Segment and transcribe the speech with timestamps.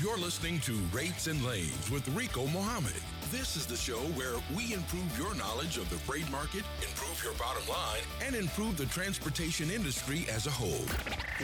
[0.00, 2.94] You're listening to Rates and Lanes with Rico Muhammad.
[3.30, 7.34] This is the show where we improve your knowledge of the freight market, improve your
[7.34, 10.86] bottom line, and improve the transportation industry as a whole.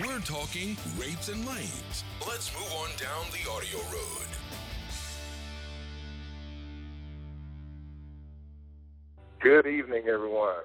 [0.01, 2.05] We're talking rates and lanes.
[2.27, 4.27] Let's move on down the audio road.
[9.43, 10.65] Good evening, everyone.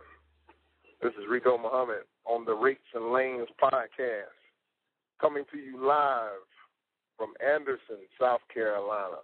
[1.02, 4.32] This is Rico Muhammad on the Rates and Lanes podcast,
[5.20, 6.40] coming to you live
[7.22, 9.22] from Anderson, South Carolina.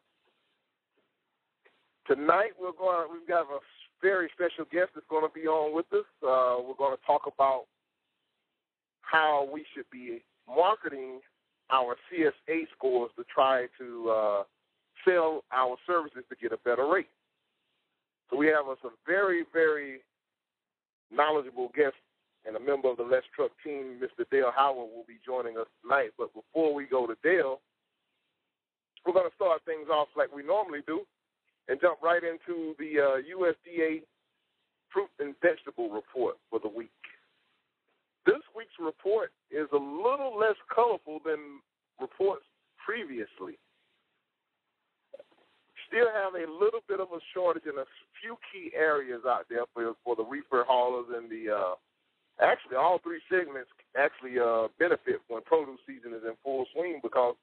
[2.06, 3.08] Tonight we're going.
[3.12, 3.58] We've got a
[4.04, 6.06] very special guest that's going to be on with us.
[6.22, 7.64] Uh, we're going to talk about
[9.02, 11.22] how we should be marketing
[11.72, 14.44] our CSA scores to try to uh,
[15.04, 17.10] sell our services to get a better rate.
[18.30, 20.02] So we have a, some very, very
[21.12, 21.96] knowledgeable guest
[22.46, 24.24] and a member of the Let's Truck team, Mr.
[24.30, 26.12] Dale Howard, will be joining us tonight.
[26.16, 27.60] But before we go to Dale,
[29.06, 31.02] we're going to start things off like we normally do
[31.68, 34.02] and jump right into the uh, USDA
[34.92, 36.92] fruit and vegetable report for the week.
[38.26, 41.64] This week's report is a little less colorful than
[42.00, 42.44] reports
[42.84, 43.60] previously.
[45.88, 47.88] Still have a little bit of a shortage in a
[48.20, 51.76] few key areas out there for for the reefer haulers and the uh,
[52.44, 57.36] actually all three segments actually uh, benefit when produce season is in full swing because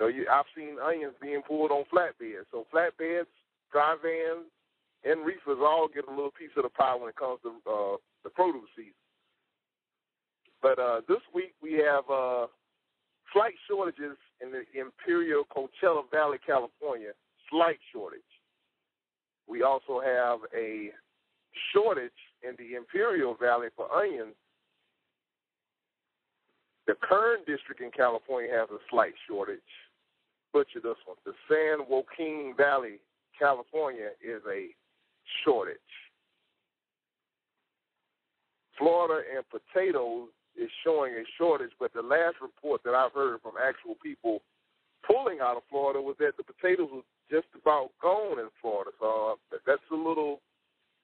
[0.00, 2.48] so you, I've seen onions being pulled on flatbeds.
[2.50, 3.28] So flatbeds,
[3.70, 4.48] dry vans,
[5.04, 7.96] and reefers all get a little piece of the pie when it comes to uh,
[8.24, 8.96] the produce season.
[10.62, 12.46] But uh, this week we have uh,
[13.34, 17.12] slight shortages in the Imperial Coachella Valley, California.
[17.50, 18.20] Slight shortage.
[19.46, 20.90] We also have a
[21.74, 22.10] shortage
[22.42, 24.34] in the Imperial Valley for onions.
[26.86, 29.60] The Kern district in California has a slight shortage
[30.52, 31.16] butcher this one.
[31.24, 33.00] The San Joaquin Valley,
[33.38, 34.68] California, is a
[35.44, 35.76] shortage.
[38.78, 43.52] Florida and potatoes is showing a shortage, but the last report that I've heard from
[43.62, 44.40] actual people
[45.06, 48.90] pulling out of Florida was that the potatoes were just about gone in Florida.
[48.98, 50.40] So uh, that's a little,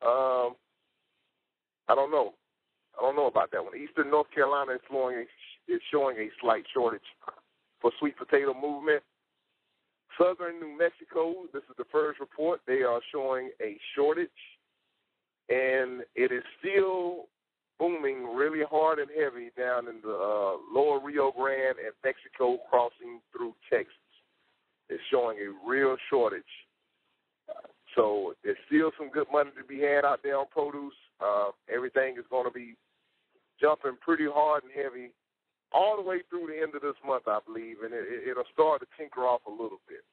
[0.04, 0.56] um,
[1.88, 2.34] I don't know.
[2.98, 3.76] I don't know about that one.
[3.76, 5.28] Eastern North Carolina is
[5.68, 7.04] is showing a slight shortage
[7.80, 9.02] for sweet potato movement.
[10.18, 12.60] Southern New Mexico, this is the first report.
[12.66, 14.28] They are showing a shortage,
[15.48, 17.26] and it is still
[17.78, 23.20] booming really hard and heavy down in the uh, lower Rio Grande and Mexico crossing
[23.32, 23.92] through Texas.
[24.88, 26.42] It's showing a real shortage.
[27.94, 30.94] So there's still some good money to be had out there on produce.
[31.20, 32.74] Uh, everything is going to be
[33.60, 35.10] jumping pretty hard and heavy
[35.72, 38.80] all the way through the end of this month, I believe, and it, it'll start
[38.80, 40.04] to tinker off a little bit.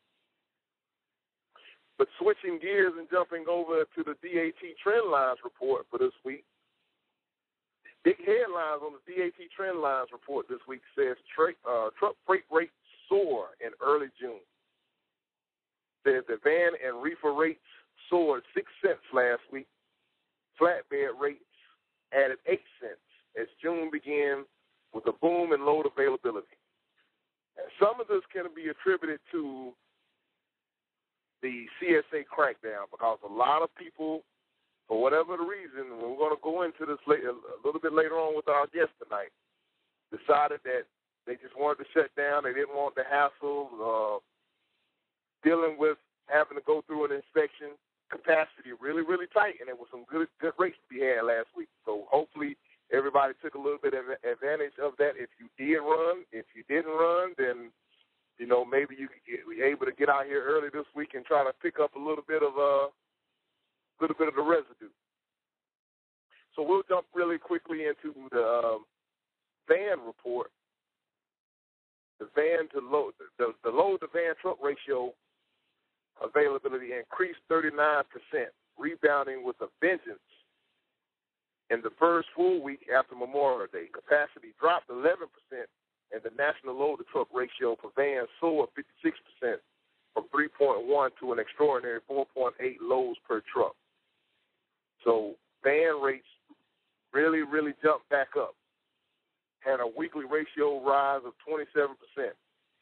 [1.97, 6.43] But switching gears and jumping over to the DAT trend lines report for this week.
[8.03, 12.43] Big headlines on the DAT trend lines report this week says tra- uh, truck freight
[12.51, 12.73] rates
[13.07, 14.43] soar in early June.
[16.05, 17.63] Says that van and reefer rates
[18.09, 19.67] soared six cents last week.
[20.59, 21.39] Flatbed rates
[22.11, 22.99] added eight cents
[23.39, 24.43] as June began
[24.93, 26.57] with a boom in load availability.
[27.57, 29.73] And some of this can be attributed to
[31.41, 34.23] the CSA crackdown because a lot of people,
[34.87, 38.15] for whatever the reason, we're going to go into this later, a little bit later
[38.15, 39.33] on with our guest tonight,
[40.09, 40.87] decided that
[41.27, 42.43] they just wanted to shut down.
[42.43, 44.17] They didn't want the hassle uh,
[45.43, 47.75] dealing with having to go through an inspection.
[48.11, 51.49] Capacity really, really tight, and there was some good good rates to be had last
[51.57, 51.69] week.
[51.83, 52.55] So hopefully
[52.91, 55.13] everybody took a little bit of advantage of that.
[55.15, 57.71] If you did run, if you didn't run, then
[58.39, 61.23] you know, maybe you could be able to get out here early this week and
[61.23, 62.87] try to pick up a little bit of a uh,
[64.01, 64.89] little bit of the residue.
[66.55, 68.85] So we'll jump really quickly into the um,
[69.67, 70.51] van report.
[72.19, 75.13] The van to load the, the load to van truck ratio
[76.21, 78.03] availability increased 39%,
[78.77, 80.19] rebounding with a vengeance
[81.69, 83.87] in the first full week after Memorial Day.
[83.93, 85.13] Capacity dropped 11%
[86.11, 89.55] and the national load to truck ratio for vans soared 56%
[90.13, 92.51] from 3.1 to an extraordinary 4.8
[92.81, 93.75] loads per truck.
[95.03, 95.33] So
[95.63, 96.27] van rates
[97.13, 98.55] really, really jumped back up.
[99.59, 101.95] Had a weekly ratio rise of 27%.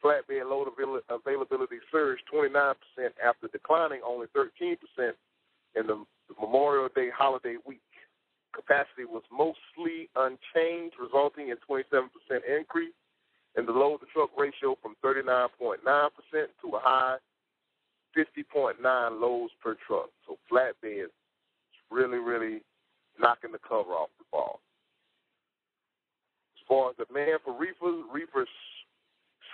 [0.04, 0.68] Flatbed load
[1.08, 2.74] availability surged 29%
[3.24, 4.76] after declining only 13%
[5.76, 6.04] in the
[6.40, 7.80] Memorial Day holiday week.
[8.54, 12.08] Capacity was mostly unchanged, resulting in 27%
[12.46, 12.92] increase
[13.56, 15.48] and the load to truck ratio from 39.9%
[15.82, 17.16] to a high
[18.16, 20.10] 50.9 loads per truck.
[20.26, 21.12] So flatbeds
[21.90, 22.62] really, really
[23.20, 24.60] knocking the cover off the ball.
[26.56, 28.48] As far as demand for reefers, reefers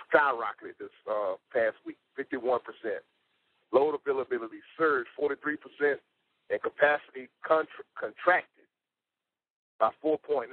[0.07, 2.59] skyrocketed this uh, past week, 51%.
[3.71, 5.95] Load availability surged 43%,
[6.49, 8.58] and capacity contra- contracted
[9.79, 10.49] by 4.9%.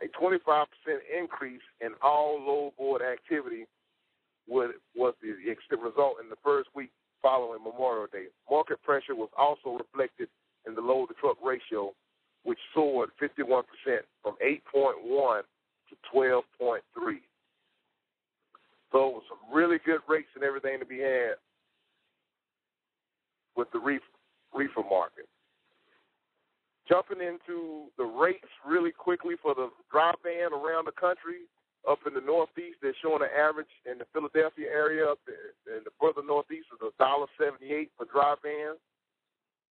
[0.00, 0.66] A 25%
[1.18, 3.66] increase in all load board activity
[4.48, 8.26] would, was the result in the first week following Memorial Day.
[8.50, 10.28] Market pressure was also reflected
[10.66, 11.92] in the load to truck ratio,
[12.44, 13.62] which soared 51%
[14.22, 15.42] from 8.1
[15.88, 16.42] to 12.3.
[18.92, 21.34] So it was some really good rates and everything to be had
[23.56, 24.02] with the reef,
[24.54, 25.28] reefer market.
[26.88, 31.44] Jumping into the rates really quickly for the dry van around the country.
[31.86, 35.20] Up in the Northeast, they're showing an average in the Philadelphia area, up
[35.68, 38.80] in the further Northeast, is a dollar seventy-eight for dry vans.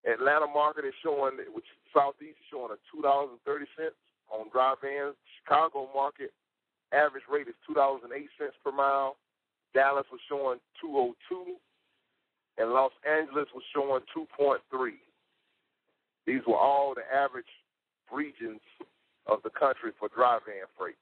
[0.06, 3.98] Atlanta market is showing, which Southeast is showing a two dollars and thirty cents
[4.30, 5.18] on dry vans.
[5.42, 6.32] Chicago market
[6.94, 9.18] average rate is two dollars and eight cents per mile.
[9.74, 11.58] Dallas was showing two oh two,
[12.58, 15.02] and Los Angeles was showing two point three.
[16.28, 17.50] These were all the average
[18.12, 18.60] regions
[19.26, 21.00] of the country for dry van freight.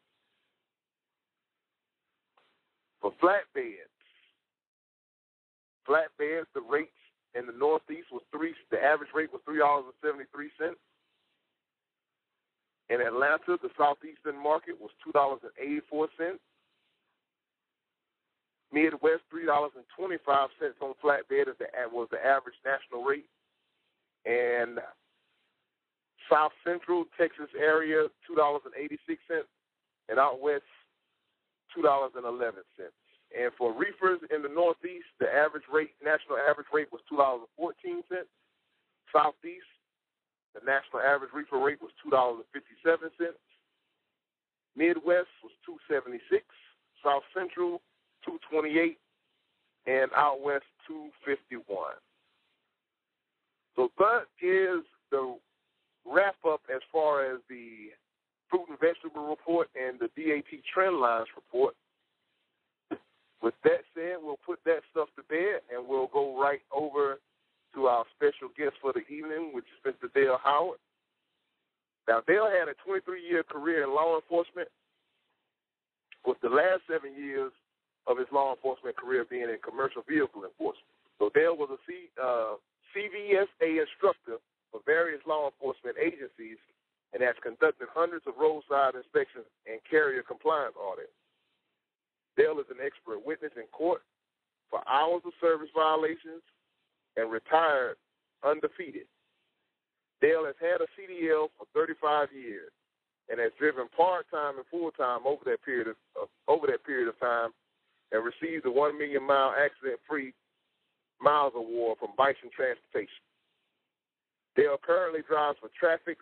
[3.01, 3.89] For flatbeds,
[5.89, 6.91] flatbeds, the rates
[7.33, 8.53] in the Northeast was three.
[8.69, 10.79] The average rate was three dollars and seventy three cents.
[12.89, 16.39] In Atlanta, the southeastern market was two dollars and eighty four cents.
[18.71, 23.03] Midwest, three dollars and twenty five cents on flatbed is the, was the average national
[23.03, 23.25] rate,
[24.25, 24.77] and
[26.31, 29.49] South Central Texas area two dollars and eighty six cents,
[30.09, 30.65] and out west
[31.73, 32.95] two dollars and eleven cents.
[33.35, 37.45] And for reefers in the Northeast, the average rate, national average rate was two dollars
[37.45, 38.31] and fourteen cents.
[39.11, 39.69] Southeast,
[40.53, 43.43] the national average reefer rate was two dollars and fifty-seven cents.
[44.75, 46.45] Midwest was two seventy-six.
[47.03, 47.81] South Central
[48.25, 48.97] two twenty-eight,
[49.85, 51.99] and out west two fifty-one.
[53.75, 55.35] So that is the
[56.05, 57.91] wrap up as far as the
[58.49, 61.75] fruit and vegetable report and the DAT trend lines report.
[63.41, 67.19] With that said, we'll put that stuff to bed and we'll go right over
[67.75, 70.11] to our special guest for the evening, which is Mr.
[70.13, 70.79] Dale Howard.
[72.07, 74.69] Now, Dale had a 23 year career in law enforcement,
[76.25, 77.51] with the last seven years
[78.07, 80.89] of his law enforcement career being in commercial vehicle enforcement.
[81.19, 82.57] So, Dale was a C, uh,
[82.93, 84.37] CVSA instructor
[84.75, 86.59] for various law enforcement agencies
[87.15, 91.15] and has conducted hundreds of roadside inspections and carrier compliance audits.
[92.35, 94.03] Dale is an expert witness in court
[94.67, 96.43] for hours of service violations,
[97.15, 97.95] and retired
[98.43, 99.07] undefeated.
[100.19, 102.75] Dale has had a CDL for 35 years
[103.31, 107.17] and has driven part-time and full-time over that period of uh, over that period of
[107.21, 107.51] time,
[108.11, 110.33] and received the one million mile accident-free
[111.21, 113.23] miles award from Bison Transportation.
[114.55, 116.19] Dale currently drives for Trafix,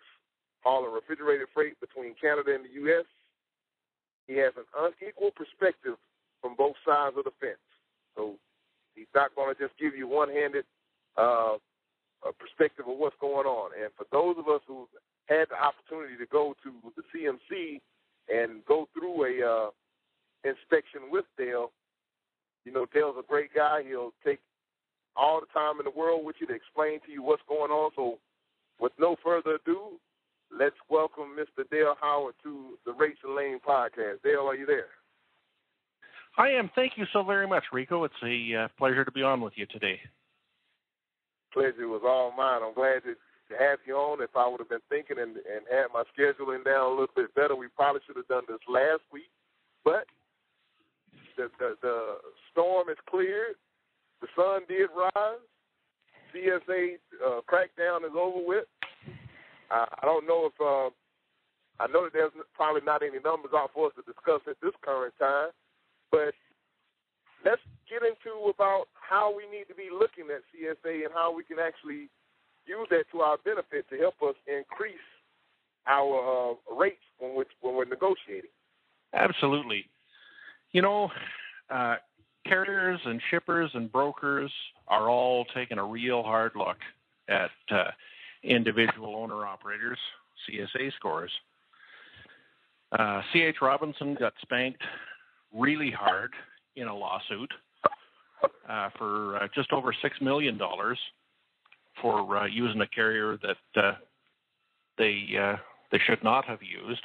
[0.62, 3.06] hauling refrigerated freight between Canada and the U.S.
[4.26, 5.94] He has an unequal perspective
[6.40, 7.62] from both sides of the fence.
[8.16, 8.34] So
[8.94, 10.64] he's not going to just give you one-handed
[11.16, 11.56] uh,
[12.38, 13.70] perspective of what's going on.
[13.80, 14.88] And for those of us who
[15.26, 17.80] had the opportunity to go to the CMC
[18.28, 19.70] and go through a uh,
[20.44, 21.70] inspection with Dale,
[22.64, 23.82] you know, Dale's a great guy.
[23.86, 24.40] He'll take
[25.16, 27.90] all the time in the world with you to explain to you what's going on.
[27.94, 28.18] So,
[28.80, 29.98] with no further ado,
[30.56, 31.68] let's welcome Mr.
[31.70, 34.22] Dale Howard to the and Lane podcast.
[34.22, 34.88] Dale, are you there?
[36.36, 36.70] I am.
[36.74, 38.04] Thank you so very much, Rico.
[38.04, 40.00] It's a uh, pleasure to be on with you today
[41.54, 42.60] pleasure was all mine.
[42.66, 44.20] I'm glad to, to have you on.
[44.20, 47.32] If I would have been thinking and, and had my scheduling down a little bit
[47.38, 49.30] better, we probably should have done this last week.
[49.86, 50.10] But
[51.38, 51.98] the, the, the
[52.50, 53.54] storm is cleared.
[54.20, 55.46] The sun did rise.
[56.34, 58.64] CSA uh, crackdown is over with.
[59.70, 60.90] I, I don't know if uh,
[61.80, 64.74] I know that there's probably not any numbers out for us to discuss at this
[64.82, 65.50] current time,
[66.10, 66.34] but
[67.44, 71.44] let's get into about how we need to be looking at CSA and how we
[71.44, 72.08] can actually
[72.66, 75.06] use that to our benefit to help us increase
[75.86, 78.50] our uh, rates when we're, when we're negotiating.
[79.12, 79.84] Absolutely.
[80.72, 81.10] You know,
[81.70, 81.96] uh,
[82.44, 84.50] carriers and shippers and brokers
[84.88, 86.76] are all taking a real hard look
[87.28, 87.84] at uh,
[88.42, 89.98] individual owner operators,
[90.48, 91.30] CSA scores.
[92.98, 93.56] Uh, C.H.
[93.60, 94.82] Robinson got spanked
[95.52, 96.32] really hard
[96.76, 97.50] in a lawsuit
[98.68, 100.58] uh, for uh, just over $6 million
[102.00, 103.92] for uh, using a carrier that uh,
[104.98, 105.28] they,
[105.90, 107.02] they should not have used.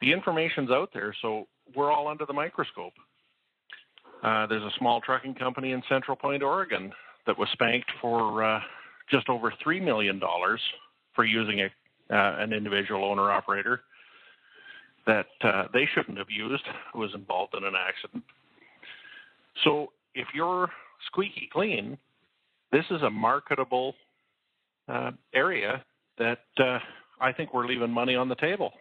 [0.00, 2.94] The information's out there, so we're all under the microscope.
[4.22, 6.92] Uh, there's a small trucking company in Central Point, Oregon,
[7.26, 8.60] that was spanked for uh,
[9.10, 10.60] just over three million dollars
[11.14, 13.80] for using a, uh, an individual owner operator
[15.06, 16.62] that uh, they shouldn't have used,
[16.92, 18.22] who was involved in an accident.
[19.64, 20.68] So if you're
[21.06, 21.98] squeaky clean,
[22.70, 23.94] this is a marketable
[24.88, 25.84] uh, area
[26.18, 26.38] that
[27.20, 28.72] I think we're leaving money on the table.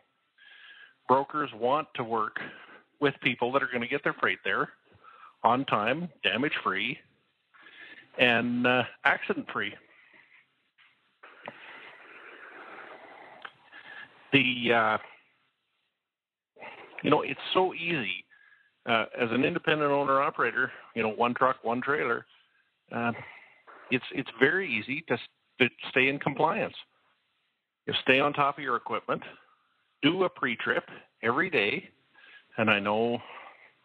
[1.08, 2.40] Brokers want to work
[3.00, 4.70] with people that are going to get their freight there
[5.44, 6.98] on time, damage free,
[8.20, 9.74] and uh, accident free.
[14.34, 14.98] The uh,
[17.04, 18.26] you know it's so easy
[18.86, 20.72] uh, as an independent owner operator.
[20.96, 22.26] You know, one truck, one trailer.
[22.92, 23.12] Uh,
[23.90, 25.18] it's it's very easy to,
[25.60, 26.76] to stay in compliance.
[27.88, 29.22] You stay on top of your equipment,
[30.02, 30.84] do a pre-trip
[31.24, 31.90] every day,
[32.58, 33.18] and I know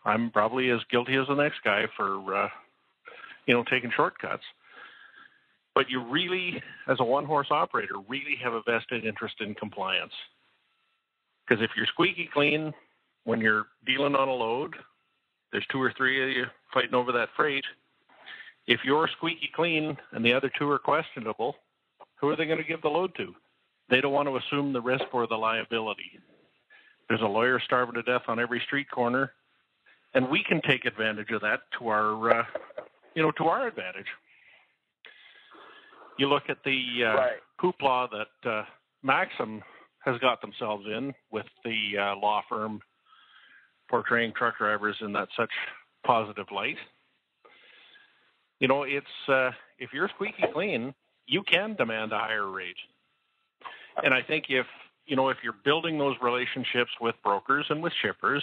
[0.07, 2.49] I'm probably as guilty as the next guy for uh,
[3.47, 4.45] you know taking shortcuts.
[5.75, 10.13] But you really, as a one-horse operator, really have a vested interest in compliance.
[11.47, 12.73] Because if you're squeaky clean
[13.25, 14.75] when you're dealing on a load,
[15.53, 17.65] there's two or three of you fighting over that freight.
[18.67, 21.57] If you're squeaky clean and the other two are questionable,
[22.21, 23.35] who are they going to give the load to?
[23.91, 26.19] They don't want to assume the risk or the liability.
[27.09, 29.33] There's a lawyer starving to death on every street corner,
[30.17, 32.45] and we can take advantage of that to our, uh,
[33.15, 34.07] you know, to our advantage.
[36.19, 37.33] You look at the uh, right.
[37.63, 38.65] hoopla that uh,
[39.03, 39.63] Maxim
[40.07, 42.81] has got themselves in with the uh, law firm
[43.91, 45.51] portraying truck drivers in that such
[46.07, 46.79] positive light.
[48.59, 50.95] You know, it's uh, if you're squeaky clean,
[51.27, 52.77] you can demand a higher rate.
[54.03, 54.67] And I think if
[55.05, 58.43] you know if you're building those relationships with brokers and with shippers,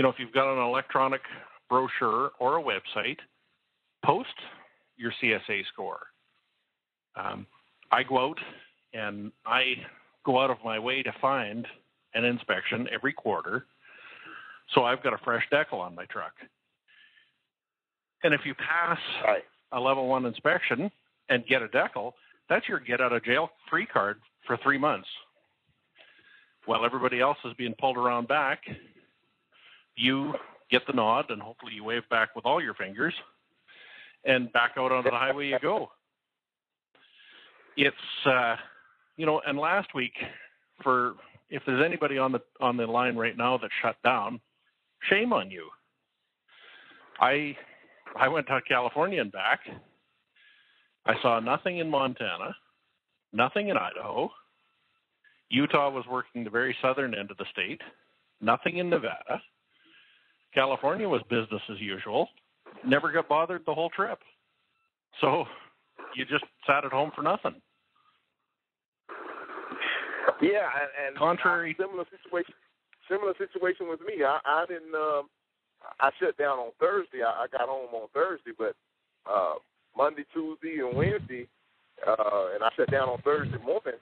[0.00, 1.20] you know if you've got an electronic
[1.68, 3.18] brochure or a website,
[4.02, 4.30] post
[4.96, 5.98] your CSA score.
[7.16, 7.46] Um,
[7.92, 8.38] I go out
[8.94, 9.74] and I
[10.24, 11.66] go out of my way to find
[12.14, 13.66] an inspection every quarter.
[14.74, 16.32] So I've got a fresh decal on my truck.
[18.22, 19.42] And if you pass right.
[19.72, 20.90] a level one inspection
[21.28, 22.12] and get a decal,
[22.48, 25.08] that's your get out of jail free card for three months.
[26.64, 28.62] While everybody else is being pulled around back,
[29.96, 30.34] you
[30.70, 33.14] get the nod and hopefully you wave back with all your fingers
[34.24, 35.90] and back out onto the highway you go.
[37.76, 38.56] It's uh,
[39.16, 40.12] you know, and last week,
[40.82, 41.14] for
[41.50, 44.40] if there's anybody on the on the line right now that shut down,
[45.08, 45.68] shame on you.
[47.20, 47.56] I
[48.18, 49.60] I went to California and back.
[51.06, 52.54] I saw nothing in Montana,
[53.32, 54.30] nothing in Idaho.
[55.48, 57.80] Utah was working the very southern end of the state,
[58.40, 59.42] nothing in Nevada.
[60.54, 62.28] California was business as usual.
[62.84, 64.18] Never got bothered the whole trip.
[65.20, 65.44] So
[66.16, 67.60] you just sat at home for nothing.
[70.40, 72.54] Yeah, and, and contrary similar situation.
[73.08, 74.24] Similar situation with me.
[74.24, 74.94] I, I didn't.
[74.94, 75.28] Um,
[76.00, 77.22] I shut down on Thursday.
[77.22, 78.74] I, I got home on Thursday, but
[79.28, 79.54] uh,
[79.96, 81.48] Monday, Tuesday, and Wednesday,
[82.06, 83.98] uh, and I shut down on Thursday morning.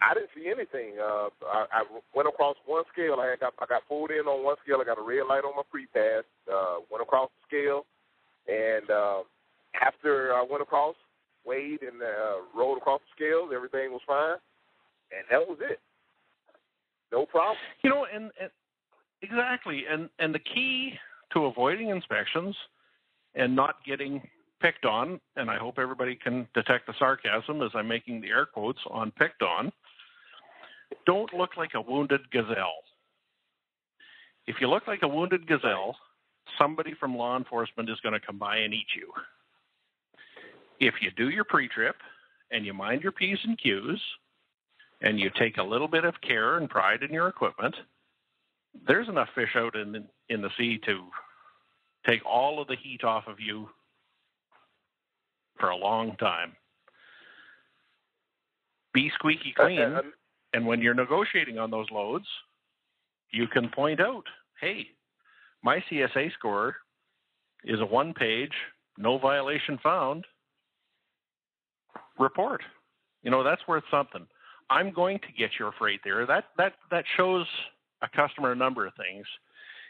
[0.00, 0.96] I didn't see anything.
[0.96, 1.82] Uh, I, I
[2.14, 3.16] went across one scale.
[3.20, 4.78] I got I got pulled in on one scale.
[4.80, 6.24] I got a red light on my free pass.
[6.50, 7.84] Uh, went across the scale,
[8.48, 9.20] and uh,
[9.80, 10.96] after I went across,
[11.44, 14.38] weighed and uh, rolled across the scales, everything was fine
[15.12, 15.80] and that was it.
[17.12, 17.56] No problem.
[17.82, 18.50] You know, and, and
[19.22, 20.92] exactly, and and the key
[21.32, 22.54] to avoiding inspections
[23.34, 24.22] and not getting
[24.60, 28.46] picked on, and I hope everybody can detect the sarcasm as I'm making the air
[28.46, 29.72] quotes on picked on.
[31.06, 32.82] Don't look like a wounded gazelle.
[34.46, 35.96] If you look like a wounded gazelle,
[36.58, 39.12] somebody from law enforcement is going to come by and eat you.
[40.80, 41.96] If you do your pre trip
[42.50, 44.00] and you mind your P's and Q's
[45.02, 47.74] and you take a little bit of care and pride in your equipment,
[48.86, 51.06] there's enough fish out in in the sea to
[52.08, 53.68] take all of the heat off of you
[55.60, 56.56] for a long time.
[58.92, 60.00] Be squeaky clean,
[60.52, 62.26] and when you're negotiating on those loads,
[63.30, 64.26] you can point out,
[64.60, 64.90] "Hey,
[65.62, 66.76] my CSA score
[67.62, 68.54] is a one-page,
[68.96, 70.26] no violation found
[72.18, 72.64] report."
[73.22, 74.26] You know that's worth something.
[74.70, 76.26] I'm going to get your freight there.
[76.26, 77.46] That that that shows
[78.02, 79.26] a customer a number of things.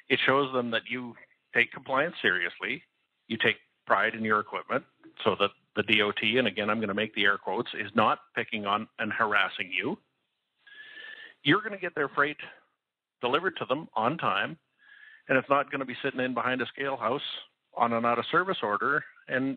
[0.09, 1.15] It shows them that you
[1.55, 2.83] take compliance seriously.
[3.29, 4.85] You take pride in your equipment,
[5.25, 8.19] so that the DOT, and again, I'm going to make the air quotes, is not
[8.35, 9.97] picking on and harassing you.
[11.43, 12.37] You're going to get their freight
[13.21, 14.59] delivered to them on time,
[15.29, 17.23] and it's not going to be sitting in behind a scale house
[17.77, 19.57] on an out of service order, and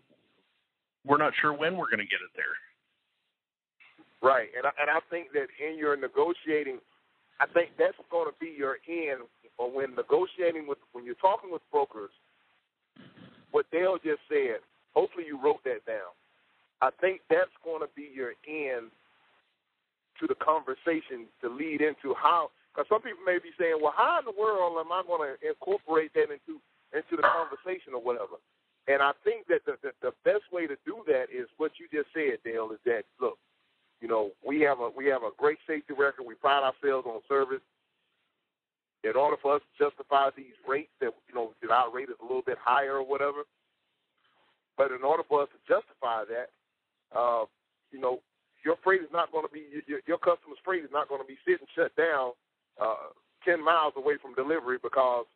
[1.06, 2.46] we're not sure when we're going to get it there.
[4.22, 6.80] Right, and I, and I think that in your negotiating,
[7.40, 9.28] I think that's going to be your end.
[9.58, 12.10] Or when negotiating with, when you're talking with brokers,
[13.52, 14.60] what Dale just said.
[14.96, 16.14] Hopefully, you wrote that down.
[16.82, 18.92] I think that's going to be your end
[20.20, 22.52] to the conversation to lead into how.
[22.74, 25.34] Because some people may be saying, "Well, how in the world am I going to
[25.48, 26.60] incorporate that into
[26.94, 28.38] into the conversation or whatever?"
[28.88, 31.88] And I think that the, the the best way to do that is what you
[31.94, 32.70] just said, Dale.
[32.74, 33.38] Is that look,
[34.02, 36.26] you know, we have a we have a great safety record.
[36.28, 37.64] We pride ourselves on service.
[39.04, 42.16] In order for us to justify these rates that you know that our rate is
[42.20, 43.44] a little bit higher or whatever,
[44.78, 46.50] but in order for us to justify that,
[47.14, 47.46] uh,
[47.92, 48.20] you know,
[48.66, 51.28] your freight is not going to be your, your customer's freight is not going to
[51.28, 52.32] be sitting shut down
[52.82, 53.12] uh,
[53.46, 55.28] ten miles away from delivery because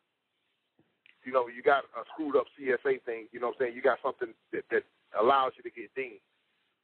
[1.24, 3.28] you know you got a screwed up CSA thing.
[3.32, 3.76] You know what I'm saying?
[3.76, 4.82] You got something that, that
[5.18, 6.24] allows you to get dinged.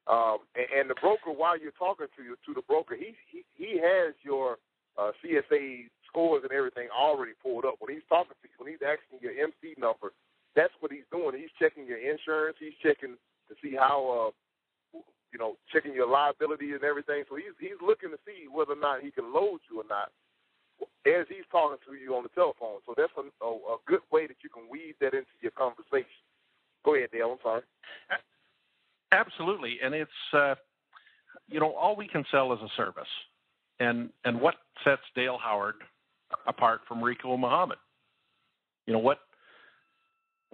[0.06, 3.42] Um, and, and the broker, while you're talking to you, to the broker, he he,
[3.56, 4.61] he has your
[5.00, 7.80] uh, CSA scores and everything already pulled up.
[7.80, 10.12] When he's talking to you, when he's asking your MC number,
[10.56, 11.38] that's what he's doing.
[11.38, 12.56] He's checking your insurance.
[12.58, 13.16] He's checking
[13.49, 14.32] to see how,
[14.94, 14.99] uh,
[15.32, 17.25] you know, checking your liability and everything.
[17.28, 20.11] So he's he's looking to see whether or not he can load you or not
[21.06, 22.80] as he's talking to you on the telephone.
[22.87, 26.23] So that's a, a, a good way that you can weave that into your conversation.
[26.84, 27.32] Go ahead, Dale.
[27.32, 27.62] I'm sorry.
[29.12, 30.54] Absolutely, and it's uh,
[31.49, 33.11] you know all we can sell is a service,
[33.80, 35.76] and and what sets Dale Howard
[36.46, 37.78] apart from Rico Muhammad?
[38.87, 39.18] You know what?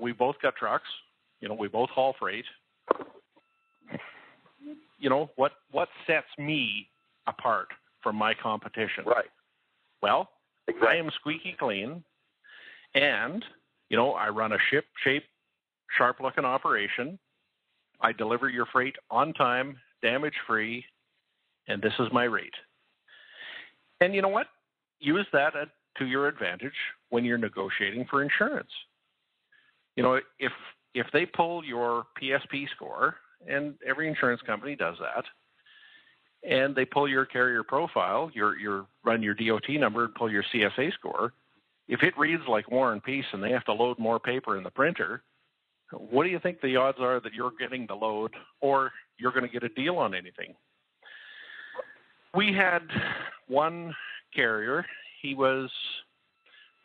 [0.00, 0.88] We both got trucks.
[1.40, 2.44] You know we both haul freight.
[4.98, 5.52] You know what?
[5.70, 6.88] What sets me
[7.26, 7.68] apart
[8.02, 9.04] from my competition?
[9.06, 9.30] Right.
[10.02, 10.28] Well,
[10.68, 10.88] exactly.
[10.88, 12.02] I am squeaky clean,
[12.94, 13.44] and
[13.88, 15.24] you know I run a ship shape,
[15.96, 17.18] sharp looking operation
[18.00, 20.84] I deliver your freight on time, damage free,
[21.68, 22.54] and this is my rate.
[24.00, 24.46] And you know what?
[25.00, 25.52] Use that
[25.98, 26.72] to your advantage
[27.10, 28.70] when you're negotiating for insurance.
[30.00, 30.52] You know, if
[30.94, 35.26] if they pull your PSP score, and every insurance company does that,
[36.42, 40.42] and they pull your carrier profile, your your run your DOT number and pull your
[40.54, 41.34] CSA score,
[41.86, 44.62] if it reads like War and Peace and they have to load more paper in
[44.62, 45.22] the printer,
[45.90, 48.32] what do you think the odds are that you're getting the load
[48.62, 50.54] or you're going to get a deal on anything?
[52.34, 52.84] We had
[53.48, 53.94] one
[54.34, 54.86] carrier.
[55.20, 55.70] He was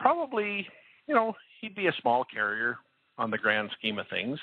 [0.01, 0.67] probably,
[1.08, 2.78] you know, he'd be a small carrier
[3.17, 4.39] on the grand scheme of things.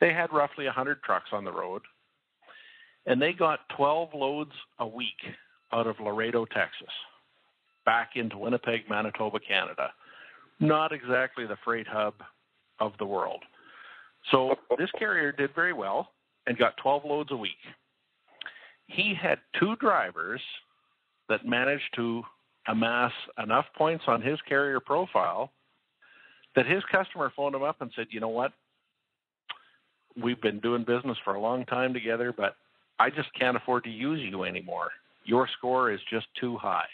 [0.00, 1.82] They had roughly 100 trucks on the road,
[3.06, 5.20] and they got 12 loads a week
[5.72, 6.92] out of Laredo, Texas,
[7.84, 9.90] back into Winnipeg, Manitoba, Canada.
[10.58, 12.14] Not exactly the freight hub
[12.78, 13.42] of the world.
[14.30, 16.10] So this carrier did very well
[16.46, 17.52] and got 12 loads a week.
[18.86, 20.40] He had two drivers
[21.28, 22.22] that managed to
[22.68, 25.52] amass enough points on his carrier profile
[26.56, 28.52] that his customer phoned him up and said, "You know what?
[30.16, 32.56] We've been doing business for a long time together, but
[32.98, 34.90] I just can't afford to use you anymore.
[35.24, 36.88] Your score is just too high."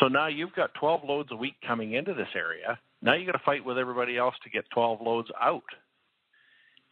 [0.00, 3.32] So now you've got 12 loads a week coming into this area now you got
[3.32, 5.62] to fight with everybody else to get 12 loads out.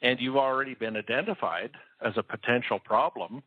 [0.03, 1.71] And you've already been identified
[2.05, 3.43] as a potential problem.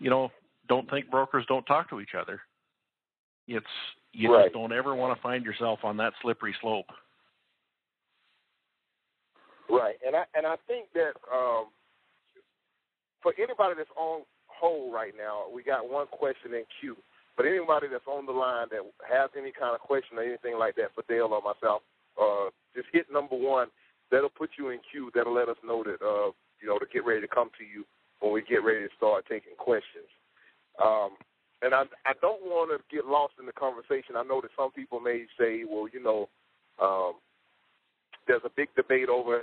[0.00, 0.30] You know,
[0.68, 2.40] don't think brokers don't talk to each other.
[3.48, 3.66] It's
[4.12, 4.44] you right.
[4.44, 6.86] just don't ever want to find yourself on that slippery slope.
[9.68, 11.66] Right, and I and I think that um,
[13.22, 16.96] for anybody that's on hold right now, we got one question in queue.
[17.36, 20.74] But anybody that's on the line that has any kind of question or anything like
[20.74, 21.82] that for Dale or myself,
[22.20, 23.68] uh, just hit number one.
[24.10, 25.10] That'll put you in queue.
[25.14, 27.84] That'll let us know that uh, you know to get ready to come to you
[28.20, 30.10] when we get ready to start taking questions.
[30.82, 31.14] Um,
[31.62, 34.16] and I I don't want to get lost in the conversation.
[34.16, 36.28] I know that some people may say, well, you know,
[36.80, 37.14] um,
[38.26, 39.42] there's a big debate over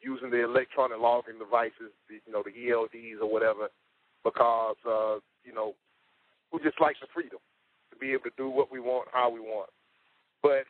[0.00, 3.68] using the electronic logging devices, the, you know, the ELDs or whatever,
[4.22, 5.74] because uh, you know
[6.50, 7.38] who just like the freedom
[7.90, 9.70] to be able to do what we want, how we want.
[10.42, 10.64] But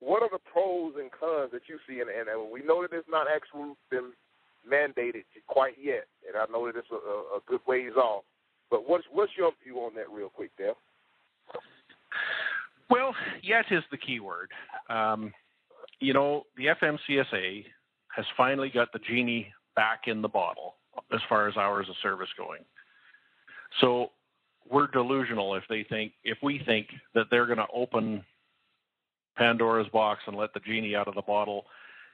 [0.00, 2.00] what are the pros and cons that you see?
[2.00, 4.12] And, and we know that it's not actually been
[4.68, 8.24] mandated quite yet, and I know that it's a, a good ways off.
[8.70, 10.76] But what's what's your view on that, real quick, Dale?
[12.90, 14.50] Well, yet is the key word.
[14.88, 15.32] Um,
[16.00, 17.64] you know, the FMCSA
[18.14, 20.74] has finally got the genie back in the bottle
[21.12, 22.62] as far as hours of service going.
[23.80, 24.10] So
[24.70, 28.24] we're delusional if they think if we think that they're going to open
[29.36, 31.64] Pandora's box and let the genie out of the bottle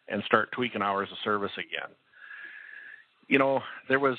[0.08, 1.90] and start tweaking hours of service again.
[3.28, 4.18] You know, there was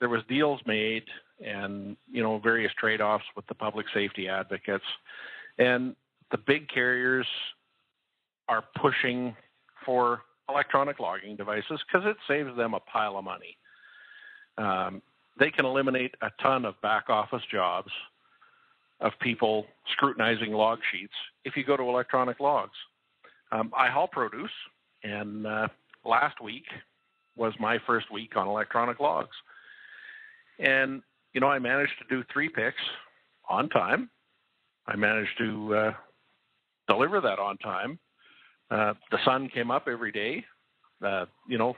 [0.00, 1.04] there was deals made
[1.44, 4.84] and you know various trade-offs with the public safety advocates
[5.58, 5.94] and
[6.30, 7.26] the big carriers
[8.48, 9.34] are pushing
[9.84, 13.56] for electronic logging devices because it saves them a pile of money.
[14.58, 15.02] Um,
[15.38, 17.90] they can eliminate a ton of back office jobs
[19.00, 22.76] of people scrutinizing log sheets if you go to electronic logs.
[23.52, 24.50] Um, I haul produce,
[25.02, 25.68] and uh,
[26.04, 26.64] last week
[27.36, 29.34] was my first week on electronic logs.
[30.58, 32.80] And, you know, I managed to do three picks
[33.48, 34.10] on time.
[34.86, 35.92] I managed to uh,
[36.88, 37.98] deliver that on time.
[38.70, 40.44] Uh, the sun came up every day.
[41.04, 41.74] Uh, you know,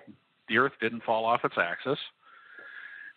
[0.49, 1.99] the earth didn't fall off its axis.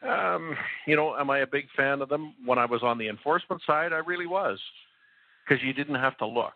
[0.07, 2.33] Um, you know, am I a big fan of them?
[2.45, 4.59] When I was on the enforcement side, I really was,
[5.47, 6.53] because you didn't have to look,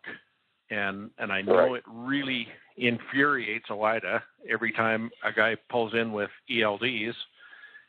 [0.70, 1.76] and and I know right.
[1.78, 7.14] it really infuriates OOIDA every time a guy pulls in with ELDs,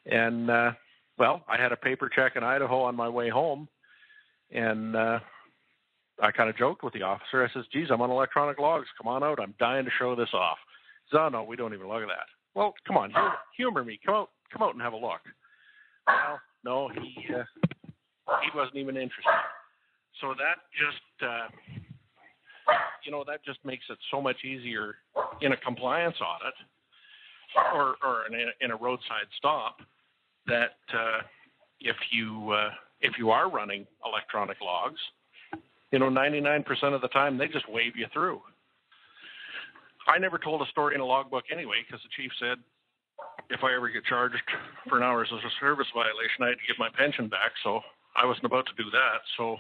[0.07, 0.72] and uh,
[1.21, 3.69] well, I had a paper check in Idaho on my way home,
[4.51, 5.21] and uh,
[6.21, 7.45] I kind of joked with the officer.
[7.45, 8.89] I says, "Geez, I'm on electronic logs.
[8.97, 9.39] Come on out.
[9.39, 10.57] I'm dying to show this off."
[11.05, 13.85] He says, "Oh no, we don't even look at that." Well, come on, humor, humor
[13.85, 14.01] me.
[14.05, 15.21] Come out, come out and have a look.
[16.07, 17.45] Well, no, he uh,
[18.43, 19.31] he wasn't even interested.
[20.23, 21.49] So that just uh,
[23.05, 24.95] you know that just makes it so much easier
[25.43, 26.55] in a compliance audit
[27.75, 29.81] or or in a, in a roadside stop
[30.51, 31.23] that uh,
[31.81, 35.01] if you uh, if you are running electronic logs,
[35.91, 38.41] you know 99% of the time they just wave you through.
[40.07, 42.59] I never told a story in a logbook anyway because the chief said
[43.49, 44.37] if I ever get charged
[44.89, 47.53] for an hours as a service violation, I had to give my pension back.
[47.63, 47.81] So
[48.17, 49.21] I wasn't about to do that.
[49.37, 49.57] So,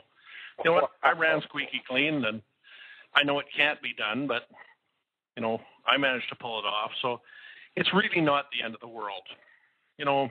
[0.64, 0.90] you know what?
[1.02, 2.42] I ran squeaky clean, and
[3.14, 4.42] I know it can't be done, but
[5.36, 6.90] you know I managed to pull it off.
[7.02, 7.20] So
[7.76, 9.22] it's really not the end of the world.
[9.98, 10.28] You know,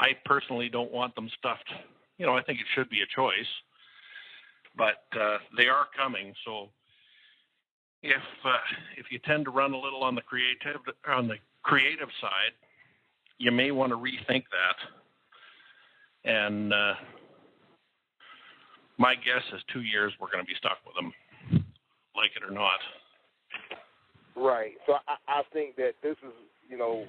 [0.00, 1.70] I personally don't want them stuffed.
[2.16, 3.52] You know, I think it should be a choice,
[4.76, 6.32] but uh, they are coming.
[6.44, 6.68] So
[8.02, 8.56] if uh,
[8.96, 12.52] if you tend to run a little on the creative on the creative side,
[13.38, 14.78] you may want to rethink that.
[16.30, 16.94] And uh,
[18.98, 21.12] my guess is two years we're going to be stuck with them,
[22.16, 22.80] like it or not.
[24.36, 24.72] Right.
[24.86, 26.32] So I, I think that this is,
[26.68, 27.06] you know,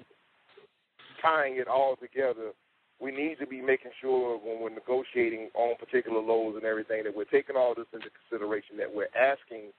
[1.21, 2.51] tying it all together.
[3.01, 7.15] We need to be making sure when we're negotiating on particular loads and everything that
[7.15, 8.77] we're taking all this into consideration.
[8.77, 9.73] That we're asking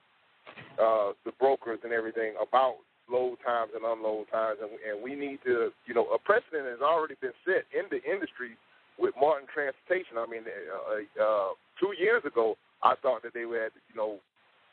[0.75, 5.39] uh, the brokers and everything about load times and unload times, and, and we need
[5.45, 8.57] to, you know, a precedent has already been set in the industry
[8.99, 10.19] with Martin Transportation.
[10.19, 14.19] I mean, uh, uh, two years ago, I thought that they had, you know,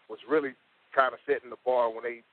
[0.09, 0.53] was really
[0.95, 2.25] kind of setting the bar when they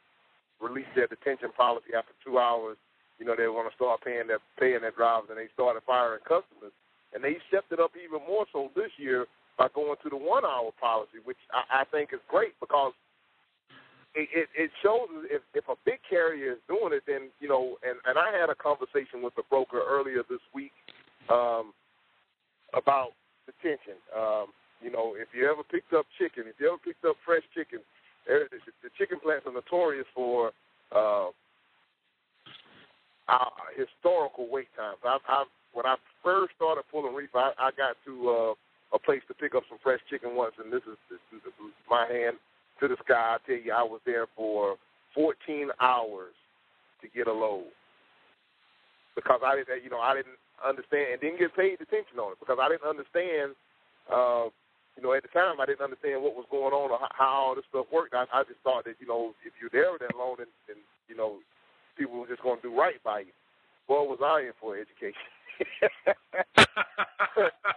[0.61, 2.76] released their detention policy after two hours.
[3.18, 6.20] You know, they going to start paying their paying their drivers, and they started firing
[6.24, 6.74] customers.
[7.14, 9.24] And they stepped it up even more so this year
[9.57, 12.92] by going to the one-hour policy, which I, I think is great because
[14.16, 17.76] it, it, shows if, if a big carrier is doing it, then you know.
[17.85, 20.72] And and I had a conversation with a broker earlier this week
[21.29, 21.72] um,
[22.72, 23.12] about
[23.44, 24.00] detention.
[24.16, 27.44] Um, you know, if you ever picked up chicken, if you ever picked up fresh
[27.55, 27.81] chicken,
[28.26, 30.52] the, the chicken plants are notorious for
[30.92, 31.29] uh,
[33.28, 34.98] our historical wait times.
[35.04, 38.54] I, I when I first started pulling reef, I, I got to uh,
[38.96, 41.44] a place to pick up some fresh chicken once, and this is, this is
[41.90, 42.40] my hand
[42.80, 43.36] to the sky.
[43.36, 44.76] I tell you, I was there for
[45.14, 46.32] 14 hours
[47.02, 47.68] to get a load
[49.14, 52.40] because I didn't, you know, I didn't understand and didn't get paid attention on it
[52.40, 53.52] because I didn't understand.
[54.08, 54.48] Uh,
[54.96, 57.54] you know, at the time, I didn't understand what was going on or how all
[57.54, 58.16] this stuff worked.
[58.16, 60.80] I, I just thought that, you know, if you're there with that long, then, then
[61.04, 61.36] you know,
[61.96, 63.35] people were just going to do right by you.
[63.88, 65.16] Boy, was I in for education.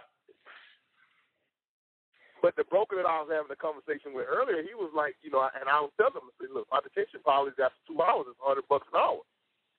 [2.40, 5.28] But the broker that I was having a conversation with earlier, he was like, you
[5.28, 8.64] know, and I was telling him, look, my detention policy after two hours is hundred
[8.64, 9.20] bucks an hour,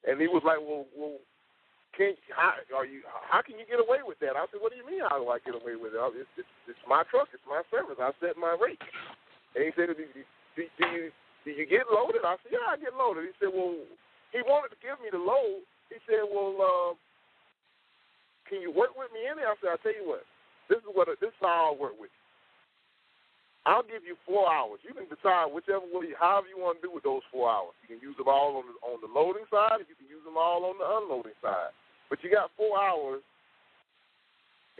[0.05, 1.17] and he was like, well, well,
[1.97, 3.01] can how are you?
[3.09, 4.37] How can you get away with that?
[4.37, 5.01] I said, what do you mean?
[5.01, 6.01] How do I get away with it?
[6.21, 7.97] It's, it's, it's my truck, it's my service.
[7.97, 8.79] I set my rate.
[9.57, 10.21] And he said, do, do,
[10.55, 11.09] do you
[11.41, 12.21] do you get loaded?
[12.21, 13.25] I said, yeah, I get loaded.
[13.25, 13.73] He said, well,
[14.31, 15.63] he wanted to give me the load.
[15.91, 16.91] He said, well, uh,
[18.47, 19.51] can you work with me in there?
[19.51, 20.23] I said, I tell you what,
[20.71, 22.21] this is what this is how I'll work with you.
[23.61, 24.81] I'll give you four hours.
[24.81, 27.77] You can decide whichever way, however you want to do with those four hours.
[27.85, 29.85] You can use them all on the on the loading side.
[29.85, 31.69] You can use them all on the unloading side.
[32.09, 33.21] But you got four hours,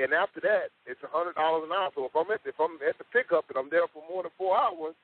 [0.01, 1.93] and after that, it's a hundred dollars an hour.
[1.93, 4.33] So if I'm at if I'm at the pickup and I'm there for more than
[4.33, 4.97] four hours,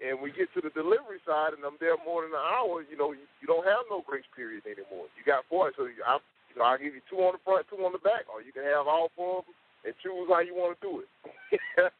[0.00, 2.96] and we get to the delivery side and I'm there more than an hour, you
[2.96, 5.08] know, you, you don't have no grace period anymore.
[5.16, 6.20] You got four, so I,
[6.52, 8.52] you know, I'll give you two on the front, two on the back, or you
[8.52, 9.56] can have all four of them
[9.88, 11.08] and choose how you want to do it.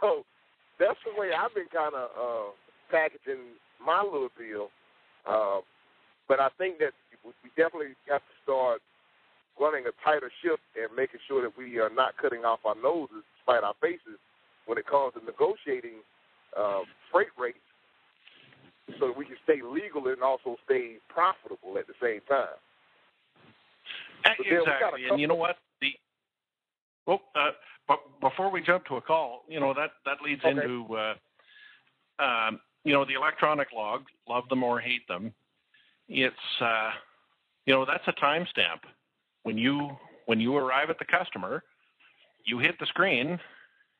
[0.00, 0.22] so
[0.78, 2.50] that's the way I've been kind of uh,
[2.90, 4.70] packaging my little deal.
[5.26, 5.64] Uh,
[6.28, 6.94] but I think that
[7.24, 8.78] we definitely have to start
[9.58, 13.22] running a tighter ship and making sure that we are not cutting off our noses
[13.38, 14.18] despite our faces
[14.66, 16.02] when it comes to negotiating
[16.58, 17.58] uh, freight rates
[19.00, 22.58] so that we can stay legal and also stay profitable at the same time.
[24.38, 25.56] Exactly, and you know what?
[25.80, 25.88] The
[27.06, 27.50] well, uh,
[27.86, 30.50] but before we jump to a call, you know that that leads okay.
[30.50, 31.14] into uh,
[32.22, 34.02] um, you know the electronic log.
[34.28, 35.32] Love them or hate them.
[36.08, 36.90] It's uh,
[37.66, 38.80] you know that's a timestamp.
[39.42, 39.90] When you
[40.24, 41.62] when you arrive at the customer,
[42.46, 43.38] you hit the screen,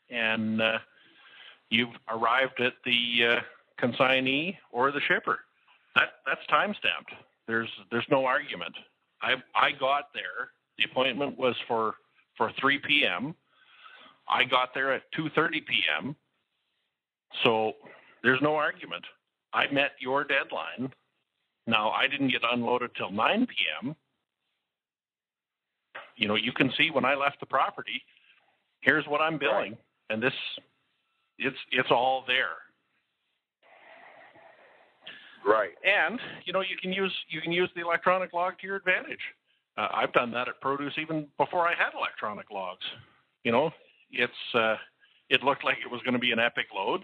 [0.08, 0.78] and uh,
[1.70, 3.40] you've arrived at the uh,
[3.78, 5.40] consignee or the shipper.
[5.94, 7.14] That that's timestamped.
[7.46, 8.74] There's there's no argument.
[9.22, 10.50] I I got there.
[10.78, 11.94] The appointment was for
[12.36, 13.34] for 3 p.m.
[14.28, 16.16] I got there at 2:30 p.m.
[17.42, 17.72] So
[18.22, 19.04] there's no argument.
[19.52, 20.92] I met your deadline.
[21.66, 23.94] Now I didn't get unloaded till 9 p.m.
[26.16, 28.02] You know, you can see when I left the property,
[28.80, 29.76] here's what I'm billing,
[30.10, 30.32] and this
[31.38, 32.56] it's it's all there.
[35.46, 35.72] Right.
[35.84, 39.20] And you know, you can use you can use the electronic log to your advantage.
[39.76, 42.84] Uh, I've done that at produce even before I had electronic logs.
[43.42, 43.70] You know,
[44.10, 44.76] it's uh,
[45.28, 47.02] it looked like it was going to be an epic load.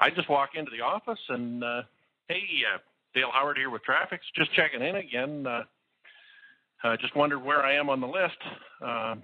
[0.00, 1.82] I just walk into the office and uh,
[2.28, 2.42] hey,
[2.74, 2.78] uh,
[3.14, 5.46] Dale Howard here with Trafix, just checking in again.
[5.46, 8.36] Uh, just wondered where I am on the list.
[8.84, 9.16] Uh,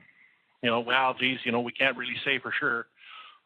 [0.62, 2.86] you know, well, geez, you know, we can't really say for sure.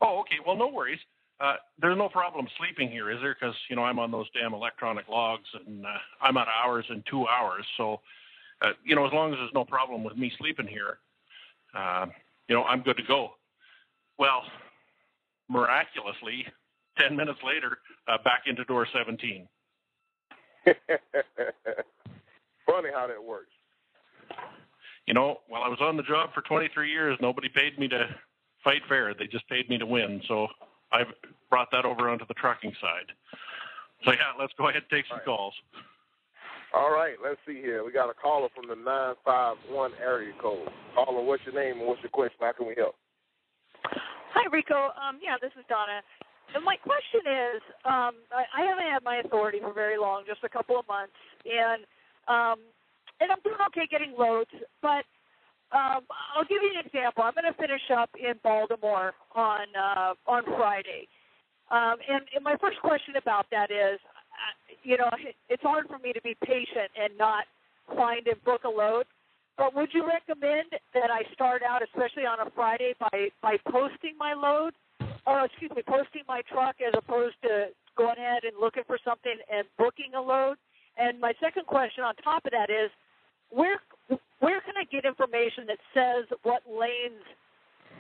[0.01, 0.37] Oh, okay.
[0.47, 1.01] Well, no worries.
[1.39, 3.37] Uh, there's no problem sleeping here, is there?
[3.39, 5.91] Because you know I'm on those damn electronic logs, and uh,
[6.23, 7.65] I'm out of hours in two hours.
[7.77, 8.01] So,
[8.63, 10.99] uh, you know, as long as there's no problem with me sleeping here,
[11.77, 12.07] uh,
[12.49, 13.33] you know, I'm good to go.
[14.19, 14.43] Well,
[15.51, 16.47] miraculously,
[16.99, 17.79] 10 minutes later,
[18.09, 19.47] uh, back into door 17.
[22.67, 23.53] Funny how that works.
[25.07, 28.09] You know, while I was on the job for 23 years, nobody paid me to
[28.67, 29.15] fight fair.
[29.15, 30.21] They just paid me to win.
[30.27, 30.49] So
[30.91, 31.07] I've
[31.49, 33.15] brought that over onto the trucking side.
[34.05, 35.25] So yeah, let's go ahead and take some right.
[35.25, 35.55] calls.
[36.75, 37.87] All right, let's see here.
[37.87, 40.69] We got a caller from the 951 area code.
[40.95, 42.37] Caller, what's your name and what's your question?
[42.43, 42.97] How can we help?
[44.35, 44.91] Hi, Rico.
[44.99, 46.03] Um, yeah, this is Donna.
[46.53, 50.43] So my question is, um, I, I haven't had my authority for very long, just
[50.45, 51.87] a couple of months, and
[52.29, 52.59] um,
[53.21, 54.51] and I'm doing okay getting loads.
[54.83, 55.07] But
[55.73, 56.03] um,
[56.37, 57.25] I'll give you an example.
[57.25, 61.09] I'm going to finish up in Baltimore on uh, on Friday,
[61.71, 65.11] um, and, and my first question about that is, uh, you know,
[65.49, 67.45] it's hard for me to be patient and not
[67.97, 69.07] find and book a load.
[69.59, 74.15] But would you recommend that I start out, especially on a Friday, by by posting
[74.19, 74.75] my load,
[75.27, 79.35] or excuse me, posting my truck as opposed to going ahead and looking for something
[79.53, 80.57] and booking a load?
[80.99, 82.91] And my second question on top of that is,
[83.51, 83.81] where
[84.41, 87.25] where can I get information that says what lanes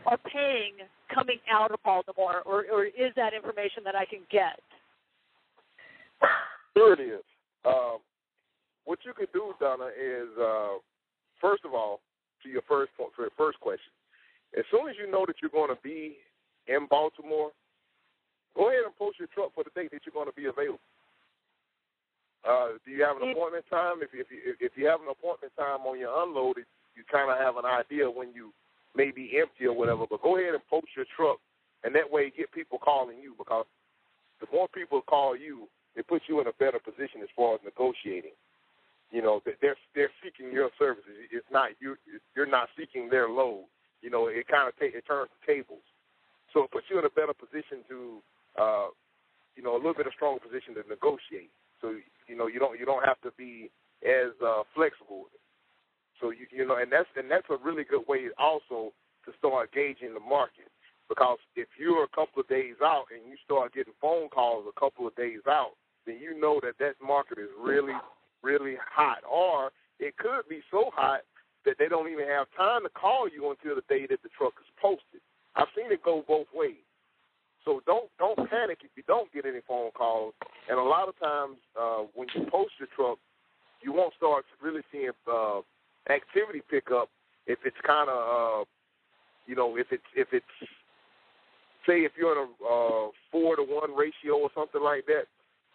[0.06, 0.74] are paying
[1.12, 4.60] coming out of Baltimore, or or is that information that I can get?
[6.76, 7.24] Sure, it is.
[7.64, 7.98] Um,
[8.84, 10.78] what you could do, Donna, is uh,
[11.40, 12.00] first of all,
[12.42, 13.90] to your first point, for your first question,
[14.56, 16.16] as soon as you know that you're going to be
[16.68, 17.50] in Baltimore,
[18.54, 20.80] go ahead and post your truck for the date that you're going to be available.
[22.48, 24.02] Uh, do you have an appointment time?
[24.02, 26.58] If, if, you, if you have an appointment time on your unload,
[26.96, 28.52] you kind of have an idea when you
[28.94, 30.06] may be empty or whatever.
[30.08, 31.38] But go ahead and post your truck,
[31.84, 33.66] and that way get people calling you because
[34.40, 37.60] the more people call you, it puts you in a better position as far as
[37.64, 38.36] negotiating
[39.12, 41.30] you know they're they're seeking your services.
[41.30, 41.96] It's not you.
[42.34, 43.64] You're not seeking their load.
[44.02, 45.82] You know, it kind of ta- it turns the tables.
[46.52, 48.22] So it puts you in a better position to,
[48.58, 48.88] uh,
[49.56, 51.50] you know, a little bit of stronger position to negotiate.
[51.80, 51.94] So
[52.28, 53.70] you know you don't you don't have to be
[54.04, 55.26] as uh, flexible.
[56.20, 58.92] So you you know, and that's and that's a really good way also
[59.24, 60.70] to start gauging the market.
[61.08, 64.80] Because if you're a couple of days out and you start getting phone calls a
[64.80, 67.94] couple of days out, then you know that that market is really
[68.42, 71.20] really hot, or it could be so hot
[71.64, 74.54] that they don't even have time to call you until the day that the truck
[74.60, 75.20] is posted.
[75.56, 76.85] I've seen it go both ways.
[77.66, 80.34] So don't don't panic if you don't get any phone calls.
[80.70, 83.18] And a lot of times uh, when you post your truck,
[83.82, 85.60] you won't start really seeing uh,
[86.08, 87.10] activity pick up
[87.46, 88.64] if it's kind of uh,
[89.46, 90.46] you know if it's if it's
[91.86, 95.26] say if you're in a uh, four to one ratio or something like that,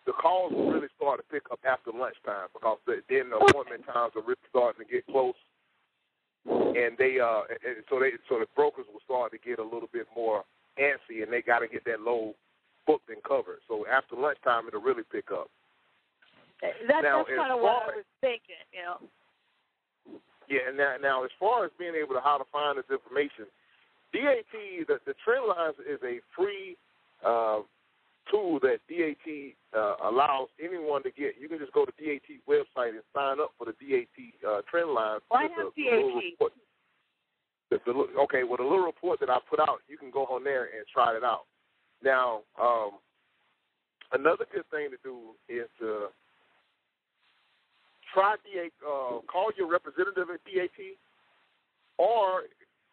[0.05, 4.13] the calls will really start to pick up after lunchtime because then the appointment times
[4.15, 5.35] are really starting to get close,
[6.47, 9.91] and they uh and so they so the brokers will start to get a little
[9.91, 10.47] bit more
[10.79, 12.35] antsy, and they got to get that load
[12.87, 13.59] booked and covered.
[13.67, 15.49] So after lunchtime, it'll really pick up.
[16.61, 18.97] That, now, that's kind of what I was thinking, you know.
[20.47, 23.45] Yeah, and now, now as far as being able to how to find this information,
[24.13, 26.75] DAT the, the trend lines is a free
[27.25, 27.63] uh,
[28.29, 29.25] tool that DAT
[29.73, 31.35] uh, allows anyone to get.
[31.39, 34.91] You can just go to DAT website and sign up for the DAT uh, trend
[34.91, 35.21] lines.
[35.31, 36.45] Well, have DAT.
[37.71, 37.95] The, the,
[38.27, 40.83] okay, well, the little report that I put out, you can go on there and
[40.91, 41.47] try it out.
[42.03, 42.99] Now, um,
[44.11, 46.11] another good thing to do is to
[48.13, 50.99] try DAT, uh, call your representative at DAT,
[51.97, 52.51] or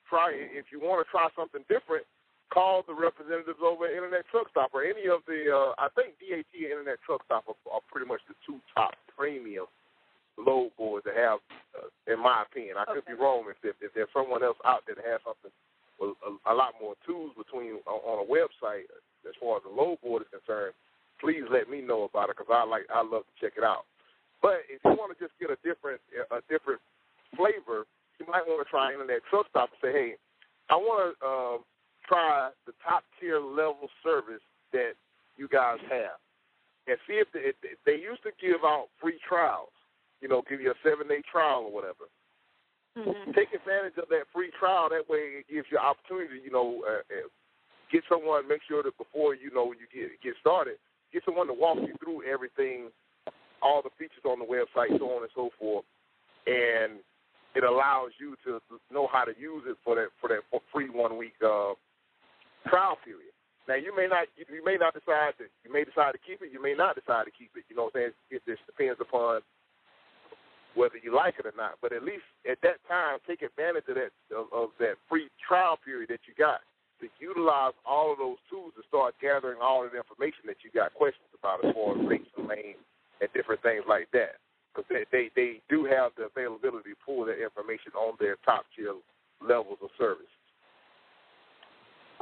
[0.09, 2.07] try if you want to try something different,
[2.55, 5.51] call the representatives over at Internet Truck Stop or any of the.
[5.51, 8.95] Uh, I think DAT and Internet Truck Stop are, are pretty much the two top
[9.17, 9.67] premium
[10.39, 11.43] load boards to have,
[11.75, 12.79] uh, in my opinion.
[12.79, 13.03] I okay.
[13.03, 15.51] could be wrong if, if, if there's someone else out there that has something
[15.99, 18.87] with a, a lot more tools between uh, on a website
[19.27, 20.75] as far as the load board is concerned.
[21.19, 23.91] Please let me know about it because I like I love to check it out.
[24.39, 25.99] But if you want to just get a different
[26.31, 26.79] a different
[27.35, 27.91] flavor,
[28.23, 30.11] you might want to try Internet Truck Stop and say, hey,
[30.71, 31.57] I want to uh,
[32.07, 34.95] try the top tier level service that
[35.35, 36.23] you guys have,
[36.87, 39.75] and see if they, if they used to give out free trials
[40.21, 42.11] you know, give you a seven day trial or whatever.
[42.99, 43.31] Mm-hmm.
[43.33, 44.91] Take advantage of that free trial.
[44.91, 46.43] That way, it gives you opportunity.
[46.43, 47.29] You know, uh, uh,
[47.93, 48.49] get someone.
[48.49, 51.95] Make sure that before you know you get get started, get someone to walk you
[52.03, 52.91] through everything,
[53.63, 55.87] all the features on the website, so on and so forth,
[56.47, 56.99] and
[57.55, 58.59] it allows you to
[58.91, 61.79] know how to use it for that for that free one week uh,
[62.67, 63.31] trial period.
[63.69, 66.51] Now you may not you may not decide to you may decide to keep it,
[66.51, 67.63] you may not decide to keep it.
[67.69, 68.19] You know what I'm saying?
[68.31, 69.43] It just depends upon
[70.79, 71.83] whether you like it or not.
[71.83, 75.75] But at least at that time, take advantage of that of, of that free trial
[75.83, 76.63] period that you got
[77.03, 80.71] to utilize all of those tools to start gathering all of the information that you
[80.71, 82.83] got questions about as far as rates and lanes
[83.21, 84.39] and different things like that.
[84.71, 88.63] Because they, they they do have the availability to pull that information on their top
[88.75, 88.95] tier
[89.43, 90.31] levels of service.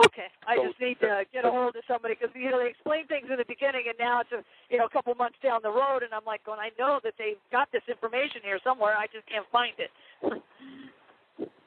[0.05, 2.69] Okay, I so, just need to get a hold of somebody because you know they
[2.69, 5.65] explain things in the beginning, and now it's a you know a couple months down
[5.65, 8.93] the road, and I'm like going, I know that they've got this information here somewhere,
[8.93, 9.89] I just can't find it.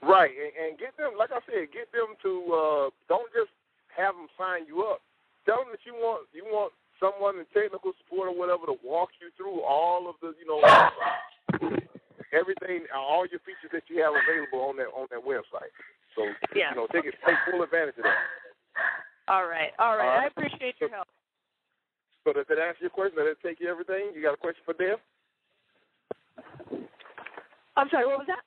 [0.06, 3.50] right, and, and get them, like I said, get them to uh, don't just
[3.98, 5.02] have them sign you up.
[5.50, 6.70] Tell them that you want you want
[7.02, 10.62] someone in technical support or whatever to walk you through all of the you know
[12.30, 15.74] everything, all your features that you have available on that on that website.
[16.16, 16.72] So yeah.
[16.72, 18.18] you know, take it, take full advantage of that.
[19.28, 20.18] All right, all right.
[20.18, 21.08] Uh, I appreciate your help.
[22.24, 23.18] So does that answer your question?
[23.18, 24.12] Did that take you everything?
[24.16, 24.98] You got a question for Dale?
[27.78, 28.08] I'm sorry.
[28.08, 28.44] What was that?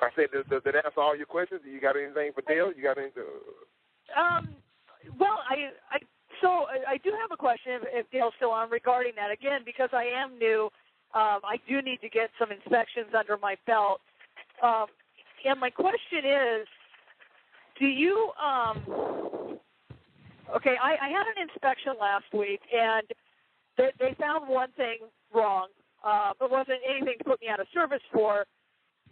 [0.00, 1.60] I said, does, does that answer all your questions?
[1.64, 2.72] You got anything for Dale?
[2.74, 3.24] You got anything?
[4.16, 4.54] Um.
[5.18, 5.98] Well, I, I
[6.40, 9.62] so I, I do have a question if, if Dale's still on regarding that again
[9.64, 10.70] because I am new.
[11.14, 14.00] Um, I do need to get some inspections under my belt.
[14.62, 14.86] Um,
[15.44, 16.66] and my question is,
[17.78, 18.82] do you um
[20.56, 23.06] okay, I, I had an inspection last week and
[23.76, 24.98] they, they found one thing
[25.34, 25.68] wrong.
[26.04, 28.46] Uh, it wasn't anything to put me out of service for,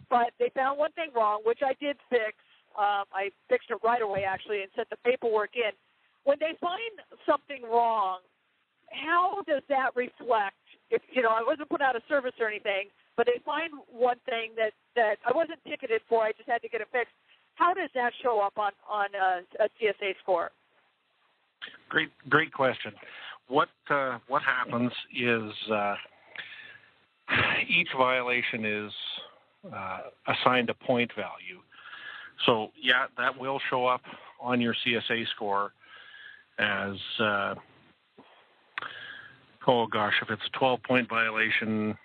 [0.09, 2.35] but they found one thing wrong, which I did fix.
[2.77, 5.71] Um, I fixed it right away actually and sent the paperwork in.
[6.23, 6.91] When they find
[7.25, 8.19] something wrong,
[8.91, 10.55] how does that reflect?
[10.89, 12.87] If you know, I wasn't put out of service or anything,
[13.17, 16.23] but they find one thing that that I wasn't ticketed for.
[16.23, 17.13] I just had to get it fixed.
[17.55, 20.51] How does that show up on on a, a CSA score?
[21.89, 22.93] Great, great question.
[23.47, 25.95] What uh, what happens is uh,
[27.67, 28.91] each violation is
[29.73, 31.59] uh, assigned a point value.
[32.45, 34.01] So yeah, that will show up
[34.39, 35.71] on your CSA score
[36.59, 37.55] as uh,
[39.67, 41.97] oh gosh, if it's a 12 point violation,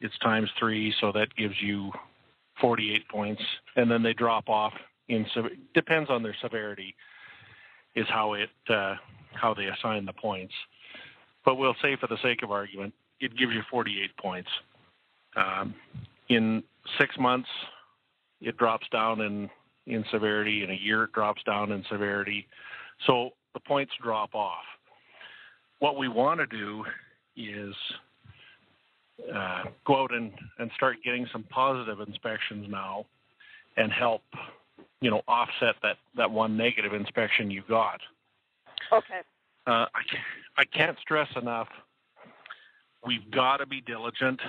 [0.00, 1.90] it's times three, so that gives you
[2.60, 3.42] 48 points,
[3.76, 4.72] and then they drop off
[5.08, 6.94] in so depends on their severity
[7.96, 8.94] is how it uh,
[9.32, 10.54] how they assign the points.
[11.44, 14.48] But we'll say for the sake of argument, it gives you 48 points.
[15.36, 15.74] Um,
[16.28, 16.62] in
[16.98, 17.48] six months,
[18.40, 19.50] it drops down in
[19.86, 20.62] in severity.
[20.62, 22.46] In a year, it drops down in severity.
[23.06, 24.64] So the points drop off.
[25.80, 26.84] What we want to do
[27.36, 27.74] is
[29.34, 33.06] uh, go out and, and start getting some positive inspections now
[33.76, 34.22] and help,
[35.00, 38.00] you know, offset that, that one negative inspection you got.
[38.92, 39.20] Okay.
[39.66, 40.02] Uh, I,
[40.58, 41.68] I can't stress enough,
[43.06, 44.40] we've got to be diligent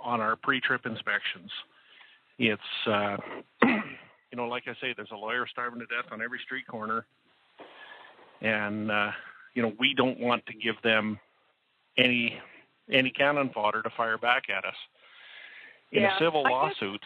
[0.00, 1.50] on our pre-trip inspections.
[2.38, 3.16] It's, uh,
[3.62, 7.04] you know, like I say, there's a lawyer starving to death on every street corner,
[8.40, 9.10] and uh,
[9.54, 11.18] you know, we don't want to give them
[11.96, 12.38] any
[12.92, 14.74] any cannon fodder to fire back at us.
[15.92, 17.02] In yeah, a civil I lawsuit,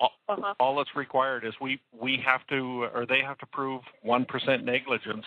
[0.00, 0.54] all, uh-huh.
[0.60, 4.64] all that's required is we we have to or they have to prove one percent
[4.64, 5.26] negligence,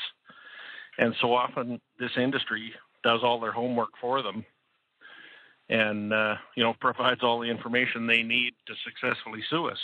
[0.98, 2.74] and so often this industry
[3.04, 4.46] does all their homework for them,
[5.70, 9.80] and uh, you know provides all the information they need to successfully sue us.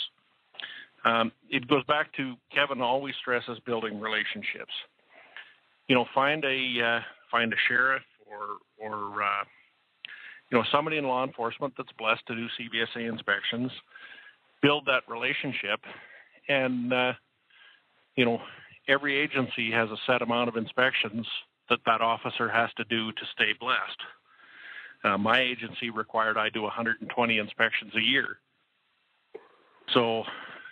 [1.04, 4.72] Um, it goes back to Kevin always stresses building relationships.
[5.88, 7.00] You know, find a uh,
[7.30, 9.44] find a sheriff or or uh,
[10.50, 13.70] you know somebody in law enforcement that's blessed to do CVSA inspections.
[14.62, 15.80] Build that relationship,
[16.48, 17.12] and uh,
[18.16, 18.38] you know
[18.88, 21.26] every agency has a set amount of inspections
[21.68, 24.00] that that officer has to do to stay blessed.
[25.02, 28.38] Uh, my agency required I do 120 inspections a year.
[29.94, 30.24] So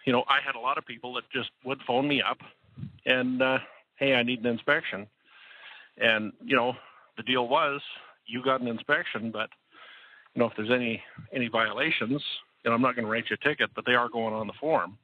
[0.09, 2.39] you know, I had a lot of people that just would phone me up
[3.05, 3.59] and, uh,
[3.97, 5.07] hey, I need an inspection.
[5.99, 6.73] And, you know,
[7.19, 7.83] the deal was
[8.25, 9.51] you got an inspection, but,
[10.39, 12.23] you know, if there's any, any violations,
[12.63, 14.47] you know, I'm not going to write you a ticket, but they are going on
[14.47, 14.97] the form.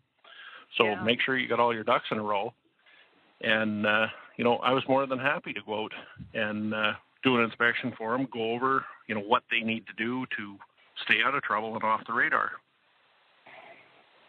[0.78, 1.02] So Yeah.
[1.02, 2.54] make sure you got all your ducks in a row.
[3.40, 4.06] And, uh,
[4.36, 5.92] you know, I was more than happy to go out
[6.34, 6.92] and, uh,
[7.24, 10.56] do an inspection for them, go over, you know, what they need to do to
[11.04, 12.52] stay out of trouble and off the radar.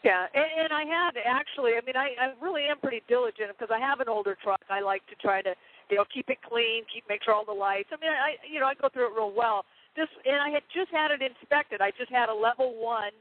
[0.04, 1.74] Yeah, and, and I had actually.
[1.78, 4.62] I mean, I, I really am pretty diligent because I have an older truck.
[4.70, 5.54] I like to try to,
[5.90, 7.90] you know, keep it clean, keep make sure all the lights.
[7.92, 9.66] I mean, I you know I go through it real well.
[9.96, 11.82] This and I had just had it inspected.
[11.82, 13.12] I just had a level one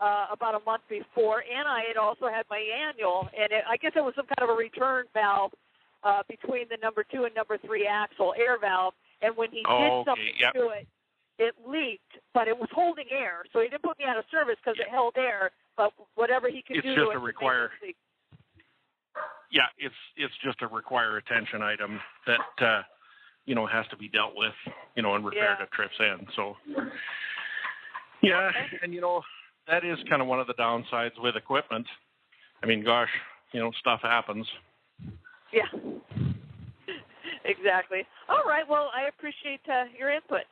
[0.00, 3.76] uh, about a month before, and I had also had my annual, and it, I
[3.76, 5.52] guess it was some kind of a return valve
[6.02, 8.94] uh, between the number two and number three axle air valve.
[9.22, 10.52] And when he Oh, did okay, something yep.
[10.54, 10.86] to it,
[11.38, 14.56] it leaked, but it was holding air, so he didn't put me out of service
[14.64, 15.50] because it held air.
[15.76, 17.70] But whatever he could It's do just to a it require-
[19.50, 22.82] yeah, it's it's just a require attention item that uh,
[23.46, 24.54] you know has to be dealt with,
[24.96, 25.64] you know, and repaired Yeah.
[25.64, 26.26] at trips end.
[26.36, 26.56] So,
[28.22, 28.50] yeah,
[28.82, 29.22] and you know
[29.68, 31.86] that is kind of one of the downsides with equipment.
[32.62, 33.08] I mean, gosh,
[33.52, 34.46] you know, stuff happens.
[35.52, 35.66] Yeah.
[37.44, 38.06] exactly.
[38.28, 38.64] All right.
[38.68, 40.42] Well, I appreciate uh, your input.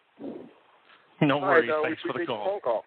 [1.20, 1.68] No All right, worries.
[1.68, 2.44] now we Thanks for the call.
[2.44, 2.84] phone call.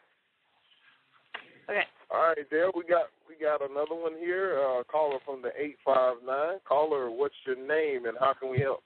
[1.70, 1.84] Okay.
[2.12, 4.60] All right, Dale, we got we got another one here.
[4.60, 6.60] Uh, caller from the eight five nine.
[6.68, 8.84] Caller, what's your name and how can we help?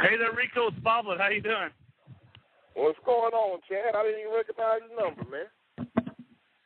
[0.00, 0.68] Hey there, Rico.
[0.68, 1.18] It's Boblin.
[1.18, 1.70] How you doing?
[2.74, 3.94] What's going on, Chad?
[3.96, 5.48] I didn't even recognize your number, man.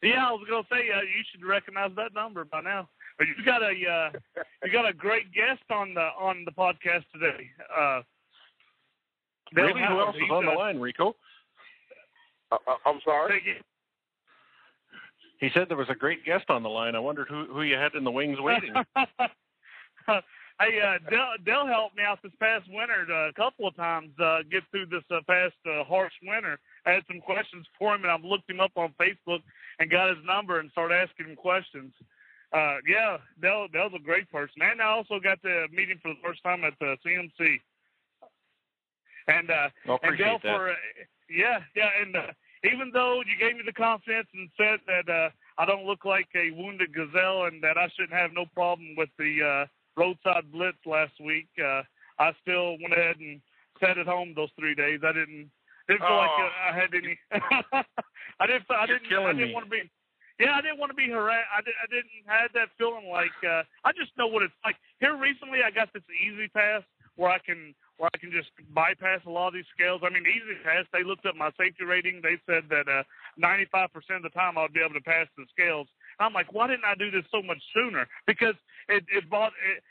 [0.03, 2.89] Yeah, I was gonna say uh, you should recognize that number by now.
[3.19, 7.05] But you got a uh, you got a great guest on the on the podcast
[7.13, 7.49] today.
[7.75, 8.03] Uh,
[9.55, 11.15] Really, who else is He's, on the uh, line, Rico?
[12.51, 13.33] I, I, I'm sorry.
[13.33, 13.57] thank you.
[15.41, 16.95] He said there was a great guest on the line.
[16.95, 18.73] I wondered who who you had in the wings waiting.
[20.61, 24.43] hey, uh, Dell, Dell helped me out this past winter a couple of times uh,
[24.51, 26.59] get through this uh, past uh, harsh winter.
[26.87, 29.41] I had some questions for him, and I've looked him up on Facebook
[29.79, 31.93] and got his number and started asking him questions.
[32.53, 36.09] Uh, yeah, Dell, Dell's a great person, and I also got to meet him for
[36.09, 37.61] the first time at the CMC.
[39.29, 39.69] And uh,
[40.03, 40.43] and that.
[40.43, 40.75] for uh,
[41.31, 42.33] yeah, yeah, and uh,
[42.65, 46.29] even though you gave me the confidence and said that uh, I don't look like
[46.35, 49.67] a wounded gazelle and that I shouldn't have no problem with the uh,
[49.97, 51.83] roadside blitz last week, uh,
[52.19, 53.41] I still went ahead and
[53.81, 55.01] sat at home those three days.
[55.05, 55.51] I didn't
[55.89, 56.49] didn't feel like Oh.
[56.49, 57.19] uh, I had any.
[58.41, 58.65] I didn't.
[58.71, 59.07] I didn't.
[59.13, 59.55] I didn't me.
[59.55, 59.83] want to be.
[60.41, 61.47] Yeah, I didn't want to be harassed.
[61.55, 64.77] I, did, I didn't have that feeling like uh, I just know what it's like.
[65.01, 66.83] Here recently, I got this easy pass
[67.17, 70.01] where I can where I can just bypass a lot of these scales.
[70.03, 70.87] I mean, easy pass.
[70.93, 72.19] They looked at my safety rating.
[72.23, 73.05] They said that uh,
[73.39, 73.87] 95%
[74.17, 75.87] of the time I would be able to pass the scales.
[76.23, 78.07] I'm like, why didn't I do this so much sooner?
[78.27, 78.55] Because
[78.89, 79.83] it it, it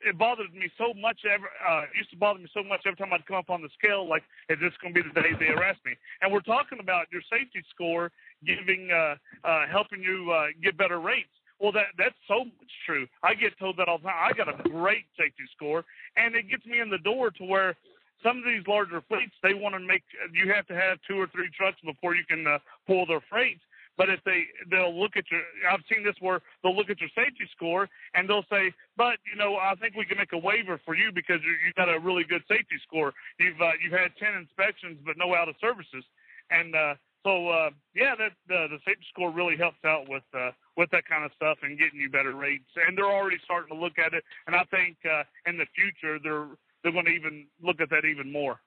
[0.00, 1.20] it bothered me so much.
[1.26, 3.68] Ever uh, used to bother me so much every time I'd come up on the
[3.76, 4.08] scale.
[4.08, 5.92] Like, is this going to be the day they arrest me?
[6.22, 8.10] And we're talking about your safety score
[8.46, 11.34] giving, uh, uh, helping you uh, get better rates.
[11.58, 13.06] Well, that that's so much true.
[13.22, 14.14] I get told that all the time.
[14.14, 15.84] I got a great safety score,
[16.16, 17.74] and it gets me in the door to where
[18.22, 20.02] some of these larger fleets they want to make
[20.32, 23.58] you have to have two or three trucks before you can uh, pull their freight.
[23.98, 27.10] But if they they'll look at your, I've seen this where they'll look at your
[27.18, 30.80] safety score and they'll say, but you know, I think we can make a waiver
[30.86, 33.12] for you because you you got a really good safety score.
[33.38, 36.06] You've uh, you've had ten inspections but no out of services,
[36.50, 36.94] and uh,
[37.26, 41.02] so uh, yeah, that uh, the safety score really helps out with uh, with that
[41.10, 42.70] kind of stuff and getting you better rates.
[42.86, 46.22] And they're already starting to look at it, and I think uh, in the future
[46.22, 48.60] they're they're going to even look at that even more.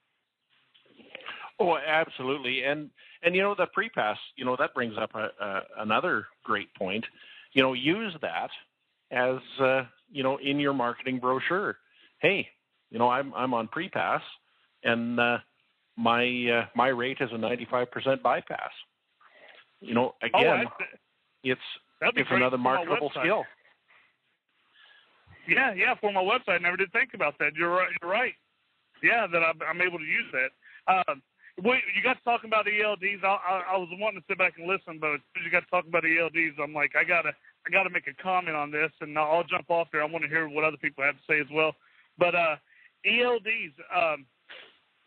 [1.61, 2.89] Oh, absolutely, and
[3.23, 7.05] and you know the pre-pass, you know that brings up a, a, another great point.
[7.53, 8.49] You know, use that
[9.11, 11.77] as uh, you know in your marketing brochure.
[12.19, 12.47] Hey,
[12.89, 14.21] you know I'm I'm on pre-pass,
[14.83, 15.37] and uh,
[15.97, 18.71] my uh, my rate is a 95% bypass.
[19.79, 20.85] You know, Oh, again, I-
[21.43, 21.61] it's
[21.99, 23.45] that'd it's another marketable skill.
[25.47, 27.55] Yeah, yeah, for my website, I never did think about that.
[27.55, 27.89] You're right.
[28.01, 28.33] You're right.
[29.01, 30.51] Yeah, that I'm, I'm able to use that.
[31.09, 31.21] Um,
[31.63, 33.23] wait, you got to talk about ELDs.
[33.23, 35.85] I, I, I was wanting to sit back and listen, but you got to talk
[35.87, 37.31] about ELDs, I'm like, I gotta,
[37.67, 40.01] I gotta make a comment on this, and I'll jump off there.
[40.01, 41.75] I want to hear what other people have to say as well.
[42.17, 42.55] But uh,
[43.05, 44.25] ELDs, um,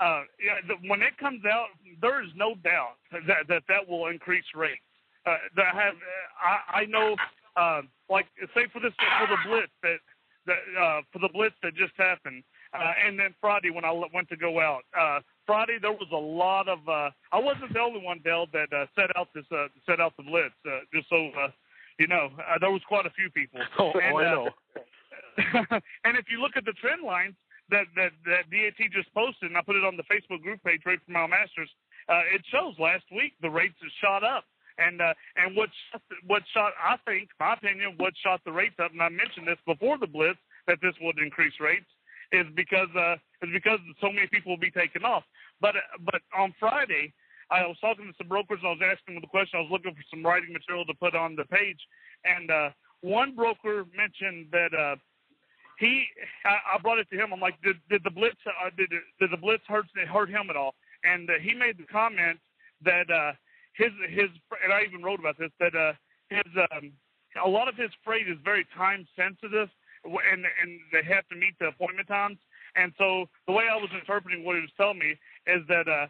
[0.00, 1.68] uh, yeah, the, when it comes out,
[2.00, 4.80] there is no doubt that that, that will increase rates.
[5.26, 5.94] Uh, that have,
[6.36, 7.16] I, I know,
[7.56, 9.96] uh, like say for this for the blitz that
[10.46, 12.42] that uh, for the blitz that just happened,
[12.74, 14.82] uh, and then Friday when I went to go out.
[14.98, 16.78] Uh, Friday there was a lot of.
[16.88, 20.16] Uh, I wasn't the only one, Dell, that uh, set out this uh, set out
[20.16, 20.54] the blitz.
[20.66, 21.48] Uh, just so uh,
[21.98, 23.60] you know, uh, there was quite a few people.
[23.78, 24.48] Oh, And, oh I uh, know.
[26.04, 27.34] and if you look at the trend lines
[27.70, 30.82] that, that that DAT just posted, and I put it on the Facebook group page,
[30.86, 31.70] right for Mile Masters,
[32.08, 34.44] uh, it shows last week the rates have shot up.
[34.78, 38.74] And uh, and what shot, what shot I think, my opinion, what shot the rates
[38.82, 41.86] up, and I mentioned this before the blitz that this would increase rates,
[42.34, 45.22] is because uh, is because so many people will be taken off.
[45.60, 47.12] But uh, but on Friday,
[47.50, 49.58] I was talking to some brokers and I was asking them the question.
[49.58, 51.80] I was looking for some writing material to put on the page,
[52.24, 52.70] and uh,
[53.00, 54.96] one broker mentioned that uh,
[55.78, 56.04] he.
[56.44, 57.32] I, I brought it to him.
[57.32, 60.56] I'm like, did did the blitz uh, did did the blitz hurt hurt him at
[60.56, 60.74] all?
[61.04, 62.40] And uh, he made the comment
[62.84, 63.32] that uh,
[63.76, 64.30] his his
[64.62, 65.92] and I even wrote about this that uh,
[66.30, 66.92] his um,
[67.44, 69.68] a lot of his freight is very time sensitive,
[70.04, 72.38] and and they have to meet the appointment times.
[72.76, 76.06] And so the way I was interpreting what he was telling me is that uh,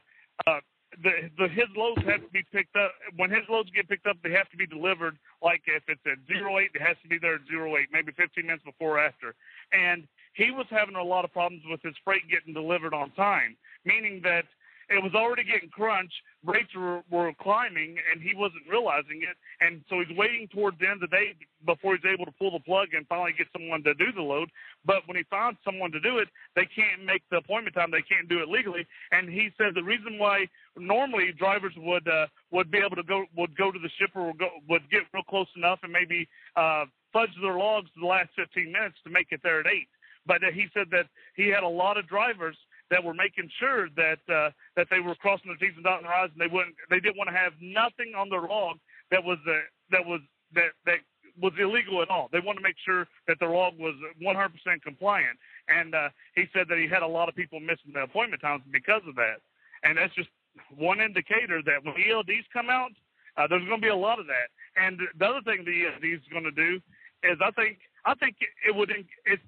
[0.48, 0.60] uh,
[1.02, 2.92] the, the his loads have to be picked up.
[3.16, 5.18] When his loads get picked up, they have to be delivered.
[5.42, 8.12] Like if it's at zero eight, it has to be there at zero eight, maybe
[8.16, 9.34] 15 minutes before or after.
[9.72, 13.56] And he was having a lot of problems with his freight getting delivered on time,
[13.84, 14.44] meaning that
[14.90, 16.14] it was already getting crunched.
[16.44, 19.36] Rates were, were climbing, and he wasn't realizing it.
[19.60, 22.52] And so he's waiting towards the end of the day before he's able to pull
[22.52, 24.50] the plug and finally get someone to do the load.
[24.84, 27.90] But when he finds someone to do it, they can't make the appointment time.
[27.90, 28.86] They can't do it legally.
[29.12, 33.24] And he said the reason why normally drivers would uh, would be able to go
[33.36, 36.84] would go to the shipper or go, would get real close enough and maybe uh,
[37.12, 39.88] fudge their logs the last 15 minutes to make it there at eight.
[40.26, 41.06] But he said that
[41.36, 42.56] he had a lot of drivers
[42.94, 46.14] that were making sure that uh, that they were crossing their T's and dotting their
[46.14, 48.78] I's, and they wouldn't they didn't want to have nothing on their log
[49.10, 50.20] that was uh, that was
[50.54, 51.02] that that
[51.42, 52.30] was illegal at all.
[52.30, 54.54] They wanted to make sure that their log was 100%
[54.86, 55.34] compliant.
[55.66, 58.62] And uh, he said that he had a lot of people missing the appointment times
[58.70, 59.42] because of that.
[59.82, 60.28] And that's just
[60.76, 62.92] one indicator that when ELDs come out,
[63.36, 64.54] uh, there's going to be a lot of that.
[64.78, 66.78] And the other thing the ELD is going to do
[67.24, 68.90] is I think I think it would
[69.26, 69.42] it's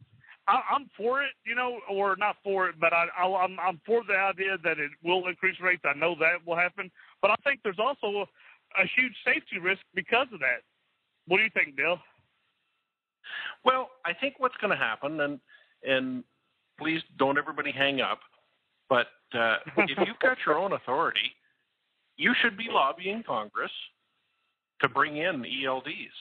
[0.48, 3.80] I, I'm for it, you know, or not for it, but I, I, I'm I'm
[3.84, 5.82] for the idea that it will increase rates.
[5.84, 6.90] I know that will happen,
[7.20, 10.62] but I think there's also a, a huge safety risk because of that.
[11.26, 11.98] What do you think, Bill?
[13.64, 15.40] Well, I think what's going to happen, and
[15.82, 16.24] and
[16.78, 18.20] please don't everybody hang up,
[18.88, 21.32] but uh, if you've got your own authority,
[22.16, 23.72] you should be lobbying Congress
[24.80, 26.14] to bring in ELDs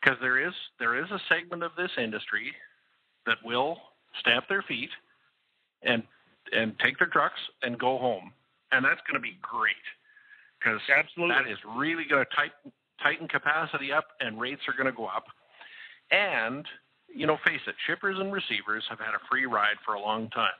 [0.00, 2.52] because there is there is a segment of this industry
[3.26, 3.78] that will
[4.20, 4.90] stamp their feet
[5.82, 6.02] and
[6.52, 8.32] and take their trucks and go home,
[8.72, 9.74] and that's going to be great
[10.58, 14.96] because that is really going to tighten tighten capacity up, and rates are going to
[14.96, 15.24] go up.
[16.10, 16.66] And
[17.14, 20.30] you know, face it, shippers and receivers have had a free ride for a long
[20.30, 20.56] time.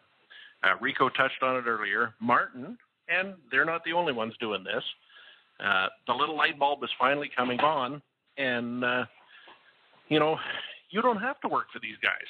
[0.62, 2.14] Uh, Rico touched on it earlier.
[2.20, 2.76] Martin,
[3.08, 4.82] and they're not the only ones doing this.
[5.64, 8.02] Uh, the little light bulb is finally coming on,
[8.36, 9.04] and uh,
[10.08, 10.36] you know,
[10.90, 12.28] you don't have to work for these guys.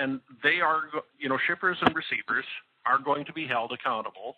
[0.00, 0.82] And they are,
[1.18, 2.44] you know, shippers and receivers
[2.86, 4.34] are going to be held accountable.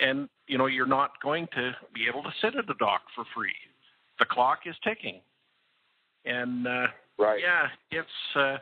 [0.00, 3.24] And you know, you're not going to be able to sit at the dock for
[3.34, 3.54] free.
[4.18, 5.20] The clock is ticking.
[6.24, 6.86] And uh,
[7.18, 7.40] Right.
[7.42, 8.56] yeah, it's uh,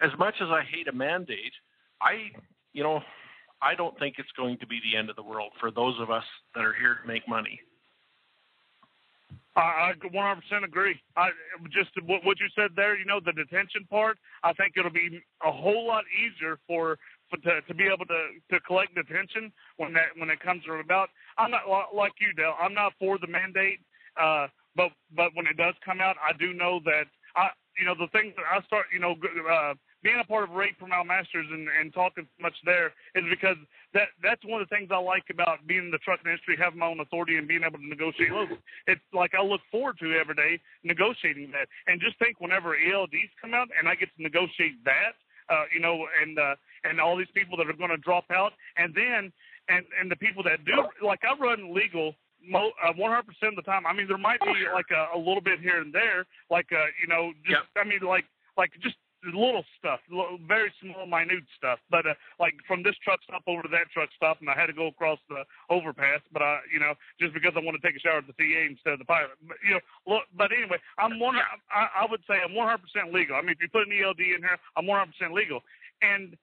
[0.00, 1.52] as much as I hate a mandate,
[2.00, 2.30] I,
[2.72, 3.02] you know,
[3.60, 6.10] I don't think it's going to be the end of the world for those of
[6.10, 6.24] us
[6.54, 7.60] that are here to make money.
[9.58, 10.94] I, I 100% agree.
[11.16, 11.30] I
[11.72, 12.96] just what, what you said there.
[12.96, 14.16] You know, the detention part.
[14.44, 16.96] I think it'll be a whole lot easier for,
[17.28, 21.10] for to, to be able to to collect detention when that when it comes about.
[21.38, 22.54] I'm not like you, Dale.
[22.60, 23.80] I'm not for the mandate.
[24.14, 24.46] Uh,
[24.76, 27.48] but but when it does come out, I do know that I
[27.78, 30.78] you know the things that I start you know uh, being a part of Rate
[30.78, 33.56] from Al Masters and, and talking much there is because
[33.94, 36.78] that that's one of the things I like about being in the truck industry, having
[36.78, 38.58] my own authority and being able to negotiate local.
[38.86, 41.66] It's like I look forward to every day negotiating that.
[41.86, 45.18] And just think whenever ELDs come out and I get to negotiate that,
[45.50, 48.52] uh, you know, and uh, and all these people that are going to drop out,
[48.76, 49.32] and then
[49.68, 52.14] and and the people that do like I run legal
[52.46, 53.86] mo- uh, 100% of the time.
[53.86, 56.86] I mean, there might be like a, a little bit here and there, like uh,
[57.00, 57.84] you know, just yep.
[57.84, 58.24] I mean, like
[58.56, 61.78] like just little stuff, little, very small, minute stuff.
[61.90, 64.66] But uh, like from this truck stop over to that truck stop, and I had
[64.66, 66.20] to go across the overpass.
[66.32, 68.60] But I, you know, just because I want to take a shower at the TA
[68.68, 69.34] instead of the pilot.
[69.46, 70.24] But you know, look.
[70.36, 71.36] But anyway, I'm one.
[71.36, 73.36] I, I would say I'm 100% legal.
[73.36, 75.60] I mean, if you put an ELD in here, I'm 100% legal.
[76.02, 76.36] And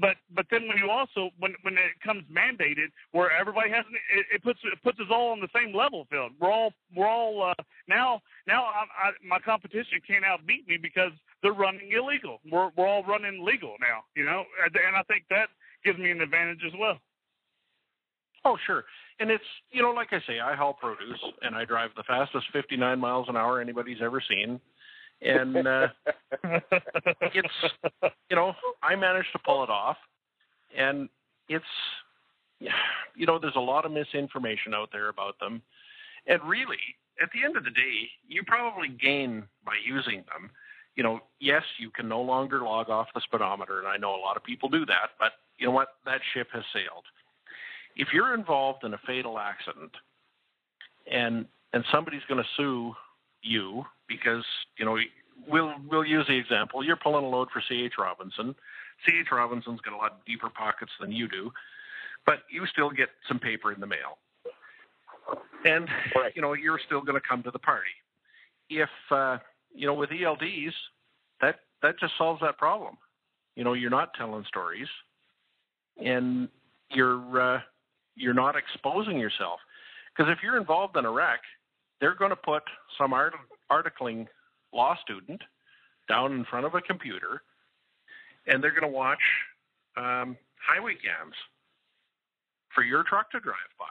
[0.00, 3.84] but but then when you also when when it comes mandated where everybody has
[4.16, 7.06] it, it puts it puts us all on the same level field we're all we're
[7.06, 11.12] all uh, now now I, I, my competition can't outbeat me because
[11.44, 12.40] they're running illegal.
[12.50, 14.44] We're we're all running legal now you know?
[14.64, 15.48] And, I think that
[15.84, 16.98] gives me an advantage as well.
[18.44, 18.84] Oh sure.
[19.20, 22.46] And it's you know like I say I haul produce and I drive the fastest
[22.52, 24.60] 59 miles an hour anybody's ever seen.
[25.22, 25.88] And uh,
[27.22, 27.48] it's
[28.30, 29.96] you know I managed to pull it off,
[30.76, 31.08] and
[31.48, 31.64] it's
[33.14, 35.62] you know there's a lot of misinformation out there about them,
[36.26, 36.78] and really
[37.22, 40.50] at the end of the day you probably gain by using them.
[40.96, 44.20] You know, yes, you can no longer log off the speedometer, and I know a
[44.20, 45.88] lot of people do that, but you know what?
[46.04, 47.04] That ship has sailed.
[47.96, 49.92] If you're involved in a fatal accident,
[51.10, 52.94] and and somebody's going to sue
[53.42, 54.44] you because
[54.78, 54.96] you know
[55.48, 56.84] we'll we'll use the example.
[56.84, 57.94] You're pulling a load for C.H.
[57.98, 58.54] Robinson.
[59.06, 59.26] C.H.
[59.30, 61.50] Robinson's got a lot deeper pockets than you do,
[62.26, 64.18] but you still get some paper in the mail,
[65.64, 66.32] and right.
[66.34, 67.90] you know you're still going to come to the party.
[68.70, 69.38] If uh,
[69.74, 70.72] you know with ELDs,
[71.40, 72.96] that that just solves that problem.
[73.56, 74.88] You know you're not telling stories,
[76.02, 76.48] and
[76.90, 77.60] you're uh,
[78.16, 79.60] you're not exposing yourself
[80.16, 81.40] because if you're involved in a wreck
[82.00, 82.62] they're going to put
[82.98, 83.34] some art-
[83.70, 84.26] articling
[84.74, 85.40] law student
[86.06, 87.40] down in front of a computer
[88.46, 89.22] and they're going to watch
[89.96, 91.34] um, highway cams
[92.74, 93.86] for your truck to drive by.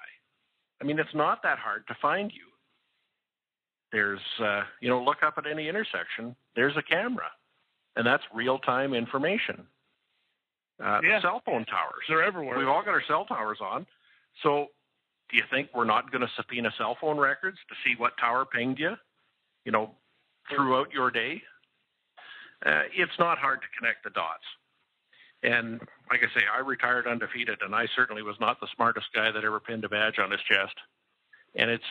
[0.79, 2.52] I mean, it's not that hard to find you.
[3.93, 7.29] There's, uh, you know, look up at any intersection, there's a camera,
[7.95, 9.67] and that's real time information.
[10.83, 11.21] Uh, yeah.
[11.21, 12.03] Cell phone towers.
[12.09, 12.57] They're everywhere.
[12.57, 13.85] We've all got our cell towers on.
[14.41, 14.67] So
[15.29, 18.45] do you think we're not going to subpoena cell phone records to see what tower
[18.45, 18.95] pinged you,
[19.63, 19.91] you know,
[20.49, 21.41] throughout your day?
[22.65, 24.43] Uh, it's not hard to connect the dots.
[25.43, 29.31] And like I say, I retired undefeated, and I certainly was not the smartest guy
[29.31, 30.73] that ever pinned a badge on his chest.
[31.55, 31.83] And it's,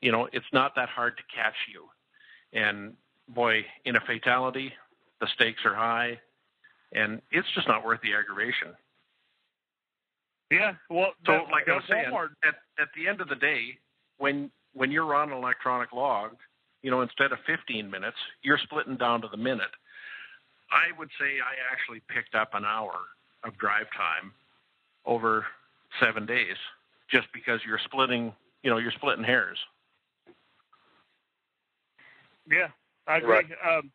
[0.00, 1.86] you know, it's not that hard to catch you.
[2.52, 2.94] And
[3.28, 4.72] boy, in a fatality,
[5.20, 6.18] the stakes are high,
[6.92, 8.68] and it's just not worth the aggravation.
[10.50, 12.06] Yeah, well, so like I was saying,
[12.44, 13.78] at, at the end of the day,
[14.18, 16.36] when when you're on an electronic log,
[16.82, 19.72] you know, instead of 15 minutes, you're splitting down to the minute.
[20.70, 22.94] I would say I actually picked up an hour
[23.42, 24.32] of drive time
[25.04, 25.46] over
[26.00, 26.56] seven days,
[27.10, 28.32] just because you're splitting,
[28.62, 29.58] you know, you're splitting hairs.
[32.50, 32.68] Yeah,
[33.06, 33.30] I agree.
[33.30, 33.46] Right.
[33.66, 33.90] Um,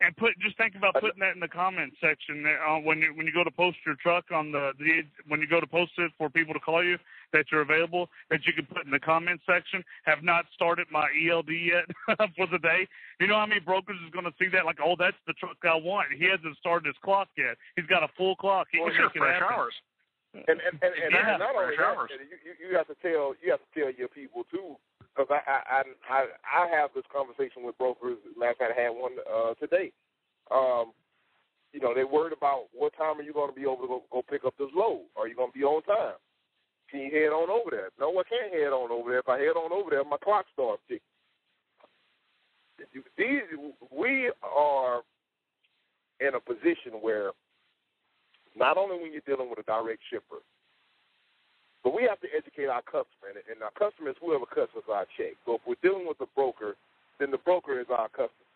[0.00, 3.26] and put just think about putting that in the comment section uh, when you when
[3.26, 6.10] you go to post your truck on the, the when you go to post it
[6.16, 6.96] for people to call you
[7.32, 9.84] that you're available that you can put in the comment section.
[10.04, 11.84] Have not started my ELD yet
[12.36, 12.88] for the day.
[13.20, 15.56] You know how many brokers is going to see that like oh that's the truck
[15.64, 16.08] I want.
[16.16, 17.56] He hasn't started his clock yet.
[17.76, 18.68] He's got a full clock.
[18.72, 19.74] He well, can make fresh hours.
[20.34, 22.06] And and and, and yeah, not only that,
[22.46, 24.76] you, you have to tell you have to tell your people too
[25.10, 28.18] because I, I I I have this conversation with brokers.
[28.38, 29.90] Last night I had one uh, today.
[30.50, 30.92] Um,
[31.72, 34.02] you know, they're worried about what time are you going to be able to go,
[34.10, 35.06] go pick up this load?
[35.16, 36.18] Are you going to be on time?
[36.90, 37.90] Can you head on over there?
[37.98, 39.20] No, I can't head on over there.
[39.20, 41.06] If I head on over there, my clock starts ticking.
[43.18, 43.42] These
[43.90, 45.02] we are
[46.20, 47.30] in a position where
[48.56, 50.42] not only when you're dealing with a direct shipper,
[51.82, 55.06] but we have to educate our customer, and our customer is whoever cuts us our
[55.16, 55.40] check.
[55.46, 56.76] So if we're dealing with a broker,
[57.18, 58.48] then the broker is our customer.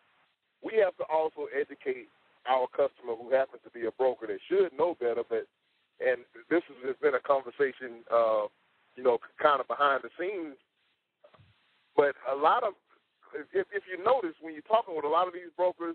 [0.60, 2.08] We have to also educate
[2.44, 5.48] our customer who happens to be a broker that should know better, but
[6.00, 8.50] and this has been a conversation, uh,
[8.96, 10.58] you know, kind of behind the scenes.
[11.96, 12.74] But a lot of,
[13.54, 15.94] if, if you notice, when you're talking with a lot of these brokers,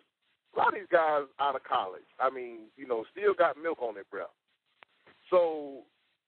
[0.54, 2.08] a lot of these guys out of college.
[2.20, 4.34] I mean, you know, still got milk on their breath.
[5.30, 5.86] So,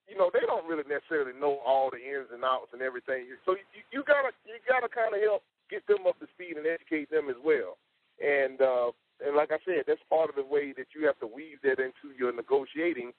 [0.07, 3.25] you know, they don't really necessarily know all the ins and outs and everything.
[3.45, 6.67] So you, you gotta you gotta kind of help get them up to speed and
[6.67, 7.81] educate them as well.
[8.21, 8.93] And uh,
[9.25, 11.81] and like I said, that's part of the way that you have to weave that
[11.81, 13.13] into your negotiating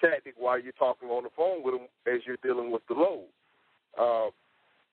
[0.00, 3.28] tactic while you're talking on the phone with them as you're dealing with the load.
[3.98, 4.30] Uh,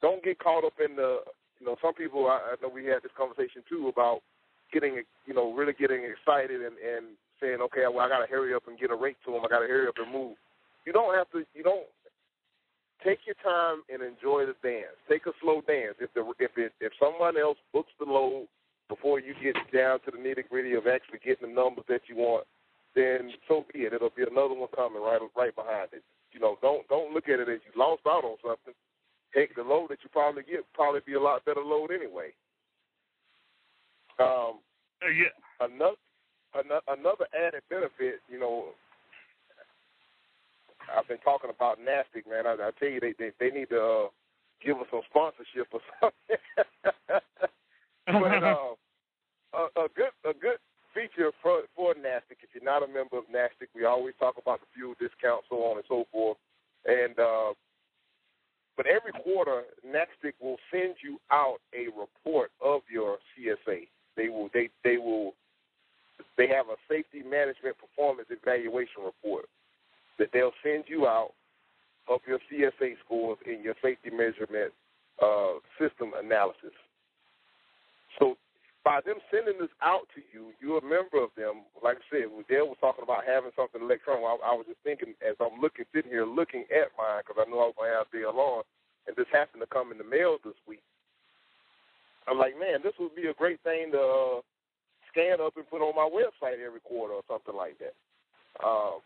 [0.01, 1.19] don't get caught up in the,
[1.59, 4.21] you know, some people, I, I know we had this conversation too about
[4.75, 8.53] getting, you know, really getting excited and, and saying, okay, well, I got to hurry
[8.53, 9.41] up and get a rate to them.
[9.45, 10.35] I got to hurry up and move.
[10.83, 11.87] You don't have to, you don't,
[13.05, 14.97] take your time and enjoy the dance.
[15.07, 15.95] Take a slow dance.
[16.01, 18.49] If the if it if someone else books the load
[18.89, 22.17] before you get down to the nitty gritty of actually getting the numbers that you
[22.17, 22.45] want,
[22.97, 23.93] then so be it.
[23.93, 26.03] It'll be another one coming right right behind it.
[26.33, 28.73] You know, don't don't look at it as you lost out on something.
[29.33, 32.33] Take the load that you probably get probably be a lot better load anyway.
[34.17, 34.63] Um,
[35.05, 35.33] uh, yeah.
[35.61, 35.95] Another
[36.87, 38.65] another added benefit, you know,
[40.95, 42.45] I've been talking about NASTC, man.
[42.47, 44.07] I, I tell you, they they, they need to uh,
[44.63, 46.37] give us some sponsorship or something.
[48.07, 48.73] but uh,
[49.53, 50.57] a, a good a good
[50.93, 52.39] feature for, for NASTC.
[52.41, 55.57] If you're not a member of NASTC, we always talk about the fuel discount, so
[55.63, 56.37] on and so forth.
[56.85, 57.53] And uh,
[58.77, 63.87] but every quarter, NASTC will send you out a report of your CSA.
[64.15, 65.33] They will they they will
[66.37, 69.45] they have a safety management performance evaluation report
[70.19, 71.31] that they'll send you out
[72.07, 74.71] of your CSA scores in your safety measurement
[75.21, 76.75] uh, system analysis.
[78.19, 78.37] So
[78.85, 81.65] by them sending this out to you, you're a member of them.
[81.81, 84.21] Like I said, when Dale was talking about having something electronic.
[84.21, 87.49] I, I was just thinking as I'm looking, sitting here looking at mine because I
[87.49, 88.61] knew I was going to have Dale on,
[89.09, 90.85] and this happened to come in the mail this week.
[92.27, 94.41] I'm like, man, this would be a great thing to uh,
[95.11, 97.95] scan up and put on my website every quarter or something like that.
[98.63, 98.99] Um,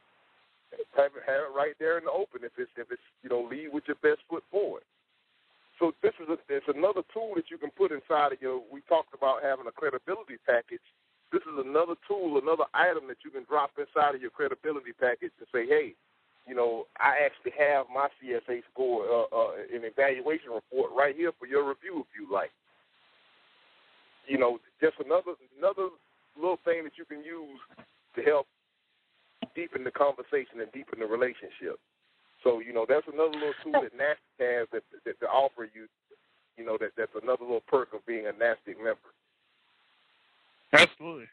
[0.95, 3.41] have it, have it right there in the open if it's if it's you know
[3.49, 4.83] lead with your best foot forward.
[5.79, 8.61] So this is a, it's another tool that you can put inside of your.
[8.71, 10.83] We talked about having a credibility package.
[11.31, 15.31] This is another tool, another item that you can drop inside of your credibility package
[15.37, 15.93] to say, hey,
[16.49, 21.31] you know, I actually have my CSA score, uh, uh, an evaluation report right here
[21.37, 22.49] for your review if you like.
[24.27, 25.89] You know, just another another
[26.35, 27.59] little thing that you can use
[28.15, 28.47] to help
[29.55, 31.79] deepen the conversation and deepen the relationship.
[32.43, 35.87] So you know that's another little tool that NASTC has that, that to offer you.
[36.57, 39.11] You know that that's another little perk of being a NASTC member.
[40.73, 41.27] Absolutely.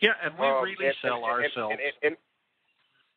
[0.00, 1.76] Yeah, and we um, really and, sell and, ourselves.
[2.02, 2.16] And,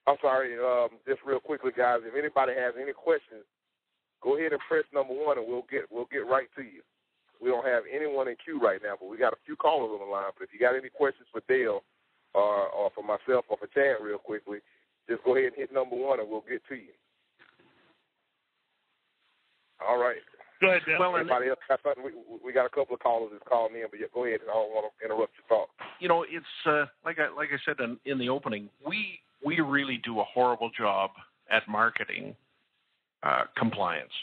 [0.05, 2.03] I'm sorry, um, just real quickly, guys.
[2.03, 3.47] If anybody has any questions,
[4.21, 6.83] go ahead and press number one, and we'll get we'll get right to you.
[7.43, 9.99] We don't have anyone in queue right now, but we got a few callers on
[9.99, 10.31] the line.
[10.37, 11.83] But if you got any questions for Dale
[12.33, 14.59] or or for myself or for Chad, real quickly,
[15.09, 16.95] just go ahead and hit number one, and we'll get to you.
[19.85, 20.17] All right.
[20.61, 20.97] Go ahead, Dale.
[20.99, 22.03] Well, Anybody else got something?
[22.03, 22.11] We,
[22.45, 24.39] we got a couple of callers that's calling in, but yeah, go ahead.
[24.41, 25.69] And I don't want to interrupt your thought.
[25.99, 29.59] you know, it's uh, like I like I said in, in the opening, we we
[29.59, 31.11] really do a horrible job
[31.51, 32.35] at marketing
[33.23, 34.13] uh, compliance,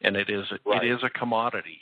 [0.00, 0.82] and it is Right.
[0.84, 1.78] it is a commodity,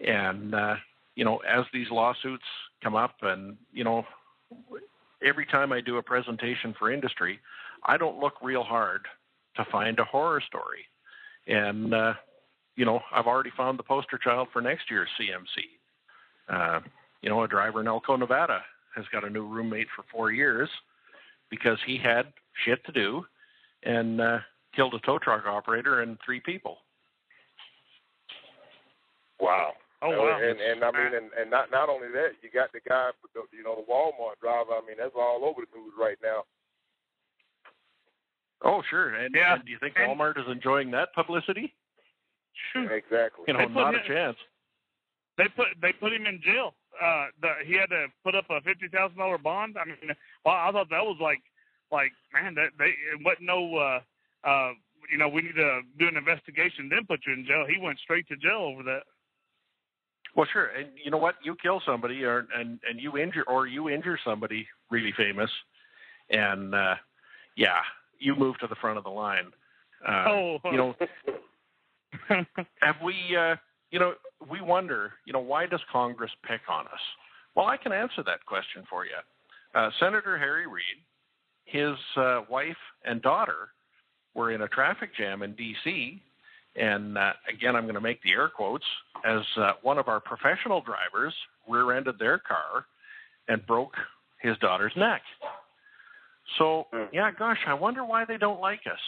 [0.00, 0.74] and uh,
[1.14, 2.44] you know, as these lawsuits
[2.82, 4.04] come up, and you know,
[5.26, 7.38] every time I do a presentation for industry,
[7.84, 9.02] I don't look real hard
[9.56, 10.84] to find a horror story,
[11.46, 12.14] and uh,
[12.76, 15.62] you know, I've already found the poster child for next year's CMC.
[16.48, 16.80] Uh,
[17.22, 18.60] you know, a driver in Elko, Nevada
[18.94, 20.68] has got a new roommate for four years
[21.50, 22.32] because he had
[22.64, 23.24] shit to do
[23.82, 24.38] and uh,
[24.74, 26.78] killed a tow truck operator and three people.
[29.40, 29.72] Wow.
[30.04, 30.36] Oh wow.
[30.36, 33.10] And and I mean, and, and not not only that, you got the guy,
[33.52, 34.76] you know, the Walmart driver.
[34.76, 36.44] I mean, that's all over the news right now.
[38.62, 39.14] Oh, sure.
[39.14, 39.54] And, Yeah.
[39.54, 41.74] and do you think And- Walmart is enjoying that publicity?
[42.72, 42.90] Shoot.
[42.92, 43.44] Exactly.
[43.48, 44.36] You know, They put not a chance.
[45.36, 46.74] They put they put him in jail.
[47.00, 49.76] Uh, the, he had to put up a fifty thousand dollar bond.
[49.76, 49.96] I mean,
[50.44, 51.42] well, I thought that was like,
[51.90, 54.00] like man, that they it wasn't no, uh,
[54.48, 54.72] uh,
[55.10, 57.66] you know, we need to do an investigation, then put you in jail.
[57.68, 59.02] He went straight to jail over that.
[60.36, 60.66] Well, sure.
[60.66, 61.36] And you know what?
[61.42, 65.50] You kill somebody, or and and you injure, or you injure somebody really famous,
[66.30, 66.94] and uh,
[67.56, 67.78] yeah,
[68.18, 69.52] you move to the front of the line.
[70.06, 70.94] Uh, oh, you know,
[72.80, 73.14] have we?
[73.38, 73.56] Uh,
[73.90, 74.14] you know,
[74.50, 75.12] we wonder.
[75.24, 77.00] You know, why does Congress pick on us?
[77.54, 79.12] Well, I can answer that question for you.
[79.74, 80.98] Uh, Senator Harry Reid,
[81.64, 83.68] his uh, wife and daughter
[84.34, 86.20] were in a traffic jam in D.C.
[86.76, 88.84] And uh, again, I'm going to make the air quotes
[89.24, 91.34] as uh, one of our professional drivers
[91.68, 92.86] rear-ended their car
[93.48, 93.94] and broke
[94.40, 95.22] his daughter's neck.
[96.58, 97.04] So, hmm.
[97.12, 98.98] yeah, gosh, I wonder why they don't like us.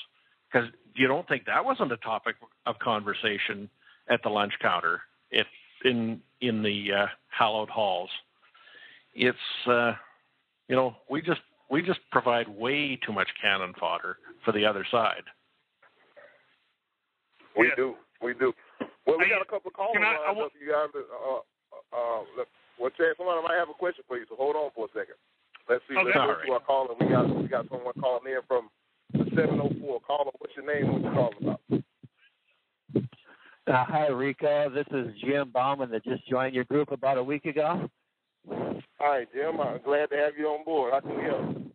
[0.50, 2.36] Because you don't think that wasn't a topic
[2.66, 3.68] of conversation
[4.08, 5.00] at the lunch counter
[5.30, 5.46] it,
[5.84, 8.10] in in the uh, hallowed halls.
[9.14, 9.92] It's uh,
[10.68, 11.40] you know we just
[11.70, 15.24] we just provide way too much cannon fodder for the other side.
[17.57, 17.76] We yeah.
[17.76, 18.52] do, we do.
[19.07, 20.90] Well, we got a couple of callers I, I, you guys.
[20.92, 21.40] Uh, uh,
[21.96, 22.44] uh,
[22.78, 25.16] well, Chad, somebody might have a question for you, so hold on for a second.
[25.68, 25.96] Let's see.
[25.96, 26.04] Okay.
[26.04, 26.46] Let's go right.
[26.46, 26.94] to our caller.
[27.00, 28.68] We got we got someone calling in from
[29.12, 30.00] the 704.
[30.07, 30.92] Caller, what's your name?
[30.92, 31.61] What you calling about?
[33.66, 34.70] Uh, hi, Rico.
[34.70, 37.88] This is Jim Bauman that just joined your group about a week ago.
[39.00, 39.61] Hi, Jim.
[39.61, 40.92] I'm glad to have you on board.
[40.92, 41.65] How can we help?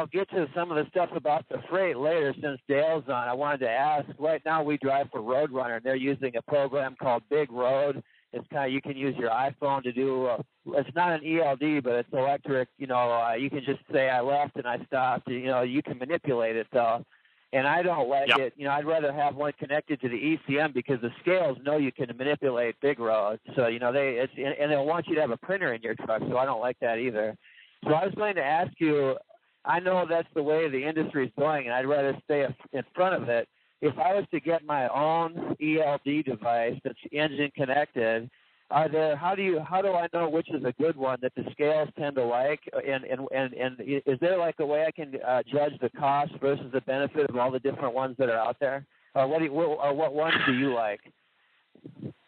[0.00, 3.28] I'll, get to some of the stuff about the freight later since Dale's on.
[3.28, 4.06] I wanted to ask.
[4.18, 8.02] Right now, we drive for Roadrunner, and they're using a program called Big Road.
[8.32, 10.26] It's kind of you can use your iPhone to do.
[10.26, 10.42] Uh,
[10.74, 12.68] it's not an ELD, but it's electric.
[12.78, 15.28] You know, uh, you can just say I left and I stopped.
[15.28, 17.04] You know, you can manipulate it though
[17.52, 18.38] and I don't like yep.
[18.38, 18.52] it.
[18.56, 21.90] You know, I'd rather have one connected to the ECM because the scales know you
[21.90, 23.40] can manipulate big roads.
[23.56, 25.94] So you know they it's and they'll want you to have a printer in your
[25.94, 26.22] truck.
[26.28, 27.36] So I don't like that either.
[27.84, 29.16] So I was going to ask you.
[29.64, 33.22] I know that's the way the industry is going, and I'd rather stay in front
[33.22, 33.48] of it.
[33.82, 38.30] If I was to get my own ELD device that's engine connected,
[38.70, 41.32] are there how do you how do I know which is a good one that
[41.34, 42.60] the scales tend to like?
[42.86, 46.32] And and and, and is there like a way I can uh, judge the cost
[46.40, 48.86] versus the benefit of all the different ones that are out there?
[49.14, 51.00] What do you, or what ones do you like?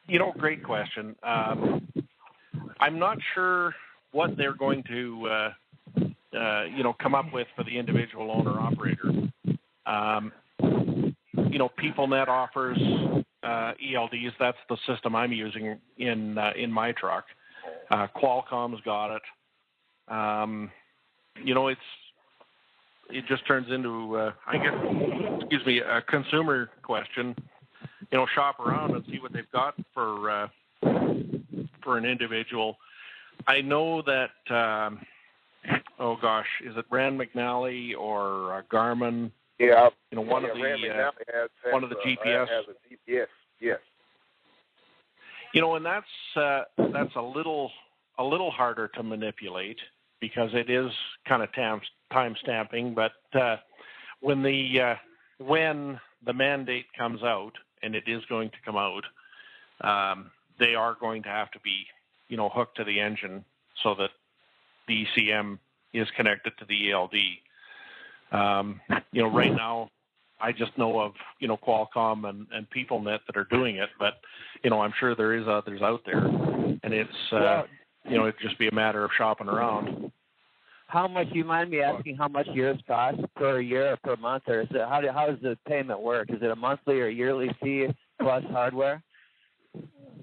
[0.07, 1.15] You know great question.
[1.23, 1.87] Um,
[2.81, 3.73] I'm not sure
[4.11, 5.53] what they're going to uh,
[6.39, 9.11] uh, you know come up with for the individual owner operator
[9.87, 12.79] um, you know PeopleNet offers
[13.43, 14.33] uh, ELDs.
[14.39, 17.25] That's the system I'm using in uh, in my truck.
[17.91, 19.23] Uh, Qualcomm's got it.
[20.09, 20.71] Um,
[21.43, 21.81] you know, it's
[23.11, 24.75] it just turns into uh, I guess
[25.41, 27.35] excuse me a consumer question.
[28.11, 30.49] You know, shop around and see what they've got for uh,
[31.83, 32.77] for an individual.
[33.47, 34.55] I know that.
[34.55, 35.01] Um,
[36.03, 39.31] oh gosh, is it Rand McNally or uh, Garmin?
[39.59, 42.49] Yeah, you know one yeah, of the uh, has, has, one of the GPS.
[42.49, 43.27] Has a GPS
[43.61, 43.79] Yes.
[45.55, 47.71] You know, and that's uh, that's a little
[48.19, 49.79] a little harder to manipulate
[50.21, 50.91] because it is
[51.29, 51.81] kind of time
[52.13, 52.95] time stamping.
[52.95, 53.57] But uh,
[54.21, 54.95] when the uh,
[55.39, 59.05] when the mandate comes out, and it is going to come out,
[59.83, 61.85] um, they are going to have to be
[62.29, 63.45] you know hooked to the engine
[63.83, 64.11] so that
[64.89, 65.59] the ECM
[65.93, 67.15] is connected to the ELD.
[68.33, 68.81] Um,
[69.13, 69.91] you know, right now
[70.43, 74.15] I just know of you know Qualcomm and, and PeopleNet that are doing it, but
[74.65, 77.63] you know I'm sure there is others out there, and it's uh,
[78.09, 80.11] you know it'd just be a matter of shopping around.
[80.89, 81.29] How much?
[81.33, 84.69] You mind me asking how much yours cost per year or per month, or is
[84.73, 86.29] it how do, how does the payment work?
[86.31, 87.87] Is it a monthly or yearly fee
[88.21, 89.03] plus hardware?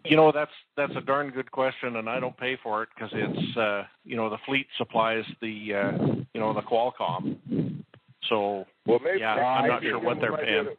[0.06, 3.12] You know that's that's a darn good question, and I don't pay for it because
[3.14, 7.84] it's uh, you know the fleet supplies the uh, you know the Qualcomm,
[8.28, 10.66] so well, maybe, yeah, I'm not sure what they're paying.
[10.66, 10.78] To,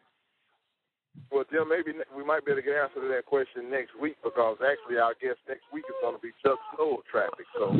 [1.31, 4.16] well, Jim, maybe we might be able to get answer to that question next week
[4.23, 7.47] because actually I guess next week is going to be Chuck Snow Trafix.
[7.59, 7.77] So.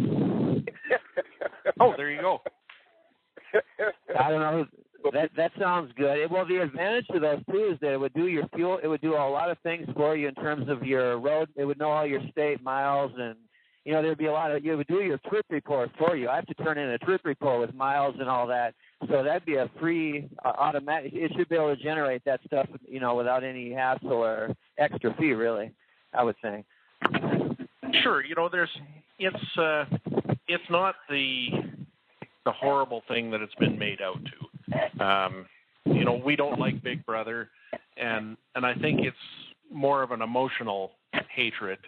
[1.81, 2.43] oh, there you go.
[4.19, 4.67] I don't know.
[5.13, 6.31] That that sounds good.
[6.31, 8.79] Well, the advantage to those too is that it would do your fuel.
[8.83, 11.49] It would do a lot of things for you in terms of your road.
[11.57, 13.37] It would know all your state miles and
[13.85, 14.65] you know there'd be a lot of.
[14.65, 16.29] You would do your trip report for you.
[16.29, 18.75] I have to turn in a trip report with miles and all that
[19.09, 21.13] so that'd be a free uh, automatic.
[21.15, 25.15] It should be able to generate that stuff, you know, without any hassle or extra
[25.15, 25.33] fee.
[25.33, 25.73] Really,
[26.13, 26.67] I would think.
[28.03, 28.71] Sure, you know, there's
[29.19, 29.85] it's uh,
[30.49, 31.49] it's not the
[32.45, 34.50] the horrible thing that it's been made out to.
[35.01, 35.47] Um,
[35.85, 37.49] you know, we don't like Big Brother,
[37.97, 39.17] and and I think it's
[39.73, 40.93] more of an emotional
[41.35, 41.79] hatred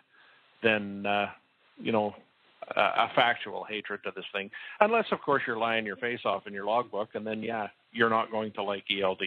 [0.63, 1.27] than uh,
[1.79, 2.15] you know
[2.77, 6.53] a factual hatred to this thing, unless of course you're lying your face off in
[6.53, 9.27] your logbook, and then yeah, you're not going to like ELDs.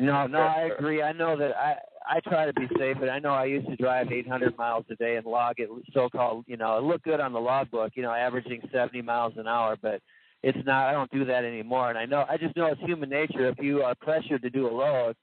[0.00, 1.02] No, no, I agree.
[1.02, 1.76] I know that I
[2.08, 4.96] I try to be safe, but I know I used to drive 800 miles a
[4.96, 6.44] day and log it, so-called.
[6.46, 9.76] You know, it looked good on the logbook, you know, averaging 70 miles an hour,
[9.80, 10.00] but
[10.42, 10.88] it's not.
[10.88, 13.48] I don't do that anymore, and I know I just know it's human nature.
[13.48, 15.14] If you are pressured to do a load,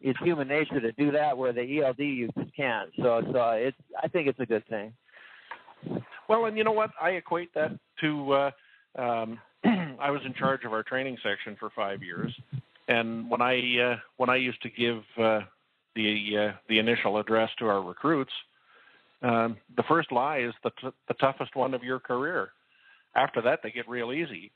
[0.00, 2.90] it's human nature to do that where the ELD you just can't.
[2.98, 3.76] So, so it's.
[4.02, 4.92] I think it's a good thing.
[6.28, 6.90] Well, and you know what?
[7.00, 8.50] I equate that to uh,
[8.98, 12.32] um, I was in charge of our training section for five years,
[12.88, 15.40] And when I uh, when I used to give uh,
[15.94, 18.32] the uh, the initial address to our recruits,
[19.22, 22.50] um, the first lie is the t- the toughest one of your career.
[23.16, 24.50] After that, they get real easy.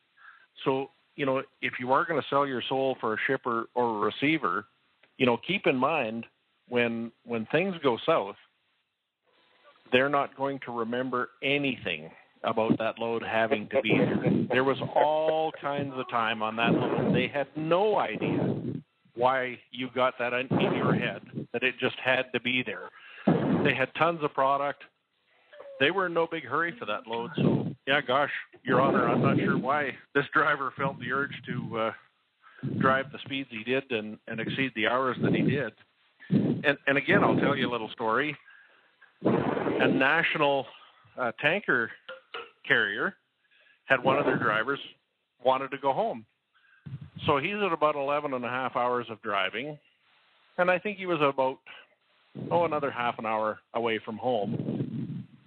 [0.64, 3.96] So you know, if you are going to sell your soul for a shipper or
[3.96, 4.66] a receiver,
[5.16, 6.24] you know, keep in mind
[6.68, 8.36] when when things go south,
[9.90, 12.10] they're not going to remember anything
[12.44, 14.46] about that load having to be there.
[14.48, 17.14] There was all kinds of time on that load.
[17.14, 18.56] They had no idea
[19.16, 22.90] why you got that in your head that it just had to be there.
[23.64, 24.84] They had tons of product.
[25.80, 27.30] They were in no big hurry for that load.
[27.36, 28.30] So, yeah, gosh,
[28.64, 31.92] Your Honor, I'm not sure why this driver felt the urge to uh,
[32.78, 35.72] drive the speeds he did and, and exceed the hours that he did.
[36.28, 38.36] And, and again, I'll tell you a little story.
[39.24, 40.66] A national
[41.18, 41.90] uh, tanker
[42.66, 43.14] carrier
[43.86, 44.80] had one of their drivers
[45.42, 46.26] wanted to go home.
[47.24, 49.78] So he's at about 11 and a half hours of driving.
[50.58, 51.56] And I think he was about,
[52.50, 54.77] oh, another half an hour away from home.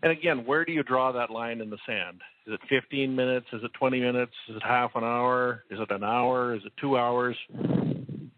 [0.04, 2.22] And again, where do you draw that line in the sand?
[2.48, 3.46] Is it 15 minutes?
[3.54, 4.32] Is it 20 minutes?
[4.50, 5.64] Is it half an hour?
[5.70, 6.56] Is it an hour?
[6.56, 7.36] Is it two hours?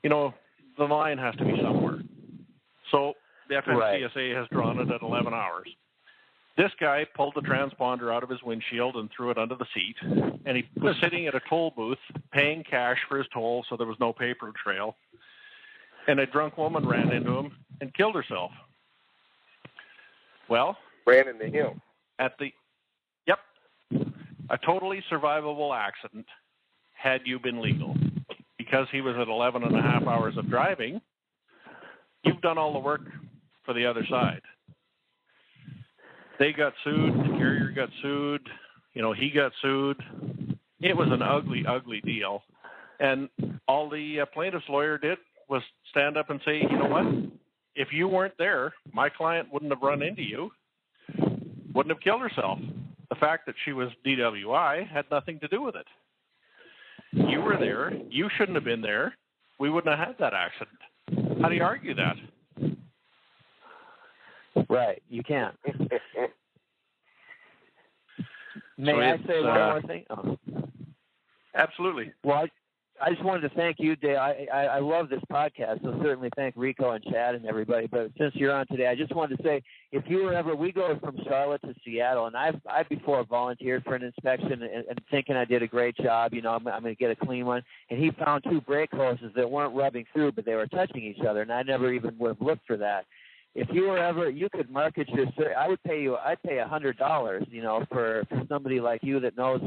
[0.03, 0.33] You know,
[0.77, 1.99] the line has to be somewhere.
[2.91, 3.13] So
[3.47, 4.35] the FMCSA right.
[4.35, 5.67] has drawn it at 11 hours.
[6.55, 9.95] This guy pulled the transponder out of his windshield and threw it under the seat.
[10.45, 11.97] And he was sitting at a toll booth
[12.31, 14.95] paying cash for his toll, so there was no paper trail.
[16.07, 18.51] And a drunk woman ran into him and killed herself.
[20.47, 21.81] Well, ran into him
[22.19, 22.51] at the
[23.27, 23.39] yep,
[24.49, 26.25] a totally survivable accident
[26.93, 27.95] had you been legal.
[28.57, 31.01] Because he was at 11 and a half hours of driving,
[32.23, 33.01] you've done all the work
[33.65, 34.41] for the other side
[36.39, 37.13] they got sued.
[37.13, 38.41] The carrier got sued.
[38.93, 39.97] You know, he got sued.
[40.81, 42.43] It was an ugly, ugly deal.
[42.99, 43.29] And
[43.67, 45.17] all the uh, plaintiff's lawyer did
[45.49, 47.05] was stand up and say, you know what?
[47.75, 50.51] If you weren't there, my client wouldn't have run into you,
[51.73, 52.59] wouldn't have killed herself.
[53.09, 55.87] The fact that she was DWI had nothing to do with it.
[57.11, 57.91] You were there.
[58.09, 59.15] You shouldn't have been there.
[59.59, 60.79] We wouldn't have had that accident.
[61.41, 62.15] How do you argue that?
[64.69, 65.01] Right.
[65.09, 65.55] You can't.
[68.77, 70.05] May so I say one uh, more thing?
[70.09, 70.37] Oh.
[71.55, 72.11] Absolutely.
[72.23, 72.47] Well, I,
[73.01, 74.19] I just wanted to thank you, Dale.
[74.19, 77.87] I, I, I love this podcast, so certainly thank Rico and Chad and everybody.
[77.87, 80.71] But since you're on today, I just wanted to say, if you were ever, we
[80.71, 85.01] go from Charlotte to Seattle, and I've I before volunteered for an inspection and, and
[85.09, 86.33] thinking I did a great job.
[86.33, 87.63] You know, I'm, I'm going to get a clean one.
[87.89, 91.25] And he found two brake hoses that weren't rubbing through, but they were touching each
[91.27, 93.05] other, and I never even would have looked for that
[93.55, 96.67] if you were ever you could market your I would pay you I'd pay a
[96.67, 99.61] hundred dollars, you know, for, for somebody like you that knows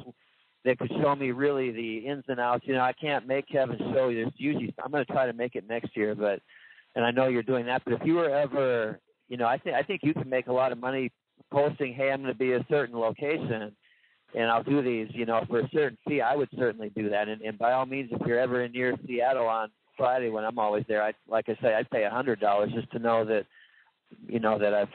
[0.67, 2.65] that could show me really the ins and outs.
[2.67, 4.25] You know, I can't make Kevin show you.
[4.25, 6.41] There's usually I'm going to try to make it next year, but
[6.95, 7.83] and I know you're doing that.
[7.85, 8.99] But if you were ever,
[9.29, 11.13] you know, I think I think you can make a lot of money
[11.53, 13.73] posting, "Hey, I'm going to be a certain location."
[14.35, 16.21] And I'll do these, you know, for a certain fee.
[16.21, 17.29] I would certainly do that.
[17.29, 20.59] And, and by all means, if you're ever in near Seattle on Friday when I'm
[20.59, 23.47] always there, I like I say, I'd pay a hundred dollars just to know that
[24.27, 24.89] you know that I've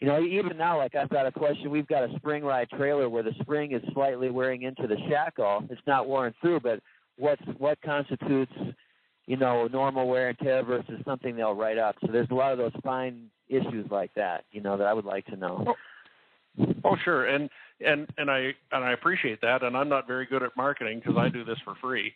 [0.00, 1.70] you know even now like I've got a question.
[1.70, 5.64] We've got a spring ride trailer where the spring is slightly wearing into the shackle
[5.70, 6.80] it's not worn through but
[7.16, 8.52] what's what constitutes
[9.26, 11.96] you know normal wear and tear versus something they'll write up?
[12.04, 15.04] So there's a lot of those fine issues like that you know that I would
[15.04, 15.64] like to know.
[15.66, 15.74] Oh,
[16.84, 17.26] oh sure.
[17.26, 17.50] And
[17.84, 19.62] and and I and I appreciate that.
[19.62, 22.12] And I'm not very good at marketing because I do this for free.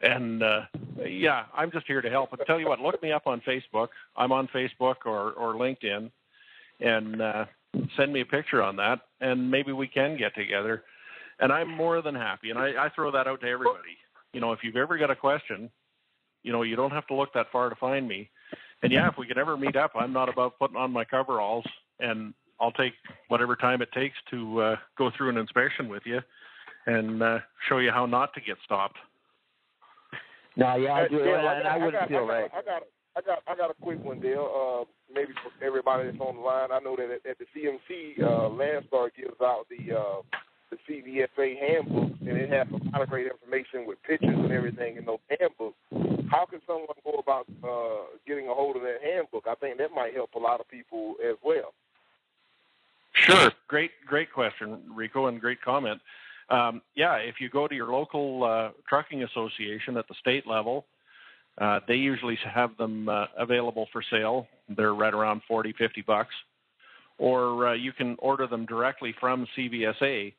[0.00, 0.62] And uh,
[1.06, 2.30] yeah, I'm just here to help.
[2.30, 3.88] But tell you what, look me up on Facebook.
[4.16, 6.10] I'm on Facebook or or LinkedIn,
[6.80, 7.44] and uh,
[7.96, 10.84] send me a picture on that, and maybe we can get together.
[11.40, 12.50] And I'm more than happy.
[12.50, 13.98] And I, I throw that out to everybody.
[14.32, 15.70] You know, if you've ever got a question,
[16.42, 18.30] you know, you don't have to look that far to find me.
[18.82, 21.64] And yeah, if we could ever meet up, I'm not about putting on my coveralls,
[22.00, 22.92] and I'll take
[23.28, 26.20] whatever time it takes to uh, go through an inspection with you
[26.86, 28.96] and uh, show you how not to get stopped.
[30.56, 32.50] No, yeah, I do, Dale, and I, I, I wouldn't got, feel I right.
[32.54, 32.82] I got,
[33.16, 34.48] I got, I got a quick one, Dale.
[34.82, 34.84] Uh,
[35.14, 36.70] maybe for everybody that's on the line.
[36.72, 40.22] I know that at, at the CMC, uh, Landstar gives out the uh,
[40.70, 44.96] the CVSA handbook, and it has a lot of great information with pictures and everything
[44.96, 45.76] in those handbooks.
[46.30, 49.44] How can someone go about uh, getting a hold of that handbook?
[49.48, 51.72] I think that might help a lot of people as well.
[53.12, 56.00] Sure, great, great question, Rico, and great comment
[56.48, 60.86] um, yeah, if you go to your local uh, trucking association at the state level,
[61.58, 64.46] uh, they usually have them uh, available for sale.
[64.76, 66.34] They're right around 40, 50 bucks.
[67.18, 70.34] Or uh, you can order them directly from CVSA.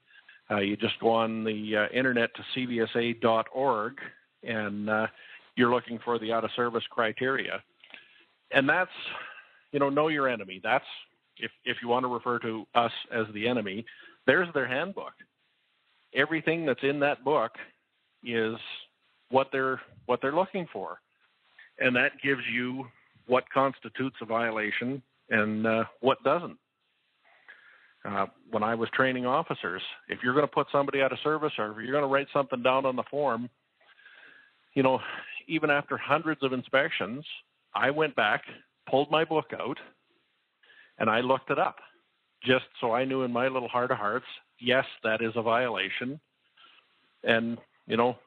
[0.52, 3.94] Uh, you just go on the uh, internet to cvsa.org
[4.44, 5.08] and uh,
[5.56, 7.64] you're looking for the out of service criteria.
[8.52, 8.92] And that's,
[9.72, 10.60] you know, know your enemy.
[10.64, 10.86] That's
[11.38, 13.86] if if you want to refer to us as the enemy,
[14.28, 15.14] there's their handbook.
[16.14, 17.52] Everything that's in that book
[18.24, 18.56] is
[19.30, 21.00] what they're what they're looking for,
[21.80, 22.86] and that gives you
[23.28, 26.58] what constitutes a violation and uh, what doesn't.
[28.08, 31.54] Uh, when I was training officers, if you're going to put somebody out of service
[31.58, 33.50] or if you're going to write something down on the form,
[34.76, 35.00] you know,
[35.48, 37.26] even after hundreds of inspections,
[37.74, 38.44] I went back,
[38.88, 39.78] pulled my book out,
[41.00, 41.78] and I looked it up
[42.46, 44.26] just so I knew in my little heart of hearts,
[44.60, 46.20] yes, that is a violation.
[47.24, 47.58] And,
[47.88, 48.18] you know,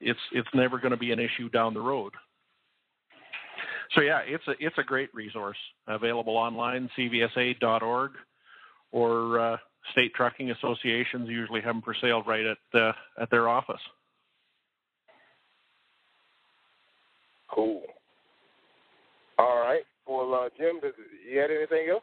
[0.00, 2.12] it's it's never going to be an issue down the road.
[3.94, 5.56] So yeah, it's a it's a great resource
[5.86, 8.12] available online, cvsa.org,
[8.92, 9.56] or uh,
[9.92, 13.80] state trucking associations usually have them for sale right at uh, at their office.
[17.50, 17.82] Cool.
[19.38, 19.82] All right.
[20.06, 20.94] Well, uh, Jim, did
[21.30, 22.02] you had anything else?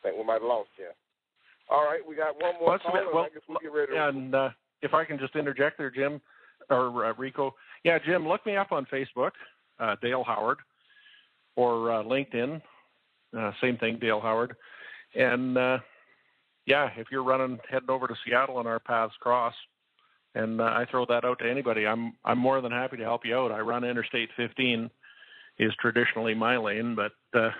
[0.00, 0.86] I think we might have lost Jim.
[1.70, 3.04] All right, we got one more well, caller.
[3.12, 4.08] Well, I guess we'll get ready to...
[4.08, 4.50] And uh,
[4.82, 6.20] if I can just interject there, Jim
[6.70, 7.54] or uh, Rico.
[7.84, 9.32] Yeah, Jim, look me up on Facebook,
[9.80, 10.58] uh, Dale Howard,
[11.56, 12.62] or uh, LinkedIn.
[13.36, 14.54] Uh, same thing, Dale Howard.
[15.14, 15.78] And uh,
[16.66, 19.54] yeah, if you're running heading over to Seattle and our paths cross,
[20.34, 21.86] and uh, I throw that out to anybody.
[21.86, 23.52] I'm I'm more than happy to help you out.
[23.52, 24.90] I run Interstate 15,
[25.58, 27.50] is traditionally my lane, but uh,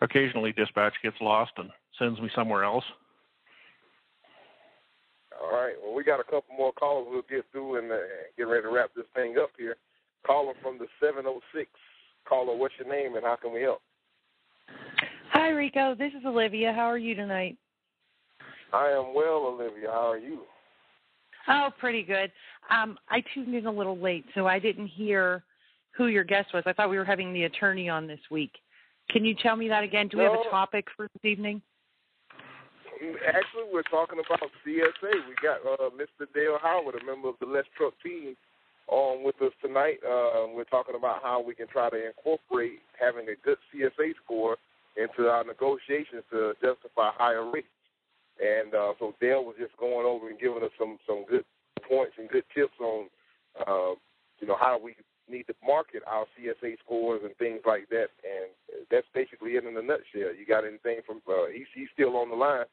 [0.00, 2.84] occasionally dispatch gets lost and sends me somewhere else.
[5.50, 5.74] All right.
[5.82, 7.96] Well, we got a couple more calls we'll get through and uh,
[8.36, 9.76] get ready to wrap this thing up here.
[10.26, 11.68] Caller from the 706.
[12.28, 13.80] Caller, what's your name and how can we help?
[15.32, 15.94] Hi, Rico.
[15.94, 16.72] This is Olivia.
[16.72, 17.56] How are you tonight?
[18.72, 19.88] I am well, Olivia.
[19.88, 20.40] How are you?
[21.48, 22.30] Oh, pretty good.
[22.70, 25.42] Um, I tuned in a little late, so I didn't hear
[25.96, 26.62] who your guest was.
[26.66, 28.52] I thought we were having the attorney on this week.
[29.10, 30.06] Can you tell me that again?
[30.06, 30.32] Do we no.
[30.32, 31.62] have a topic for this evening?
[33.00, 35.12] Actually, we're talking about CSA.
[35.24, 36.28] We got uh, Mr.
[36.34, 38.36] Dale Howard, a member of the Let's Truck team,
[38.88, 40.04] on with us tonight.
[40.04, 44.58] Uh, we're talking about how we can try to incorporate having a good CSA score
[45.00, 47.72] into our negotiations to justify higher rates.
[48.36, 51.44] And uh, so Dale was just going over and giving us some some good
[51.88, 53.08] points and good tips on,
[53.64, 53.96] uh,
[54.40, 54.92] you know, how we
[55.24, 58.12] need to market our CSA scores and things like that.
[58.28, 58.52] And
[58.90, 60.36] that's basically it in a nutshell.
[60.36, 61.22] You got anything from?
[61.24, 62.68] Uh, he's, he's still on the line.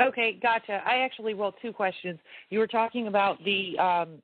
[0.00, 0.82] Okay, gotcha.
[0.86, 2.18] I actually, well, two questions.
[2.48, 4.22] You were talking about the um,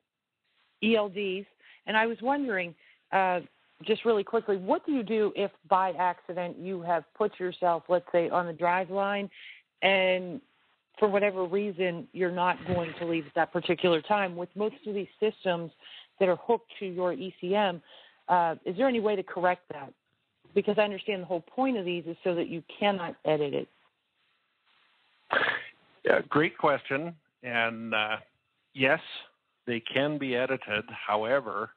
[0.83, 1.45] ELDs,
[1.85, 2.73] and I was wondering,
[3.11, 3.41] uh,
[3.85, 8.07] just really quickly, what do you do if by accident you have put yourself, let's
[8.11, 9.29] say, on the drive line
[9.83, 10.41] and
[10.97, 14.35] for whatever reason you're not going to leave at that particular time?
[14.35, 15.71] With most of these systems
[16.19, 17.81] that are hooked to your ECM,
[18.29, 19.93] uh, is there any way to correct that?
[20.55, 23.67] Because I understand the whole point of these is so that you cannot edit it.
[26.07, 27.13] Yeah, great question.
[27.43, 28.17] And uh,
[28.73, 29.01] yes,
[29.65, 30.85] they can be edited.
[30.89, 31.71] However,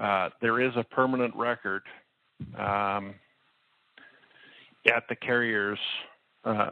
[0.00, 1.82] uh, there is a permanent record
[2.58, 3.14] um,
[4.86, 5.78] at the carrier's
[6.46, 6.70] uh,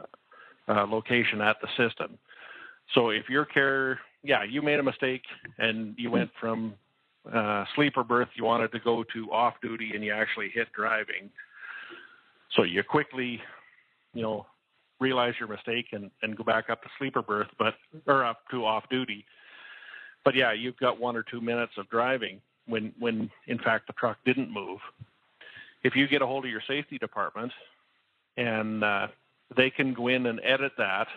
[0.67, 2.17] uh, location at the system.
[2.95, 5.23] So if your carrier, yeah, you made a mistake
[5.59, 6.73] and you went from
[7.31, 11.29] uh, sleeper berth, you wanted to go to off duty, and you actually hit driving.
[12.55, 13.39] So you quickly,
[14.15, 14.47] you know,
[15.01, 17.73] realize your mistake and, and go back up to sleeper berth, but
[18.07, 19.25] or up to off duty.
[20.23, 23.93] But yeah, you've got one or two minutes of driving when when in fact the
[23.93, 24.79] truck didn't move.
[25.83, 27.51] If you get a hold of your safety department
[28.37, 29.07] and uh,
[29.57, 31.07] they can go in and edit that,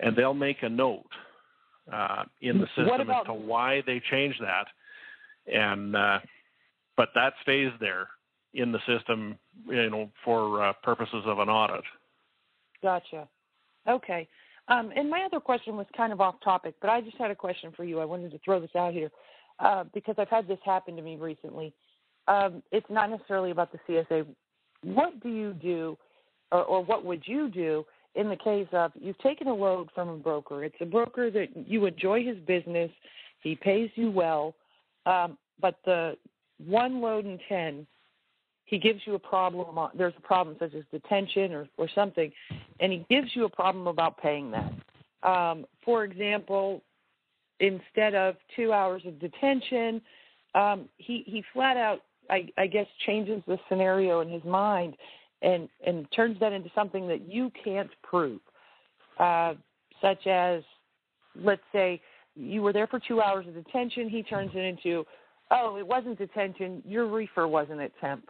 [0.00, 1.04] and they'll make a note
[1.92, 4.66] uh, in the system about- as to why they changed that,
[5.52, 6.18] and uh,
[6.96, 8.08] but that stays there
[8.54, 9.38] in the system,
[9.68, 11.84] you know, for uh, purposes of an audit.
[12.82, 13.28] Gotcha.
[13.88, 14.28] Okay.
[14.68, 17.34] Um, and my other question was kind of off topic, but I just had a
[17.34, 17.98] question for you.
[17.98, 19.10] I wanted to throw this out here
[19.58, 21.72] uh, because I've had this happen to me recently.
[22.28, 24.26] Um, it's not necessarily about the CSA.
[24.82, 25.98] What do you do,
[26.52, 27.84] or, or what would you do
[28.14, 30.62] in the case of you've taken a load from a broker?
[30.62, 32.90] It's a broker that you enjoy his business,
[33.42, 34.54] he pays you well,
[35.06, 36.16] um, but the
[36.64, 37.86] one load in 10
[38.70, 42.32] he gives you a problem there's a problem such as detention or, or something
[42.80, 46.82] and he gives you a problem about paying that um, for example
[47.58, 50.00] instead of two hours of detention
[50.54, 54.94] um, he, he flat out I, I guess changes the scenario in his mind
[55.42, 58.40] and, and turns that into something that you can't prove
[59.18, 59.54] uh,
[60.00, 60.62] such as
[61.36, 62.00] let's say
[62.34, 64.08] you were there for two hours of detention.
[64.08, 65.04] He turns it into,
[65.50, 66.82] oh, it wasn't detention.
[66.86, 68.28] Your reefer wasn't at temp,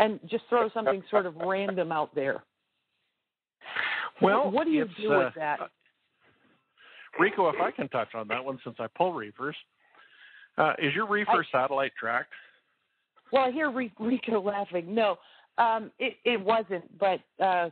[0.00, 2.42] and just throw something sort of random out there.
[4.20, 5.60] Well, what do you do uh, with that?
[7.18, 9.56] Rico, if I can touch on that one since I pull reefers,
[10.58, 12.32] uh, is your reefer I, satellite tracked?
[13.32, 14.94] Well, I hear Rico laughing.
[14.94, 15.16] No,
[15.58, 17.70] um, it, it wasn't, but uh,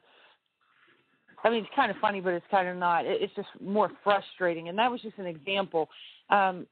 [1.45, 3.07] I mean, it's kind of funny, but it's kind of not.
[3.07, 5.89] It, it's just more frustrating, and that was just an example.
[6.31, 6.67] Um,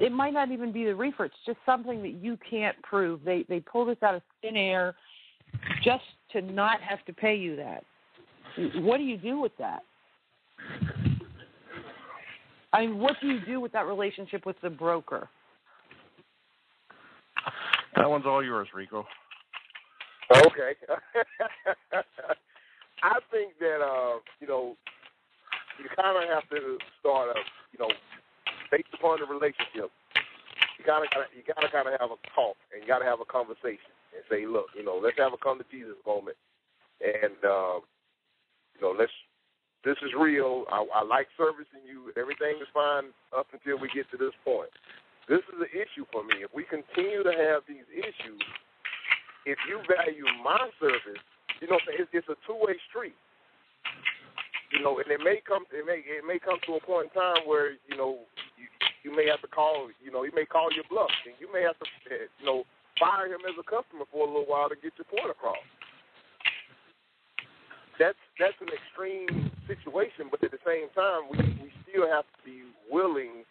[0.00, 3.20] it might not even be the reefer; it's just something that you can't prove.
[3.24, 4.94] They they pull this out of thin air
[5.82, 7.84] just to not have to pay you that.
[8.76, 9.82] What do you do with that?
[12.72, 15.28] I mean, what do you do with that relationship with the broker?
[17.96, 19.06] That one's all yours, Rico.
[20.30, 20.72] Okay.
[23.02, 24.76] I think that uh, you know,
[25.78, 27.40] you kind of have to start a,
[27.72, 27.90] you know,
[28.70, 29.90] based upon the relationship.
[30.78, 33.28] You gotta, gotta you gotta kind of have a talk and you gotta have a
[33.28, 36.38] conversation and say, look, you know, let's have a come to Jesus moment,
[37.02, 37.82] and uh,
[38.76, 39.12] you know, let's
[39.84, 40.66] this is real.
[40.70, 42.10] I, I like servicing you.
[42.18, 44.70] Everything is fine up until we get to this point.
[45.28, 46.42] This is an issue for me.
[46.42, 48.42] If we continue to have these issues,
[49.46, 51.22] if you value my service,
[51.60, 53.14] you know, it's, it's a two-way street.
[54.78, 57.18] You know, and it may come, it may, it may come to a point in
[57.18, 58.22] time where you know,
[58.54, 58.70] you,
[59.02, 61.66] you may have to call, you know, he may call your bluff, and you may
[61.66, 62.62] have to, you know,
[62.94, 65.58] fire him as a customer for a little while to get your point across.
[67.98, 72.38] That's that's an extreme situation, but at the same time, we we still have to
[72.46, 73.42] be willing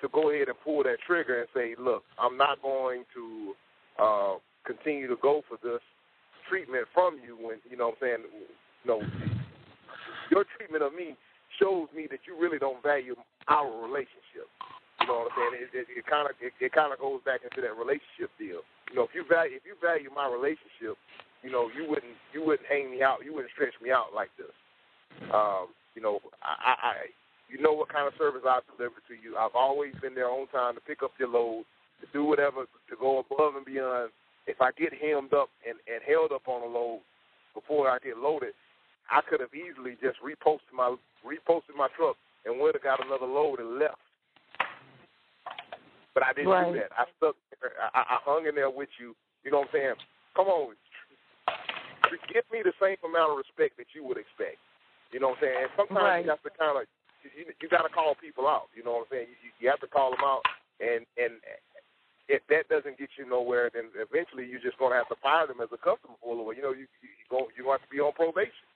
[0.00, 3.52] to go ahead and pull that trigger and say, look, I'm not going to
[4.00, 4.34] uh,
[4.64, 5.84] continue to go for this
[6.48, 9.00] treatment from you when you know what I'm saying, you know,
[10.32, 11.12] your treatment of me
[11.60, 13.12] shows me that you really don't value
[13.52, 14.48] our relationship.
[15.04, 15.68] You know what I'm saying?
[15.76, 18.64] It kind of it, it kind of goes back into that relationship deal.
[18.88, 20.96] You know, if you value if you value my relationship,
[21.44, 24.32] you know, you wouldn't you wouldn't hang me out, you wouldn't stretch me out like
[24.40, 24.54] this.
[25.28, 26.92] Um, you know, I, I
[27.50, 29.36] you know what kind of service I deliver to you.
[29.36, 31.68] I've always been there on time to pick up your load,
[32.00, 34.14] to do whatever, to go above and beyond.
[34.46, 37.02] If I get hemmed up and, and held up on a load
[37.54, 38.54] before I get loaded,
[39.10, 43.26] I could have easily just reposted my reposted my truck and would have got another
[43.26, 44.00] load and left.
[46.14, 46.72] But I didn't right.
[46.72, 46.92] do that.
[46.92, 47.36] I stuck.
[47.94, 49.14] I, I hung in there with you.
[49.44, 49.98] You know what I'm saying?
[50.36, 50.74] Come on,
[52.32, 54.60] give me the same amount of respect that you would expect.
[55.12, 55.58] You know what I'm saying?
[55.60, 56.24] And sometimes right.
[56.24, 56.88] you have to kind of
[57.22, 58.72] you, you got to call people out.
[58.74, 59.28] You know what I'm saying?
[59.44, 60.42] You, you have to call them out,
[60.80, 61.38] and and
[62.28, 65.46] if that doesn't get you nowhere, then eventually you're just going to have to fire
[65.46, 66.56] them as a customer for a little.
[66.56, 68.66] You know, you you go you're have to be on probation.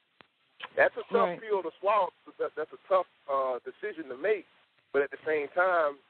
[0.76, 1.40] That's a tough right.
[1.40, 2.12] pill to swallow.
[2.38, 4.44] That, that's a tough uh, decision to make.
[4.92, 6.00] But at the same time,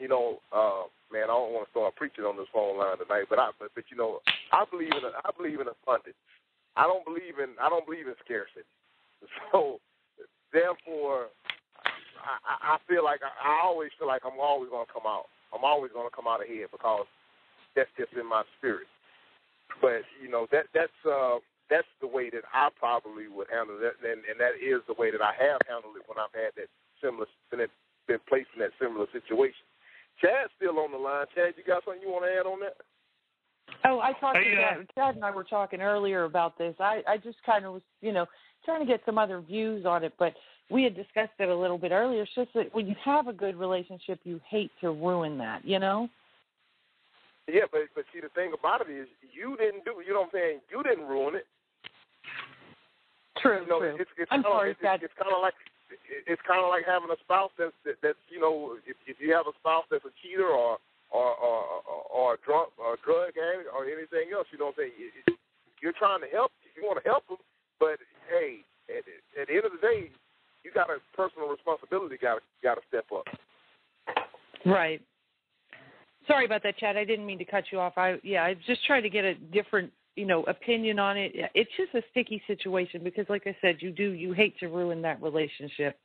[0.00, 3.30] you know, uh, man, I don't want to start preaching on this phone line tonight,
[3.30, 4.20] but I, but, but you know,
[4.52, 6.18] I believe in, a, I believe in abundance.
[6.76, 8.66] I don't believe in, I don't believe in scarcity.
[9.52, 9.80] So,
[10.52, 11.32] therefore,
[12.20, 15.32] I, I feel like I, I always feel like I'm always going to come out.
[15.54, 17.06] I'm always going to come out ahead because
[17.76, 18.88] that's just in my spirit.
[19.80, 21.40] But you know that that's uh,
[21.74, 25.10] that's the way that I probably would handle it, and, and that is the way
[25.10, 26.70] that I have handled it when I've had that
[27.02, 27.66] similar been,
[28.06, 29.66] been placed in that similar situation.
[30.22, 31.26] Chad's still on the line.
[31.34, 32.78] Chad, you got something you want to add on that?
[33.82, 34.86] Oh, I talked hey, to uh, Chad.
[34.94, 36.76] Chad and I were talking earlier about this.
[36.78, 38.26] I, I just kind of was, you know,
[38.64, 40.32] trying to get some other views on it, but
[40.70, 42.22] we had discussed it a little bit earlier.
[42.22, 45.80] It's just that when you have a good relationship, you hate to ruin that, you
[45.80, 46.08] know?
[47.48, 50.00] Yeah, but but see, the thing about it is, you didn't do.
[50.06, 50.60] You know what I'm saying?
[50.70, 51.46] You didn't ruin it.
[53.44, 53.96] True, you know, true.
[54.00, 54.80] It's, it's I'm kinda, sorry, it's.
[54.80, 55.52] It's kind of like
[56.24, 59.36] it's kind of like having a spouse that's that, that's you know if if you
[59.36, 60.80] have a spouse that's a cheater or
[61.12, 61.60] or or,
[62.08, 65.36] or a drunk or a drug addict or anything else, you know what I'm saying?
[65.84, 66.56] You're trying to help.
[66.72, 67.36] You want to help them,
[67.76, 68.00] but
[68.32, 69.04] hey, at,
[69.36, 70.08] at the end of the day,
[70.64, 72.16] you got a personal responsibility.
[72.16, 73.28] Got got to step up.
[74.64, 75.04] Right.
[76.26, 76.96] Sorry about that, Chad.
[76.96, 78.00] I didn't mean to cut you off.
[78.00, 81.32] I yeah, I just trying to get a different you know opinion on it.
[81.54, 85.02] It's just a sticky situation because, like I said, you do you hate to ruin
[85.02, 85.98] that relationship,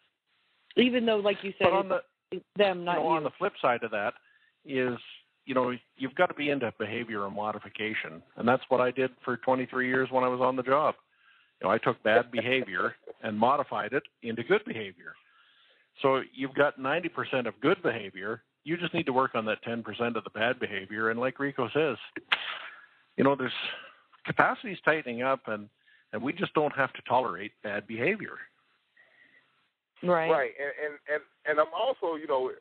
[0.77, 3.53] even though, like you said, on the it's them, not you know, on the flip
[3.61, 4.13] side of that
[4.65, 4.97] is
[5.45, 9.37] you know you've got to be into behavioral modification, and that's what I did for
[9.37, 10.95] 23 years when I was on the job.
[11.61, 15.13] You know, I took bad behavior and modified it into good behavior.
[16.01, 18.43] So you've got 90% of good behavior.
[18.63, 19.83] You just need to work on that 10%
[20.15, 21.09] of the bad behavior.
[21.09, 21.97] And like Rico says,
[23.17, 23.51] you know, there's
[24.29, 25.67] capacity is tightening up, and
[26.13, 28.37] and we just don't have to tolerate bad behavior.
[30.03, 30.29] Right.
[30.29, 32.51] Right, and and and, and I'm also, you know,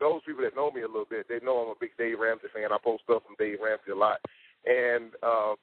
[0.00, 2.48] those people that know me a little bit, they know I'm a big Dave Ramsey
[2.54, 2.72] fan.
[2.72, 4.18] I post stuff from Dave Ramsey a lot,
[4.64, 5.54] and uh,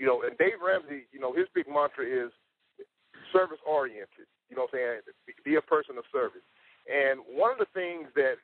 [0.00, 2.32] you know, and Dave Ramsey, you know, his big mantra is
[3.32, 4.26] service oriented.
[4.48, 5.36] You know what I'm saying?
[5.44, 6.42] Be a person of service.
[6.88, 8.40] And one of the things that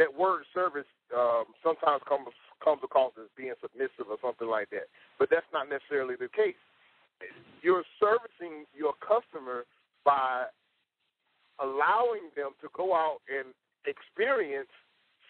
[0.00, 4.88] that word service um, sometimes comes comes across as being submissive or something like that,
[5.18, 6.58] but that's not necessarily the case.
[7.62, 9.64] You're servicing your customer
[10.04, 10.46] by
[11.60, 13.56] allowing them to go out and
[13.88, 14.68] experience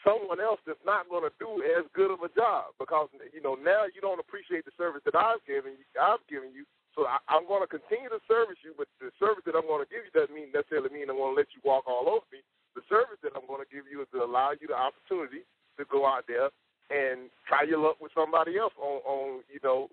[0.03, 3.59] someone else that's not going to do as good of a job because you know
[3.59, 6.63] now you don't appreciate the service that I've given you, I've given you.
[6.95, 9.85] So I, I'm going to continue to service you, but the service that I'm going
[9.85, 12.25] to give you doesn't mean necessarily mean I'm going to let you walk all over
[12.33, 12.41] me.
[12.73, 15.45] The service that I'm going to give you is to allow you the opportunity
[15.77, 16.49] to go out there
[16.91, 19.89] and try your luck with somebody else on, on you know,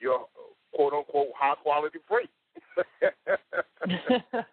[0.00, 0.26] your
[0.74, 2.30] quote unquote high quality freight.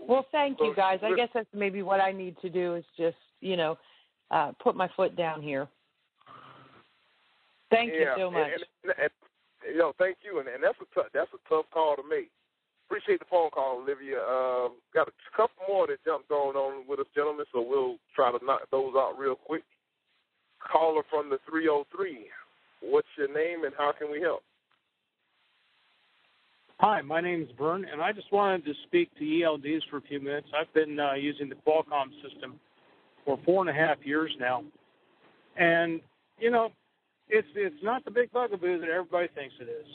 [0.00, 1.00] well, thank you guys.
[1.02, 3.78] I guess that's maybe what I need to do is just, you know,
[4.30, 5.68] uh, put my foot down here.
[7.70, 8.50] Thank yeah, you so much.
[8.54, 9.10] And, and, and,
[9.74, 12.30] you know, thank you, and, and that's a tough that's a tough call to make.
[12.86, 14.20] Appreciate the phone call, Olivia.
[14.20, 18.30] Um, got a couple more that jumped on on with us, gentlemen, so we'll try
[18.30, 19.64] to knock those out real quick.
[20.70, 22.26] Caller from the 303.
[22.82, 24.42] What's your name and how can we help?
[26.80, 30.02] Hi, my name is Vern, and I just wanted to speak to ELDs for a
[30.02, 30.48] few minutes.
[30.54, 32.58] I've been uh, using the Qualcomm system
[33.24, 34.64] for four and a half years now,
[35.56, 36.00] and
[36.38, 36.70] you know,
[37.28, 39.86] it's it's not the big bugaboo that everybody thinks it is.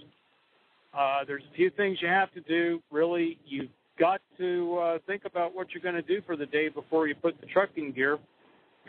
[0.98, 2.82] Uh, there's a few things you have to do.
[2.92, 3.70] Really, you've
[4.00, 7.14] got to uh, think about what you're going to do for the day before you
[7.14, 8.18] put the truck in gear,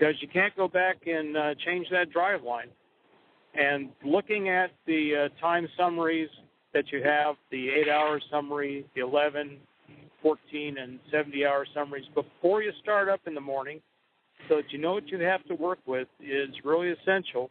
[0.01, 2.69] because you can't go back and uh, change that drive line.
[3.55, 6.31] And looking at the uh, time summaries
[6.73, 9.59] that you have, the eight-hour summary, the 11,
[10.23, 13.81] 14, and 70-hour summaries before you start up in the morning,
[14.49, 17.51] so that you know what you have to work with, is really essential.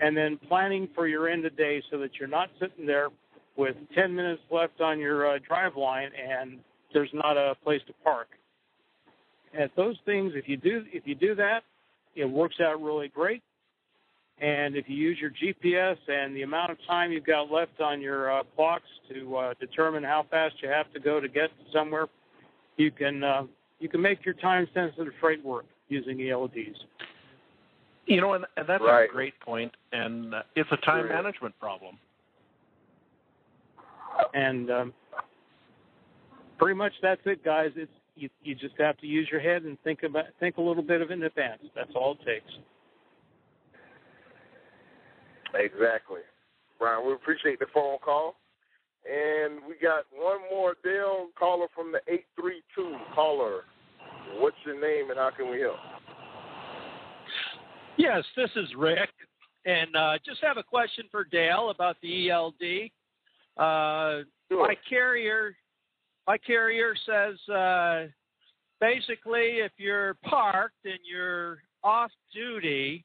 [0.00, 3.08] And then planning for your end of day so that you're not sitting there
[3.56, 6.58] with 10 minutes left on your uh, drive line and
[6.94, 8.28] there's not a place to park.
[9.58, 11.62] At those things, if you do if you do that,
[12.14, 13.42] it works out really great.
[14.40, 18.00] And if you use your GPS and the amount of time you've got left on
[18.00, 22.06] your uh, clocks to uh, determine how fast you have to go to get somewhere,
[22.76, 23.42] you can uh,
[23.78, 26.76] you can make your time sensitive freight work using ELDs.
[28.06, 29.08] You know, and, and that's right.
[29.08, 31.22] a great point, and uh, it's a time Right.
[31.22, 31.98] management problem.
[34.34, 34.94] And um,
[36.58, 37.70] pretty much that's it, guys.
[37.76, 40.82] It's you, you just have to use your head and think about think a little
[40.82, 41.62] bit of it in advance.
[41.74, 42.52] That's all it takes.
[45.54, 46.20] Exactly.
[46.78, 48.36] Brian, we appreciate the phone call.
[49.04, 53.62] And we got one more Dale caller from the 832 caller.
[54.38, 55.76] What's your name and how can we help?
[57.98, 59.10] Yes, this is Rick,
[59.66, 62.90] and uh, just have a question for Dale about the ELD.
[63.56, 64.68] Uh, Sure.
[64.68, 65.56] my carrier,
[66.26, 68.06] my carrier says uh,
[68.80, 73.04] basically if you're parked and you're off duty,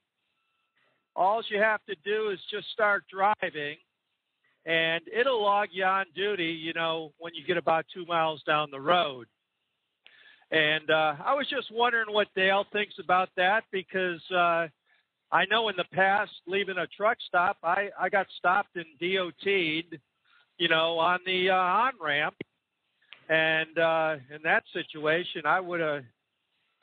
[1.15, 3.77] all you have to do is just start driving,
[4.65, 6.45] and it'll log you on duty.
[6.45, 9.27] You know when you get about two miles down the road.
[10.51, 14.67] And uh, I was just wondering what Dale thinks about that because uh,
[15.31, 19.99] I know in the past, leaving a truck stop, I, I got stopped and DOT'd,
[20.57, 22.35] you know, on the uh, on ramp,
[23.29, 26.03] and uh, in that situation, I would have,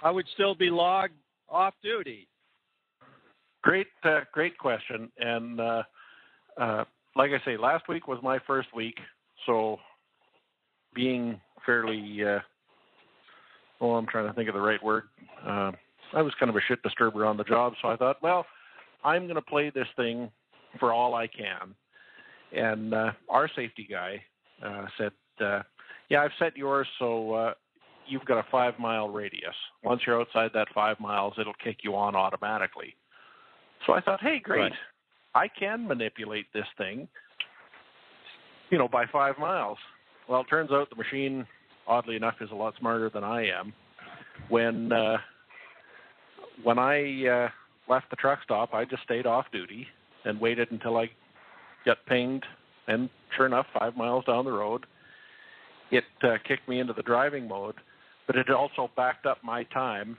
[0.03, 1.15] I would still be logged
[1.49, 2.29] off duty.
[3.63, 5.11] Great, uh, great question.
[5.19, 5.83] And uh,
[6.61, 6.85] uh,
[7.17, 8.99] like I say, last week was my first week,
[9.47, 9.79] so
[10.95, 12.41] being fairly, uh,
[13.81, 15.05] oh, I'm trying to think of the right word.
[15.47, 15.73] Uh,
[16.13, 18.47] I was kind of a shit disturber on the job, so I thought, well,
[19.03, 20.31] I'm going to play this thing
[20.79, 21.75] for all I can.
[22.53, 24.23] And uh, our safety guy
[24.65, 25.13] uh, said,
[25.45, 25.63] uh,
[26.09, 27.55] "Yeah, I've set yours so uh,
[28.07, 29.55] you've got a five mile radius.
[29.83, 32.95] Once you're outside that five miles, it'll kick you on automatically."
[33.87, 34.61] So I thought, "Hey, great!
[34.61, 34.73] Right.
[35.35, 37.09] I can manipulate this thing,
[38.71, 39.79] you know, by five miles."
[40.29, 41.47] Well, it turns out the machine,
[41.87, 43.73] oddly enough, is a lot smarter than I am.
[44.49, 45.19] When uh,
[46.63, 47.49] when I uh,
[47.93, 49.87] left the truck stop, I just stayed off duty
[50.25, 51.11] and waited until I
[51.85, 52.45] got pinged.
[52.87, 54.87] And sure enough, five miles down the road,
[55.95, 57.77] it uh, kicked me into the driving mode,
[58.27, 60.17] but it also backed up my time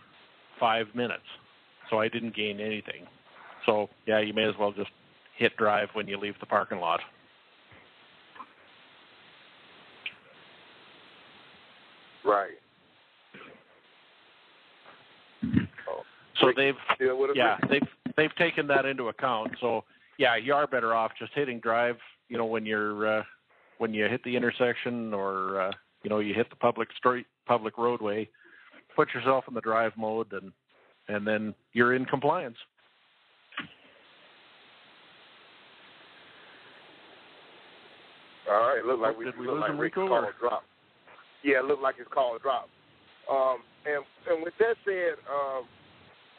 [0.60, 1.24] five minutes,
[1.90, 3.06] so I didn't gain anything.
[3.66, 4.92] So yeah, you may as well just
[5.38, 7.00] hit drive when you leave the parking lot.
[12.24, 12.52] Right.
[16.42, 16.76] So they've
[17.36, 17.82] yeah they've
[18.18, 19.52] they've taken that into account.
[19.62, 19.84] So
[20.18, 21.98] yeah, you are better off just hitting drive.
[22.30, 23.24] You know when you're uh,
[23.78, 25.72] when you hit the intersection or uh,
[26.04, 28.28] you know you hit the public street public roadway,
[28.96, 30.52] put yourself in the drive mode and
[31.08, 32.58] and then you're in compliance.
[38.50, 40.64] All right, look like we Did we look lose like Rick's call drop.
[41.44, 42.70] Yeah, it looked like his call dropped.
[43.30, 45.66] Um, and and with that said, um,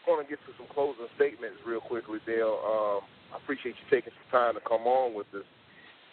[0.07, 2.59] I want to get to some closing statements real quickly, Dale.
[2.63, 3.01] Um,
[3.35, 5.47] I appreciate you taking some time to come on with us,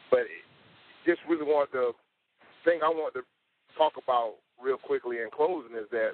[0.10, 0.26] but
[1.06, 1.92] just really want the
[2.64, 3.22] thing I want to
[3.78, 6.12] talk about real quickly in closing is that,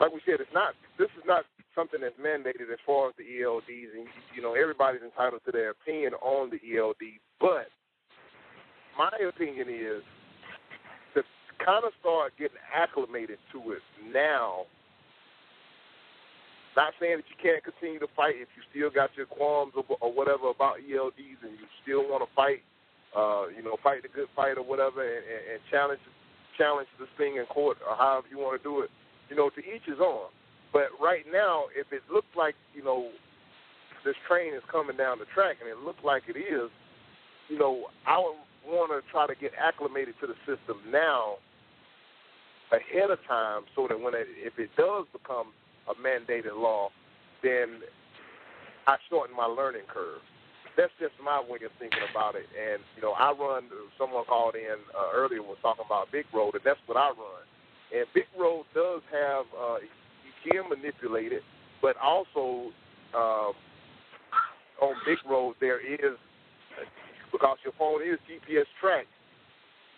[0.00, 1.44] like we said, it's not this is not
[1.74, 5.70] something that's mandated as far as the ELDs, and you know everybody's entitled to their
[5.70, 7.68] opinion on the ELD, but
[8.98, 10.02] my opinion is
[11.14, 11.22] to
[11.64, 14.66] kind of start getting acclimated to it now.
[16.76, 19.84] Not saying that you can't continue to fight if you still got your qualms or,
[20.00, 22.62] or whatever about ELDs and you still want to fight,
[23.16, 26.00] uh, you know, fight the good fight or whatever, and, and, and challenge
[26.58, 28.90] challenge this thing in court or however you want to do it.
[29.28, 30.28] You know, to each his own.
[30.72, 33.10] But right now, if it looks like you know
[34.04, 36.70] this train is coming down the track, and it looks like it is,
[37.48, 41.36] you know, I would want to try to get acclimated to the system now
[42.72, 45.52] ahead of time so that when it, if it does become
[45.88, 46.90] a mandated law,
[47.42, 47.80] then
[48.86, 50.22] I shorten my learning curve.
[50.80, 52.48] That's just my way of thinking about it.
[52.56, 53.68] And, you know, I run,
[54.00, 57.44] someone called in uh, earlier was talking about Big Road, and that's what I run.
[57.92, 59.84] And Big Road does have, uh,
[60.24, 61.42] you can manipulate it,
[61.84, 62.72] but also
[63.12, 63.52] uh,
[64.80, 66.16] on Big Road there is
[67.30, 69.12] because your phone is GPS tracked,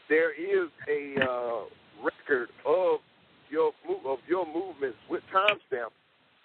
[0.08, 1.62] there is a uh,
[2.02, 2.98] record of
[3.50, 3.70] your
[4.04, 5.94] of your movements with timestamp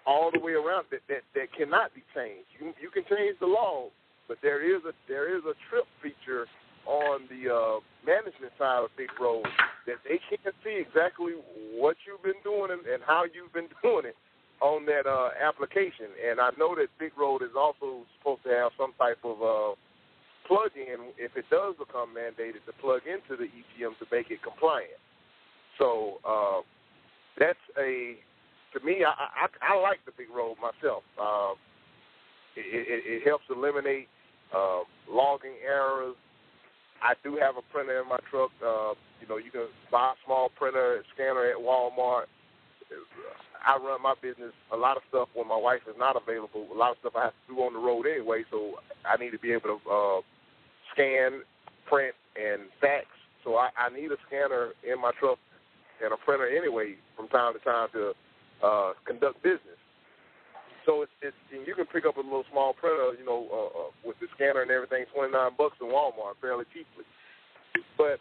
[0.06, 2.46] all the way around that, that that cannot be changed.
[2.60, 3.88] You you can change the law,
[4.28, 6.46] but there is a there is a trip feature
[6.86, 9.44] on the uh, management side of Big Road
[9.86, 11.32] that they can't see exactly
[11.76, 14.16] what you've been doing and, and how you've been doing it
[14.60, 16.08] on that uh, application.
[16.16, 19.72] And I know that Big Road is also supposed to have some type of uh,
[20.48, 24.42] plug in if it does become mandated to plug into the ECM to make it
[24.42, 24.98] compliant.
[25.76, 26.60] So uh,
[27.38, 28.16] that's a
[28.72, 29.04] to me.
[29.04, 31.04] I, I, I like the big road myself.
[31.20, 31.52] Uh,
[32.56, 34.08] it, it, it helps eliminate
[34.54, 34.80] uh,
[35.10, 36.16] logging errors.
[37.02, 38.50] I do have a printer in my truck.
[38.58, 42.26] Uh, you know, you can buy a small printer, scanner at Walmart.
[43.64, 44.52] I run my business.
[44.72, 46.66] A lot of stuff when my wife is not available.
[46.72, 48.44] A lot of stuff I have to do on the road anyway.
[48.50, 50.20] So I need to be able to uh,
[50.92, 51.42] scan,
[51.86, 53.06] print, and fax.
[53.44, 55.38] So I, I need a scanner in my truck
[56.02, 58.12] and a printer anyway from time to time to
[58.64, 59.77] uh, conduct business.
[60.88, 63.90] So it's, it's you can pick up a little small printer, you know, uh, uh,
[64.08, 67.04] with the scanner and everything, twenty nine bucks in Walmart, fairly cheaply.
[68.00, 68.16] But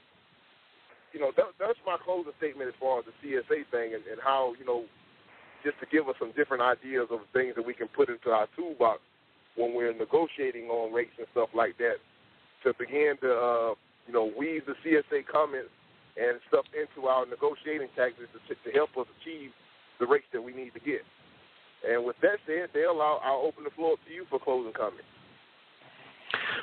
[1.15, 4.19] you know, that, that's my closing statement as far as the CSA thing and, and
[4.19, 4.84] how you know,
[5.64, 8.52] just to give us some different ideas of things that we can put into our
[8.52, 8.99] toolbox
[9.56, 12.03] when we're negotiating on rates and stuff like that,
[12.68, 13.72] to begin to uh,
[14.11, 15.72] you know weave the CSA comments
[16.19, 19.56] and stuff into our negotiating tactics to, to help us achieve
[20.03, 21.07] the rates that we need to get.
[21.88, 24.74] And with that said, Dale, I'll, I'll open the floor up to you for closing
[24.74, 25.04] comments.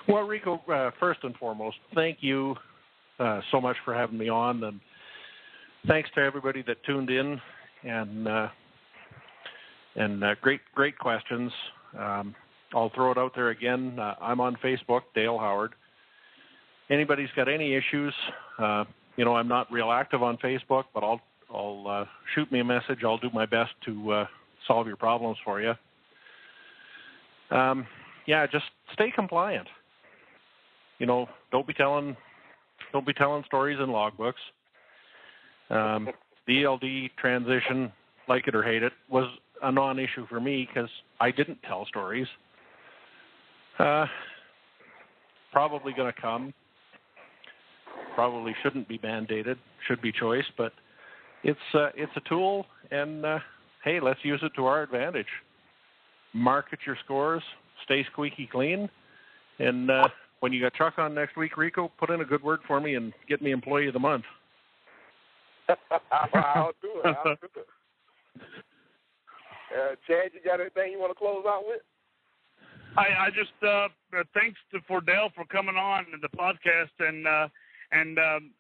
[0.09, 2.55] Well, Rico, uh, first and foremost, thank you
[3.19, 4.81] uh, so much for having me on, and
[5.87, 7.41] thanks to everybody that tuned in,
[7.85, 8.49] and uh,
[9.97, 11.51] and uh, great great questions.
[11.99, 12.35] Um,
[12.75, 13.99] I'll throw it out there again.
[13.99, 15.75] Uh, I'm on Facebook, Dale Howard.
[16.91, 18.13] Anybody's got any issues?
[18.59, 18.85] Uh,
[19.17, 21.21] you know, I'm not real active on Facebook, but I'll
[21.53, 23.05] I'll shoot me a message.
[23.05, 24.27] I'll do my best to
[24.67, 25.75] solve your problems for you.
[27.51, 27.87] Um,
[28.27, 29.69] yeah, just stay compliant.
[30.99, 32.17] You know, don't be telling
[32.93, 34.35] don't be telling stories in logbooks.
[35.71, 36.09] Um,
[36.47, 37.93] the ELD transition,
[38.29, 39.29] like it or hate it, was
[39.63, 42.27] a non-issue for me because I didn't tell stories.
[43.79, 44.07] Uh,
[45.53, 46.55] probably going to come.
[48.15, 49.57] Probably shouldn't be mandated.
[49.89, 50.73] Should be choice, but
[51.43, 53.39] it's uh, it's a tool, and uh,
[53.85, 55.27] hey, let's use it to our advantage.
[56.33, 57.43] Market your scores,
[57.85, 58.89] stay squeaky clean,
[59.59, 60.09] and uh,
[60.41, 62.97] when you got Chuck on next week, Rico, put in a good word for me
[62.97, 64.25] and get me Employee of the Month.
[65.69, 67.17] I'll do it.
[67.25, 67.67] I'll do it.
[69.75, 71.81] Uh, Chad, you got anything you want to close out with?
[72.97, 73.89] I, I just uh,
[74.35, 77.49] thanks to, for Dale for coming on the podcast and uh,
[77.91, 78.51] and um,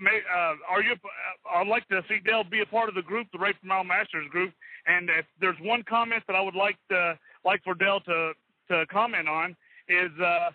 [0.00, 0.92] may, uh, are you?
[0.92, 3.68] Uh, I'd like to see Dale be a part of the group, the Rate per
[3.68, 4.52] Mile Masters group.
[4.86, 8.32] And if there's one comment that I would like to like for Dale to
[8.68, 9.56] to comment on
[9.88, 10.50] is uh,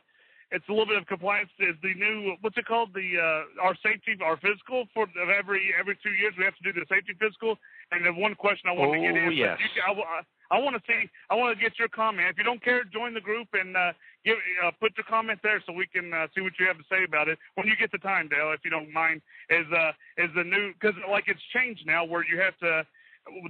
[0.52, 1.50] it's a little bit of compliance.
[1.60, 2.90] Is the new what's it called?
[2.94, 5.08] The uh, our safety, our physical for
[5.38, 7.58] every every two years we have to do the safety physical.
[7.92, 9.58] And the one question I want oh, to get in, yes.
[9.76, 12.28] you, I, I want to see, I want to get your comment.
[12.30, 13.94] If you don't care, join the group and uh,
[14.26, 16.88] give, uh, put your comment there so we can uh, see what you have to
[16.90, 18.52] say about it when you get the time, Dale.
[18.52, 22.26] If you don't mind, is uh, is the new because like it's changed now where
[22.26, 22.86] you have to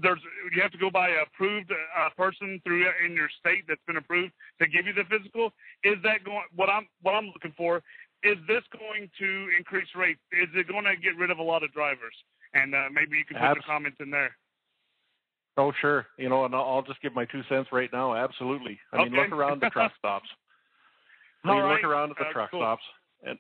[0.01, 0.19] there's
[0.53, 3.97] you have to go by a approved uh, person through in your state that's been
[3.97, 5.53] approved to give you the physical.
[5.84, 6.43] Is that going?
[6.55, 7.81] What I'm what I'm looking for
[8.23, 10.19] is this going to increase rates?
[10.31, 12.15] Is it going to get rid of a lot of drivers?
[12.53, 14.35] And uh, maybe you can put your comments in there.
[15.60, 16.07] Oh, sure.
[16.18, 18.15] You know, and I'll just give my two cents right now.
[18.15, 18.80] Absolutely.
[18.94, 20.30] I mean, look around the truck stops.
[21.44, 21.73] All we right.
[21.73, 22.61] look around at the uh, truck cool.
[22.61, 22.84] stops,
[23.23, 23.38] and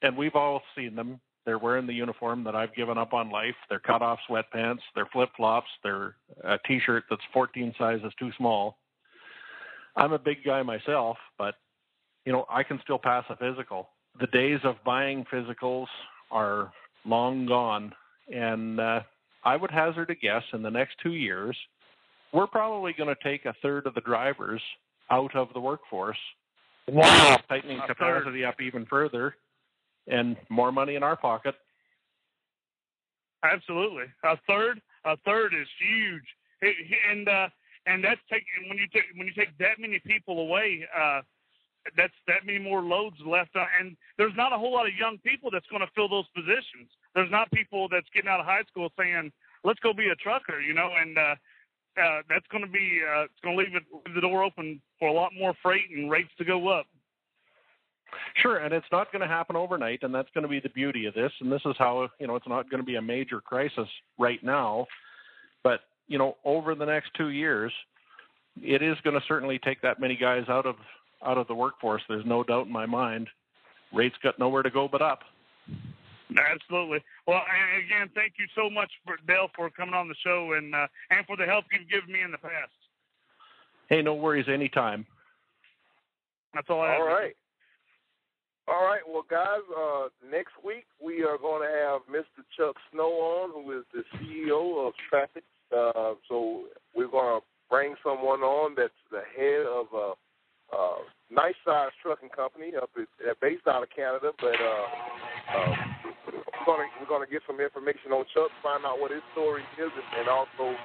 [0.00, 1.20] and we've all seen them.
[1.44, 3.54] They're wearing the uniform that I've given up on life.
[3.68, 4.80] They're cut off sweatpants.
[4.94, 5.68] They're flip flops.
[5.82, 8.78] They're a T-shirt that's 14 sizes too small.
[9.96, 11.56] I'm a big guy myself, but
[12.24, 13.90] you know I can still pass a physical.
[14.18, 15.86] The days of buying physicals
[16.30, 16.72] are
[17.04, 17.92] long gone,
[18.34, 19.00] and uh,
[19.44, 21.56] I would hazard a guess in the next two years,
[22.32, 24.62] we're probably going to take a third of the drivers
[25.10, 26.18] out of the workforce.
[26.88, 27.38] Wow.
[27.48, 29.36] Tightening A capacity up even further
[30.06, 31.54] and more money in our pocket.
[33.42, 34.80] Absolutely, a third.
[35.06, 36.24] A third is huge,
[36.60, 36.76] It-
[37.10, 37.48] and uh,
[37.86, 40.86] and that's taking when you take when you take that many people away.
[40.94, 41.22] Uh,
[41.96, 45.18] that's that many more loads left, uh, and there's not a whole lot of young
[45.24, 46.88] people that's going to fill those positions.
[47.14, 49.32] There's not people that's getting out of high school saying,
[49.64, 51.34] "Let's go be a trucker," you know, and uh,
[52.00, 54.80] uh, that's going to be uh, it's going to leave, it, leave the door open
[54.98, 56.86] for a lot more freight and rates to go up.
[58.36, 61.06] Sure, and it's not going to happen overnight, and that's going to be the beauty
[61.06, 61.32] of this.
[61.40, 63.88] And this is how you know it's not going to be a major crisis
[64.18, 64.86] right now,
[65.62, 67.72] but you know over the next two years,
[68.62, 70.76] it is going to certainly take that many guys out of
[71.24, 72.02] out of the workforce.
[72.08, 73.28] There's no doubt in my mind.
[73.92, 75.20] Rates got nowhere to go but up.
[76.30, 77.02] Absolutely.
[77.26, 77.42] Well,
[77.84, 81.26] again, thank you so much for Dale for coming on the show and uh, and
[81.26, 82.70] for the help you've given me in the past.
[83.88, 85.04] Hey, no worries, anytime.
[86.54, 87.00] That's all I have.
[87.00, 87.36] All right.
[88.68, 89.00] All right.
[89.06, 92.44] Well, guys, uh, next week we are going to have Mr.
[92.56, 95.42] Chuck Snow on, who is the CEO of Trafix.
[95.76, 100.12] Uh, so we're going to bring someone on that's the head of a,
[100.72, 104.86] a nice sized trucking company up at, uh, based out of Canada, but uh,
[105.56, 105.74] uh,
[106.26, 109.62] we're going to we're to get some information on Chuck, find out what his story
[109.78, 110.76] is, and, and also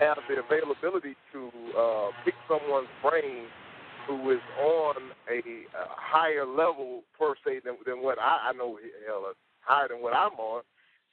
[0.00, 3.44] have the availability to uh, pick someone's brain
[4.08, 4.96] who is on
[5.28, 9.88] a, a higher level per se than, than what I, I know hell, uh, higher
[9.88, 10.62] than what I'm on.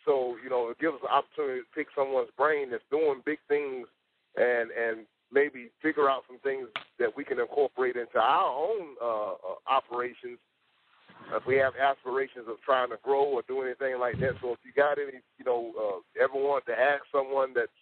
[0.05, 3.39] So you know, it gives us an opportunity to pick someone's brain that's doing big
[3.47, 3.87] things
[4.37, 6.67] and and maybe figure out some things
[6.99, 10.39] that we can incorporate into our own uh, uh, operations.
[11.33, 14.59] If we have aspirations of trying to grow or do anything like that, so if
[14.63, 17.73] you got any, you know, uh, ever want to ask someone that's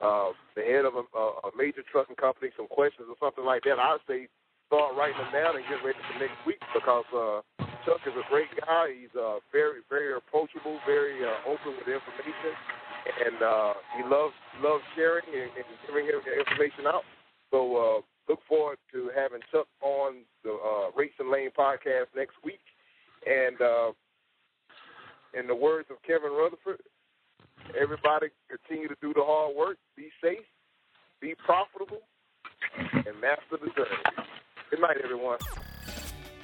[0.00, 3.76] uh, the head of a, a major trucking company some questions or something like that,
[3.76, 4.28] I'd say
[4.66, 7.40] start writing them down and get ready for next week because uh,
[7.86, 8.90] Chuck is a great guy.
[8.96, 12.52] He's uh, very, very approachable, very uh, open with information,
[13.06, 17.04] and uh, he loves loves sharing and, and giving information out.
[17.50, 22.34] So uh, look forward to having Chuck on the uh, Rates and Lanes podcast next
[22.44, 22.60] week.
[23.26, 23.92] And uh,
[25.38, 26.80] in the words of Kevin Rutherford,
[27.78, 30.46] everybody continue to do the hard work, be safe,
[31.20, 32.00] be profitable,
[32.78, 34.26] and master the journey.
[34.70, 35.38] Good night, everyone.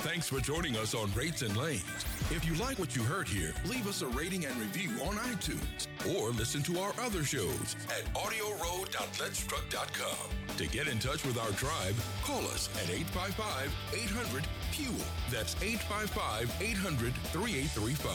[0.03, 1.85] Thanks for joining us on Rates and Lanes.
[2.33, 5.87] If you like what you heard here, leave us a rating and review on iTunes
[6.17, 10.57] or listen to our other shows at audioroad.letstruck.com.
[10.57, 15.07] To get in touch with our tribe, call us at 855 800 FUEL.
[15.31, 18.13] That's 855 800 3835.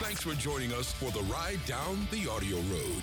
[0.00, 3.02] Thanks for joining us for the ride down the audio road.